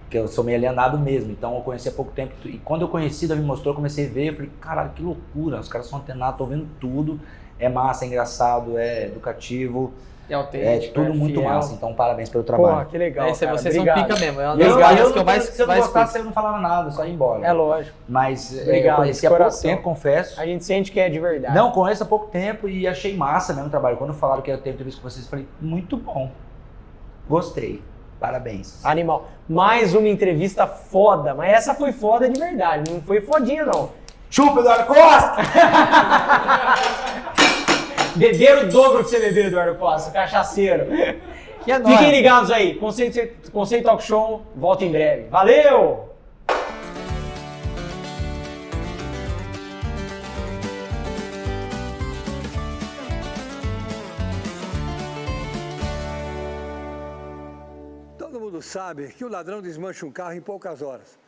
[0.08, 1.32] Que eu sou meio alienado mesmo.
[1.32, 2.32] Então eu conheci há pouco tempo.
[2.44, 4.26] E quando eu conheci, Davi me mostrou, eu comecei a ver.
[4.28, 5.58] Eu falei, caralho, que loucura.
[5.60, 7.18] Os caras são antenados, tô vendo tudo.
[7.58, 9.92] É massa, é engraçado, é educativo.
[10.28, 10.94] É É autêntico.
[10.94, 11.48] tudo é muito fiel.
[11.48, 11.72] massa.
[11.74, 12.88] Então parabéns pelo Porra, trabalho.
[12.88, 13.28] que legal.
[13.28, 13.56] É cara.
[13.58, 13.96] vocês Obrigado.
[13.98, 14.40] são pica mesmo.
[14.40, 16.58] É uma das eu- eu que eu mais, se eu não gostasse, eu não falava
[16.58, 17.46] nada, só ia embora.
[17.46, 17.96] É lógico.
[18.08, 19.70] Mas é, Obrigado, eu conheci há pouco coração.
[19.70, 20.40] tempo, confesso.
[20.40, 21.54] A gente sente que é de verdade.
[21.54, 23.96] Não, conheço há pouco tempo e achei massa mesmo o trabalho.
[23.96, 26.30] Quando falaram que ia ter entrevista com vocês, eu falei, muito bom.
[27.28, 27.82] Gostei.
[28.18, 28.84] Parabéns.
[28.84, 29.28] Animal.
[29.48, 33.90] Mais uma entrevista foda, mas essa foi foda de verdade, não foi fodinha não.
[34.30, 35.36] Chupa, Eduardo Costa!
[38.16, 40.86] Beberam o dobro que você bebeu, Eduardo Costa, cachaceiro.
[41.68, 41.80] É.
[41.80, 45.26] Fiquem ligados aí, Conceito, Conceito Talk Show, volta em breve.
[45.28, 46.15] Valeu!
[58.66, 61.18] Sabe que o ladrão desmancha um carro em poucas horas.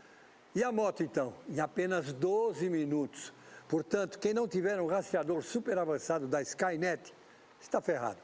[0.55, 1.35] E a moto, então?
[1.49, 3.33] Em apenas 12 minutos.
[3.69, 7.15] Portanto, quem não tiver um rastreador super avançado da Skynet,
[7.61, 8.19] está ferrado.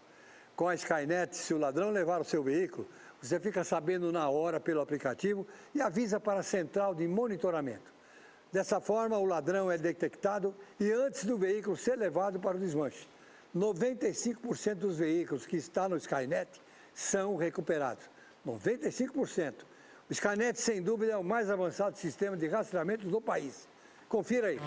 [0.57, 2.89] Com a Skynet, se o ladrão levar o seu veículo,
[3.21, 7.93] você fica sabendo na hora pelo aplicativo e avisa para a central de monitoramento.
[8.53, 13.09] Dessa forma, o ladrão é detectado e antes do veículo ser levado para o desmanche.
[13.55, 16.49] 95% dos veículos que estão no Skynet
[16.93, 18.14] são recuperados.
[18.47, 19.55] 95%.
[20.09, 23.69] O Skynet, sem dúvida, é o mais avançado sistema de rastreamento do país.
[24.09, 24.61] Confira aí.